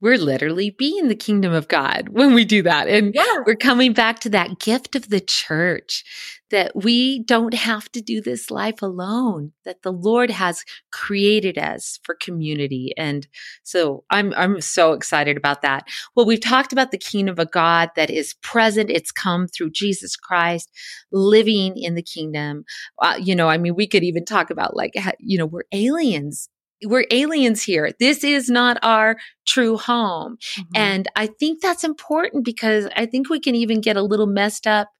we're 0.00 0.18
literally 0.18 0.70
being 0.70 1.08
the 1.08 1.16
kingdom 1.16 1.52
of 1.52 1.68
God 1.68 2.10
when 2.10 2.34
we 2.34 2.44
do 2.44 2.62
that. 2.62 2.88
And 2.88 3.14
yeah. 3.14 3.24
we're 3.46 3.56
coming 3.56 3.92
back 3.92 4.20
to 4.20 4.28
that 4.30 4.58
gift 4.58 4.94
of 4.94 5.08
the 5.08 5.20
church 5.20 6.04
that 6.50 6.76
we 6.76 7.24
don't 7.24 7.54
have 7.54 7.90
to 7.90 8.00
do 8.00 8.20
this 8.20 8.50
life 8.50 8.80
alone, 8.82 9.52
that 9.64 9.82
the 9.82 9.92
Lord 9.92 10.30
has 10.30 10.64
created 10.92 11.58
us 11.58 11.98
for 12.04 12.14
community. 12.14 12.92
And 12.96 13.26
so 13.64 14.04
I'm, 14.10 14.32
I'm 14.36 14.60
so 14.60 14.92
excited 14.92 15.36
about 15.36 15.62
that. 15.62 15.88
Well, 16.14 16.26
we've 16.26 16.40
talked 16.40 16.72
about 16.72 16.92
the 16.92 16.98
kingdom 16.98 17.32
of 17.32 17.38
a 17.38 17.50
God 17.50 17.90
that 17.96 18.10
is 18.10 18.34
present. 18.42 18.90
It's 18.90 19.10
come 19.10 19.48
through 19.48 19.70
Jesus 19.70 20.14
Christ 20.14 20.70
living 21.10 21.76
in 21.76 21.94
the 21.94 22.02
kingdom. 22.02 22.64
Uh, 23.00 23.18
you 23.20 23.34
know, 23.34 23.48
I 23.48 23.58
mean, 23.58 23.74
we 23.74 23.88
could 23.88 24.04
even 24.04 24.24
talk 24.24 24.50
about 24.50 24.76
like, 24.76 24.94
you 25.18 25.38
know, 25.38 25.46
we're 25.46 25.64
aliens 25.72 26.48
we're 26.84 27.06
aliens 27.10 27.62
here. 27.62 27.92
This 27.98 28.22
is 28.22 28.48
not 28.50 28.78
our 28.82 29.16
true 29.46 29.76
home. 29.76 30.36
Mm-hmm. 30.36 30.76
And 30.76 31.08
I 31.16 31.26
think 31.26 31.62
that's 31.62 31.84
important 31.84 32.44
because 32.44 32.88
I 32.96 33.06
think 33.06 33.30
we 33.30 33.40
can 33.40 33.54
even 33.54 33.80
get 33.80 33.96
a 33.96 34.02
little 34.02 34.26
messed 34.26 34.66
up 34.66 34.90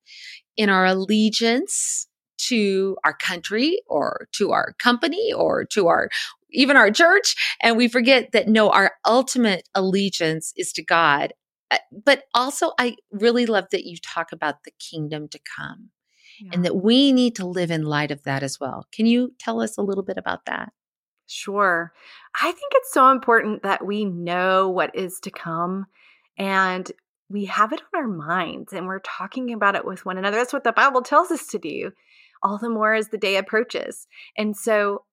in 0.57 0.71
our 0.71 0.87
allegiance 0.87 2.07
to 2.39 2.97
our 3.05 3.15
country 3.15 3.81
or 3.87 4.29
to 4.33 4.53
our 4.53 4.75
company 4.79 5.33
or 5.33 5.65
to 5.65 5.89
our 5.89 6.09
even 6.51 6.77
our 6.77 6.91
church 6.91 7.35
and 7.63 7.77
we 7.77 7.89
forget 7.89 8.33
that 8.33 8.47
no 8.47 8.71
our 8.71 8.93
ultimate 9.07 9.67
allegiance 9.75 10.53
is 10.57 10.73
to 10.73 10.85
God 10.85 11.33
uh, 11.71 11.79
but 12.05 12.25
also 12.35 12.73
I 12.79 12.97
really 13.11 13.47
love 13.47 13.67
that 13.73 13.85
you 13.85 13.97
talk 13.97 14.33
about 14.33 14.65
the 14.65 14.71
kingdom 14.79 15.29
to 15.29 15.41
come 15.57 15.91
yeah. 16.41 16.51
and 16.53 16.65
that 16.65 16.77
we 16.77 17.11
need 17.11 17.35
to 17.37 17.47
live 17.47 17.71
in 17.71 17.85
light 17.85 18.11
of 18.11 18.23
that 18.25 18.43
as 18.43 18.61
well 18.61 18.87
can 18.93 19.07
you 19.07 19.33
tell 19.39 19.63
us 19.63 19.79
a 19.79 19.83
little 19.83 20.05
bit 20.05 20.19
about 20.19 20.45
that 20.45 20.73
Sure. 21.27 21.93
I 22.41 22.53
think 22.53 22.73
it's 22.75 22.93
so 22.93 23.11
important 23.11 23.63
that 23.63 23.85
we 23.85 24.05
know 24.05 24.69
what 24.69 24.95
is 24.95 25.19
to 25.21 25.31
come 25.31 25.87
and 26.39 26.91
we 27.29 27.47
have 27.47 27.73
it 27.73 27.83
on 27.95 28.01
our 28.01 28.09
minds 28.09 28.73
and 28.73 28.87
we're 28.87 29.01
talking 29.01 29.53
about 29.53 29.75
it 29.75 29.85
with 29.85 30.07
one 30.07 30.19
another. 30.19 30.37
That's 30.37 30.53
what 30.53 30.63
the 30.63 30.73
Bible 30.73 31.03
tells 31.03 31.33
us 31.33 31.47
to 31.49 31.59
do, 31.59 31.91
all 32.43 32.59
the 32.59 32.69
more 32.71 32.95
as 32.95 33.09
the 33.09 33.19
day 33.19 33.37
approaches. 33.37 34.07
And 34.39 34.57
so 34.57 35.05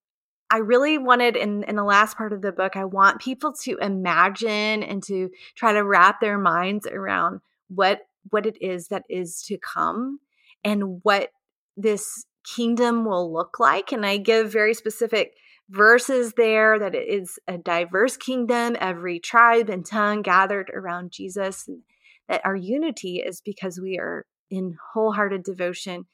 I 0.52 0.58
really 0.58 1.00
wanted 1.00 1.36
in, 1.36 1.64
in 1.64 1.76
the 1.76 1.84
last 1.84 2.16
part 2.16 2.32
of 2.32 2.44
the 2.44 2.52
book, 2.52 2.76
I 2.76 2.86
want 2.86 3.22
people 3.22 3.54
to 3.64 3.78
imagine 3.78 4.84
and 4.84 5.02
to 5.04 5.32
try 5.56 5.74
to 5.74 5.84
wrap 5.84 6.22
their 6.22 6.38
minds 6.38 6.86
around 6.86 7.42
what 7.70 8.02
what 8.30 8.46
it 8.46 8.62
is 8.62 8.88
that 8.88 9.04
is 9.10 9.42
to 9.44 9.58
come 9.58 10.20
and 10.64 11.02
what 11.04 11.32
this 11.76 12.26
kingdom 12.46 13.04
will 13.04 13.34
look 13.34 13.60
like. 13.60 13.92
And 13.92 14.06
I 14.06 14.18
give 14.18 14.52
very 14.52 14.74
specific 14.74 15.34
verses 15.70 16.34
there 16.38 16.78
that 16.80 16.96
it 16.96 17.08
is 17.08 17.40
a 17.48 17.58
diverse 17.58 18.18
kingdom, 18.18 18.76
every 18.80 19.20
tribe 19.20 19.70
and 19.70 19.86
tongue 19.86 20.22
gathered 20.22 20.70
around 20.74 21.12
Jesus, 21.12 21.68
and 21.68 21.82
that 22.28 22.42
our 22.46 22.56
unity 22.56 23.18
is 23.26 23.42
because 23.42 23.80
we 23.80 23.98
are 23.98 24.26
in 24.50 24.78
wholehearted 24.94 25.44
devotion, 25.44 26.06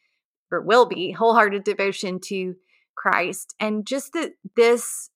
or 0.52 0.62
will 0.62 0.86
be 0.86 1.12
wholehearted 1.12 1.64
devotion 1.64 2.20
to 2.20 2.56
Christ. 2.96 3.56
And 3.60 3.86
just 3.86 4.14
that 4.14 4.32
this 4.56 5.10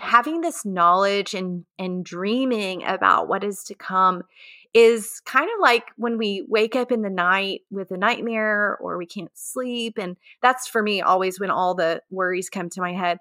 having 0.00 0.40
this 0.40 0.64
knowledge 0.64 1.32
and 1.34 1.64
and 1.78 2.04
dreaming 2.04 2.84
about 2.84 3.28
what 3.28 3.44
is 3.44 3.62
to 3.64 3.74
come 3.74 4.22
is 4.74 5.22
kind 5.24 5.48
of 5.54 5.60
like 5.60 5.84
when 5.96 6.18
we 6.18 6.44
wake 6.48 6.76
up 6.76 6.92
in 6.92 7.00
the 7.00 7.08
night 7.08 7.62
with 7.70 7.90
a 7.90 7.96
nightmare 7.96 8.76
or 8.80 8.98
we 8.98 9.06
can't 9.06 9.30
sleep. 9.32 9.96
And 9.96 10.16
that's 10.42 10.68
for 10.68 10.82
me 10.82 11.00
always 11.00 11.40
when 11.40 11.50
all 11.50 11.74
the 11.74 12.02
worries 12.10 12.50
come 12.50 12.68
to 12.70 12.82
my 12.82 12.92
head. 12.92 13.18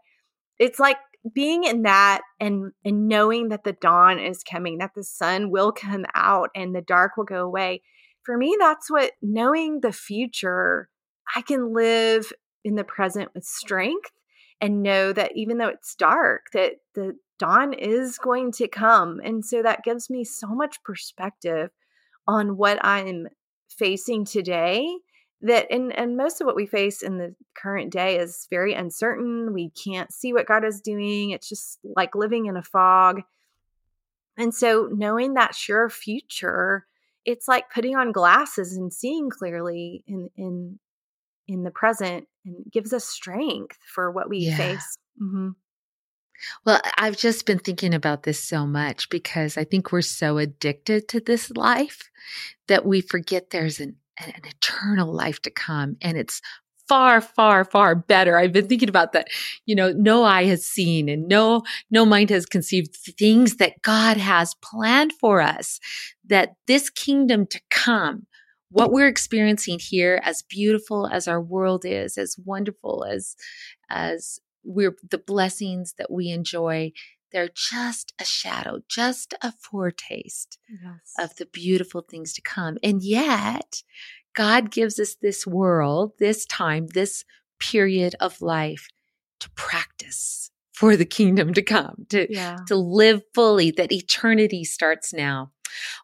It's 0.59 0.79
like 0.79 0.97
being 1.33 1.63
in 1.63 1.83
that 1.83 2.21
and 2.39 2.71
and 2.83 3.07
knowing 3.07 3.49
that 3.49 3.63
the 3.63 3.73
dawn 3.73 4.19
is 4.19 4.43
coming, 4.43 4.77
that 4.77 4.93
the 4.95 5.03
sun 5.03 5.49
will 5.51 5.71
come 5.71 6.05
out 6.13 6.49
and 6.55 6.75
the 6.75 6.81
dark 6.81 7.17
will 7.17 7.25
go 7.25 7.45
away. 7.45 7.81
For 8.23 8.37
me, 8.37 8.55
that's 8.59 8.89
what 8.89 9.11
knowing 9.21 9.81
the 9.81 9.91
future, 9.91 10.89
I 11.35 11.41
can 11.41 11.73
live 11.73 12.31
in 12.63 12.75
the 12.75 12.83
present 12.83 13.29
with 13.33 13.43
strength 13.43 14.11
and 14.61 14.81
know 14.81 15.13
that 15.13 15.31
even 15.35 15.57
though 15.57 15.67
it's 15.67 15.95
dark, 15.95 16.47
that 16.53 16.73
the 16.95 17.17
dawn 17.37 17.73
is 17.73 18.17
going 18.17 18.51
to 18.53 18.67
come. 18.67 19.19
And 19.23 19.45
so 19.45 19.61
that 19.61 19.83
gives 19.83 20.09
me 20.09 20.23
so 20.23 20.47
much 20.47 20.81
perspective 20.83 21.69
on 22.27 22.57
what 22.57 22.83
I'm 22.83 23.27
facing 23.69 24.25
today 24.25 24.87
that 25.41 25.67
and 25.69 25.95
and 25.97 26.17
most 26.17 26.41
of 26.41 26.45
what 26.45 26.55
we 26.55 26.65
face 26.65 27.01
in 27.01 27.17
the 27.17 27.35
current 27.55 27.91
day 27.91 28.17
is 28.17 28.47
very 28.49 28.73
uncertain 28.73 29.53
we 29.53 29.69
can't 29.71 30.11
see 30.11 30.33
what 30.33 30.47
god 30.47 30.63
is 30.63 30.81
doing 30.81 31.31
it's 31.31 31.49
just 31.49 31.79
like 31.83 32.15
living 32.15 32.45
in 32.45 32.57
a 32.57 32.63
fog 32.63 33.21
and 34.37 34.53
so 34.53 34.89
knowing 34.91 35.33
that 35.33 35.53
sure 35.53 35.89
future 35.89 36.85
it's 37.25 37.47
like 37.47 37.69
putting 37.71 37.95
on 37.95 38.11
glasses 38.11 38.77
and 38.77 38.93
seeing 38.93 39.29
clearly 39.29 40.03
in 40.07 40.29
in 40.37 40.79
in 41.47 41.63
the 41.63 41.71
present 41.71 42.27
and 42.45 42.55
gives 42.71 42.93
us 42.93 43.05
strength 43.05 43.77
for 43.93 44.11
what 44.11 44.29
we 44.29 44.39
yeah. 44.39 44.57
face 44.57 44.97
mm-hmm. 45.21 45.49
Well, 46.65 46.81
I've 46.97 47.15
just 47.15 47.45
been 47.45 47.59
thinking 47.59 47.93
about 47.93 48.23
this 48.23 48.43
so 48.43 48.65
much 48.65 49.09
because 49.09 49.57
I 49.57 49.63
think 49.63 49.91
we're 49.91 50.01
so 50.01 50.37
addicted 50.37 51.07
to 51.07 51.21
this 51.21 51.49
life 51.51 52.09
that 52.67 52.85
we 52.85 52.99
forget 52.99 53.51
there's 53.51 53.79
an, 53.79 53.95
an 54.19 54.33
eternal 54.43 55.13
life 55.13 55.41
to 55.41 55.49
come 55.49 55.97
and 56.01 56.17
it's 56.17 56.41
far, 56.87 57.21
far, 57.21 57.65
far 57.65 57.95
better. 57.95 58.37
I've 58.37 58.53
been 58.53 58.67
thinking 58.67 58.89
about 58.89 59.13
that. 59.13 59.27
You 59.65 59.75
know, 59.75 59.91
no 59.91 60.23
eye 60.23 60.45
has 60.45 60.65
seen 60.65 61.09
and 61.09 61.27
no, 61.27 61.63
no 61.89 62.05
mind 62.05 62.29
has 62.29 62.45
conceived 62.45 62.95
things 62.95 63.55
that 63.57 63.81
God 63.81 64.17
has 64.17 64.53
planned 64.61 65.13
for 65.13 65.41
us, 65.41 65.79
that 66.25 66.55
this 66.67 66.89
kingdom 66.89 67.47
to 67.47 67.59
come, 67.69 68.27
what 68.69 68.91
we're 68.91 69.07
experiencing 69.07 69.79
here, 69.79 70.21
as 70.23 70.43
beautiful 70.43 71.07
as 71.07 71.27
our 71.27 71.41
world 71.41 71.85
is, 71.85 72.17
as 72.17 72.35
wonderful 72.45 73.05
as, 73.09 73.35
as 73.89 74.39
we're 74.63 74.95
the 75.09 75.17
blessings 75.17 75.93
that 75.97 76.11
we 76.11 76.29
enjoy 76.29 76.91
they're 77.35 77.49
just 77.53 78.13
a 78.17 78.23
shadow 78.23 78.79
just 78.87 79.33
a 79.41 79.51
foretaste 79.51 80.57
yes. 80.69 81.13
of 81.19 81.35
the 81.35 81.45
beautiful 81.45 82.01
things 82.01 82.31
to 82.31 82.41
come 82.41 82.77
and 82.81 83.03
yet 83.03 83.83
god 84.33 84.71
gives 84.71 84.97
us 84.99 85.15
this 85.21 85.45
world 85.45 86.13
this 86.17 86.45
time 86.45 86.87
this 86.93 87.25
period 87.59 88.15
of 88.21 88.41
life 88.41 88.87
to 89.41 89.49
practice 89.51 90.49
for 90.71 90.95
the 90.95 91.05
kingdom 91.05 91.53
to 91.53 91.61
come 91.61 92.05
to 92.07 92.25
yeah. 92.33 92.55
to 92.67 92.75
live 92.75 93.21
fully 93.33 93.69
that 93.69 93.91
eternity 93.91 94.63
starts 94.63 95.13
now 95.13 95.51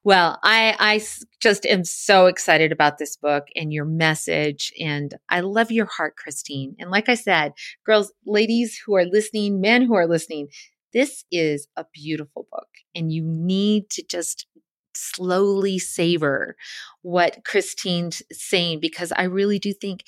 well, 0.03 0.37
I, 0.43 0.75
I 0.79 1.01
just 1.39 1.65
am 1.65 1.85
so 1.85 2.25
excited 2.25 2.73
about 2.73 2.97
this 2.97 3.15
book 3.15 3.47
and 3.55 3.71
your 3.71 3.85
message. 3.85 4.73
And 4.77 5.13
I 5.29 5.39
love 5.41 5.71
your 5.71 5.85
heart, 5.85 6.17
Christine. 6.17 6.75
And 6.77 6.91
like 6.91 7.07
I 7.07 7.15
said, 7.15 7.53
girls, 7.85 8.11
ladies 8.25 8.77
who 8.85 8.95
are 8.95 9.05
listening, 9.05 9.61
men 9.61 9.83
who 9.83 9.93
are 9.95 10.07
listening, 10.07 10.49
this 10.93 11.23
is 11.31 11.67
a 11.75 11.85
beautiful 11.93 12.47
book. 12.51 12.67
And 12.95 13.11
you 13.11 13.23
need 13.23 13.89
to 13.91 14.03
just 14.03 14.47
slowly 14.93 15.79
savor 15.79 16.55
what 17.01 17.43
Christine's 17.45 18.21
saying 18.31 18.79
because 18.79 19.11
I 19.13 19.23
really 19.23 19.59
do 19.59 19.73
think 19.73 20.03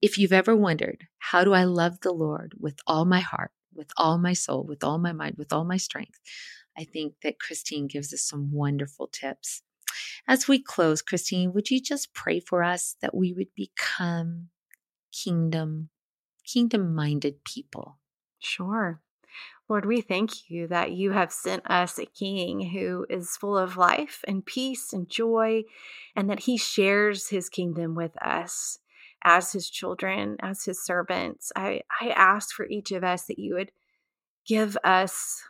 if 0.00 0.18
you've 0.18 0.32
ever 0.32 0.56
wondered, 0.56 1.04
how 1.18 1.44
do 1.44 1.52
I 1.52 1.64
love 1.64 2.00
the 2.00 2.12
Lord 2.12 2.54
with 2.58 2.76
all 2.86 3.04
my 3.04 3.20
heart, 3.20 3.52
with 3.74 3.90
all 3.96 4.18
my 4.18 4.32
soul, 4.32 4.64
with 4.64 4.82
all 4.82 4.98
my 4.98 5.12
mind, 5.12 5.36
with 5.38 5.52
all 5.52 5.64
my 5.64 5.76
strength? 5.76 6.18
I 6.76 6.84
think 6.84 7.14
that 7.22 7.38
Christine 7.38 7.86
gives 7.86 8.12
us 8.12 8.22
some 8.22 8.50
wonderful 8.52 9.06
tips. 9.06 9.62
As 10.26 10.48
we 10.48 10.62
close, 10.62 11.02
Christine, 11.02 11.52
would 11.52 11.70
you 11.70 11.80
just 11.80 12.14
pray 12.14 12.40
for 12.40 12.62
us 12.62 12.96
that 13.02 13.14
we 13.14 13.32
would 13.32 13.54
become 13.54 14.48
kingdom, 15.12 15.90
kingdom 16.44 16.94
minded 16.94 17.44
people? 17.44 17.98
Sure. 18.38 19.00
Lord, 19.72 19.86
we 19.86 20.02
thank 20.02 20.50
you 20.50 20.66
that 20.66 20.92
you 20.92 21.12
have 21.12 21.32
sent 21.32 21.62
us 21.64 21.98
a 21.98 22.04
king 22.04 22.60
who 22.60 23.06
is 23.08 23.38
full 23.38 23.56
of 23.56 23.78
life 23.78 24.22
and 24.28 24.44
peace 24.44 24.92
and 24.92 25.08
joy, 25.08 25.62
and 26.14 26.28
that 26.28 26.40
he 26.40 26.58
shares 26.58 27.30
his 27.30 27.48
kingdom 27.48 27.94
with 27.94 28.14
us 28.22 28.80
as 29.24 29.52
his 29.52 29.70
children, 29.70 30.36
as 30.40 30.66
his 30.66 30.84
servants. 30.84 31.52
I, 31.56 31.80
I 32.02 32.10
ask 32.10 32.54
for 32.54 32.66
each 32.66 32.92
of 32.92 33.02
us 33.02 33.24
that 33.24 33.38
you 33.38 33.54
would 33.54 33.72
give 34.46 34.76
us 34.84 35.40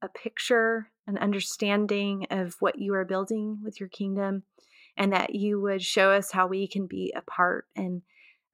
a 0.00 0.08
picture, 0.08 0.88
an 1.06 1.18
understanding 1.18 2.26
of 2.30 2.56
what 2.60 2.78
you 2.78 2.94
are 2.94 3.04
building 3.04 3.58
with 3.62 3.78
your 3.78 3.90
kingdom, 3.90 4.44
and 4.96 5.12
that 5.12 5.34
you 5.34 5.60
would 5.60 5.82
show 5.82 6.10
us 6.10 6.32
how 6.32 6.46
we 6.46 6.66
can 6.66 6.86
be 6.86 7.12
a 7.14 7.20
part 7.20 7.66
and 7.76 8.00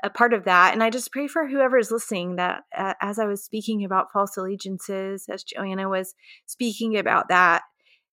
a 0.02 0.10
part 0.10 0.32
of 0.32 0.44
that. 0.44 0.72
And 0.72 0.82
I 0.82 0.90
just 0.90 1.12
pray 1.12 1.26
for 1.26 1.46
whoever 1.46 1.78
is 1.78 1.90
listening 1.90 2.36
that 2.36 2.64
uh, 2.76 2.94
as 3.00 3.18
I 3.18 3.26
was 3.26 3.42
speaking 3.42 3.84
about 3.84 4.12
false 4.12 4.36
allegiances, 4.36 5.26
as 5.28 5.42
Joanna 5.42 5.88
was 5.88 6.14
speaking 6.46 6.96
about 6.96 7.28
that, 7.28 7.62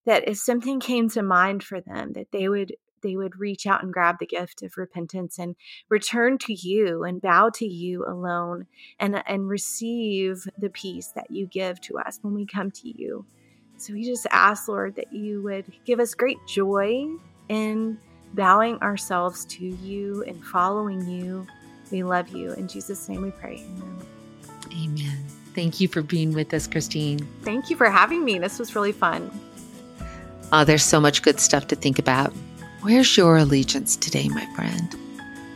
that 0.06 0.28
if 0.28 0.38
something 0.38 0.80
came 0.80 1.10
to 1.10 1.22
mind 1.22 1.64
for 1.64 1.82
them, 1.82 2.14
that 2.14 2.32
they 2.32 2.50
would 2.50 2.74
they 3.02 3.16
would 3.16 3.40
reach 3.40 3.68
out 3.68 3.84
and 3.84 3.94
grab 3.94 4.16
the 4.20 4.26
gift 4.26 4.64
of 4.64 4.78
repentance 4.78 5.38
and 5.38 5.56
return 5.90 6.40
to 6.40 6.54
you 6.54 7.04
and 7.04 7.22
bow 7.22 7.52
to 7.54 7.66
you 7.66 8.04
alone 8.04 8.66
and, 9.00 9.22
and 9.28 9.48
receive 9.48 10.44
the 10.58 10.72
peace 10.72 11.10
that 11.10 11.30
you 11.30 11.46
give 11.46 11.80
to 11.82 12.00
us 12.00 12.18
when 12.24 12.34
we 12.34 12.48
come 12.48 12.72
to 12.72 12.88
you. 13.00 13.24
So 13.78 13.94
we 13.94 14.04
just 14.04 14.26
ask, 14.32 14.68
Lord, 14.68 14.96
that 14.96 15.14
you 15.14 15.44
would 15.44 15.66
give 15.86 16.00
us 16.00 16.16
great 16.16 16.40
joy 16.48 17.06
in 17.48 18.00
bowing 18.34 18.78
ourselves 18.80 19.46
to 19.46 19.66
you 19.66 20.24
and 20.24 20.44
following 20.44 21.08
you. 21.08 21.46
We 21.92 22.04
love 22.04 22.30
you. 22.30 22.54
In 22.54 22.68
Jesus' 22.68 23.08
name 23.08 23.22
we 23.22 23.32
pray. 23.32 23.64
Amen. 23.64 24.08
Amen. 24.84 25.26
Thank 25.54 25.80
you 25.80 25.88
for 25.88 26.02
being 26.02 26.34
with 26.34 26.54
us, 26.54 26.68
Christine. 26.68 27.26
Thank 27.44 27.70
you 27.70 27.78
for 27.78 27.90
having 27.90 28.26
me. 28.26 28.40
This 28.40 28.60
was 28.60 28.76
really 28.76 28.92
fun. 28.92 29.32
Oh, 30.52 30.64
there's 30.64 30.84
so 30.84 31.00
much 31.00 31.22
good 31.22 31.40
stuff 31.40 31.68
to 31.68 31.76
think 31.76 31.98
about. 31.98 32.34
Where's 32.82 33.16
your 33.18 33.38
allegiance 33.38 33.96
today, 33.96 34.28
my 34.30 34.46
friend? 34.56 34.96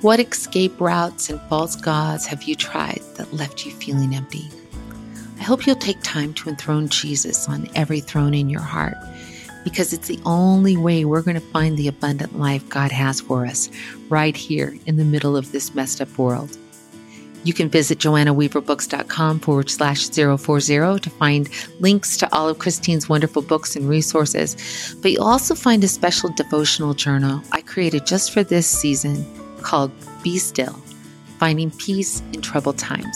What 0.01 0.19
escape 0.19 0.79
routes 0.79 1.29
and 1.29 1.41
false 1.41 1.75
gods 1.75 2.25
have 2.25 2.43
you 2.43 2.55
tried 2.55 3.01
that 3.15 3.33
left 3.33 3.65
you 3.65 3.71
feeling 3.73 4.15
empty? 4.15 4.49
I 5.39 5.43
hope 5.43 5.67
you'll 5.67 5.75
take 5.75 6.01
time 6.01 6.33
to 6.35 6.49
enthrone 6.49 6.87
Jesus 6.87 7.47
on 7.49 7.69
every 7.75 7.99
throne 7.99 8.33
in 8.33 8.49
your 8.49 8.61
heart 8.61 8.95
because 9.63 9.93
it's 9.93 10.07
the 10.07 10.19
only 10.25 10.77
way 10.77 11.05
we're 11.05 11.21
going 11.21 11.39
to 11.39 11.41
find 11.41 11.77
the 11.77 11.87
abundant 11.87 12.37
life 12.37 12.67
God 12.69 12.91
has 12.91 13.21
for 13.21 13.45
us 13.45 13.69
right 14.09 14.35
here 14.35 14.75
in 14.85 14.97
the 14.97 15.05
middle 15.05 15.35
of 15.35 15.51
this 15.51 15.75
messed 15.75 16.01
up 16.01 16.17
world. 16.17 16.57
You 17.43 17.53
can 17.53 17.69
visit 17.69 17.99
joannaweaverbooks.com 17.99 19.39
forward 19.39 19.69
slash 19.69 20.09
040 20.09 20.99
to 20.99 21.09
find 21.09 21.49
links 21.79 22.17
to 22.17 22.33
all 22.35 22.49
of 22.49 22.59
Christine's 22.59 23.07
wonderful 23.07 23.41
books 23.41 23.75
and 23.75 23.87
resources. 23.87 24.95
But 25.01 25.11
you'll 25.11 25.23
also 25.23 25.55
find 25.55 25.83
a 25.83 25.87
special 25.87 26.29
devotional 26.33 26.93
journal 26.93 27.41
I 27.51 27.61
created 27.61 28.05
just 28.05 28.33
for 28.33 28.43
this 28.43 28.67
season 28.67 29.25
called 29.61 29.91
Be 30.21 30.37
Still 30.37 30.73
Finding 31.37 31.71
Peace 31.71 32.21
in 32.33 32.41
Troubled 32.41 32.77
Times. 32.77 33.15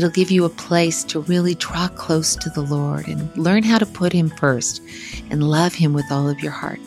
It'll 0.00 0.08
give 0.08 0.30
you 0.30 0.46
a 0.46 0.48
place 0.48 1.04
to 1.04 1.20
really 1.20 1.54
draw 1.54 1.86
close 1.88 2.34
to 2.36 2.48
the 2.48 2.62
Lord 2.62 3.06
and 3.06 3.36
learn 3.36 3.62
how 3.62 3.76
to 3.76 3.84
put 3.84 4.14
Him 4.14 4.30
first 4.30 4.80
and 5.28 5.46
love 5.46 5.74
Him 5.74 5.92
with 5.92 6.10
all 6.10 6.26
of 6.26 6.40
your 6.40 6.52
heart. 6.52 6.80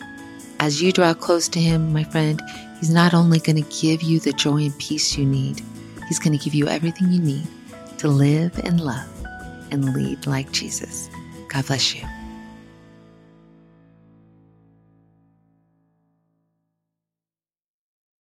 As 0.60 0.82
you 0.82 0.92
draw 0.92 1.14
close 1.14 1.48
to 1.50 1.60
Him, 1.60 1.94
my 1.94 2.04
friend, 2.04 2.42
He's 2.80 2.90
not 2.90 3.14
only 3.14 3.38
going 3.38 3.64
to 3.64 3.82
give 3.82 4.02
you 4.02 4.20
the 4.20 4.34
joy 4.34 4.64
and 4.64 4.76
peace 4.80 5.16
you 5.16 5.28
need, 5.28 5.62
He's 6.08 6.18
going 6.18 6.36
to 6.36 6.44
give 6.44 6.56
you 6.56 6.68
everything 6.68 7.12
you 7.12 7.22
need 7.22 7.46
to 8.00 8.08
live 8.08 8.58
and 8.64 8.82
love 8.82 9.08
and 9.70 9.94
lead 9.94 10.26
like 10.26 10.52
Jesus. 10.52 11.08
God 11.50 11.68
bless 11.68 11.94
you. 11.94 12.02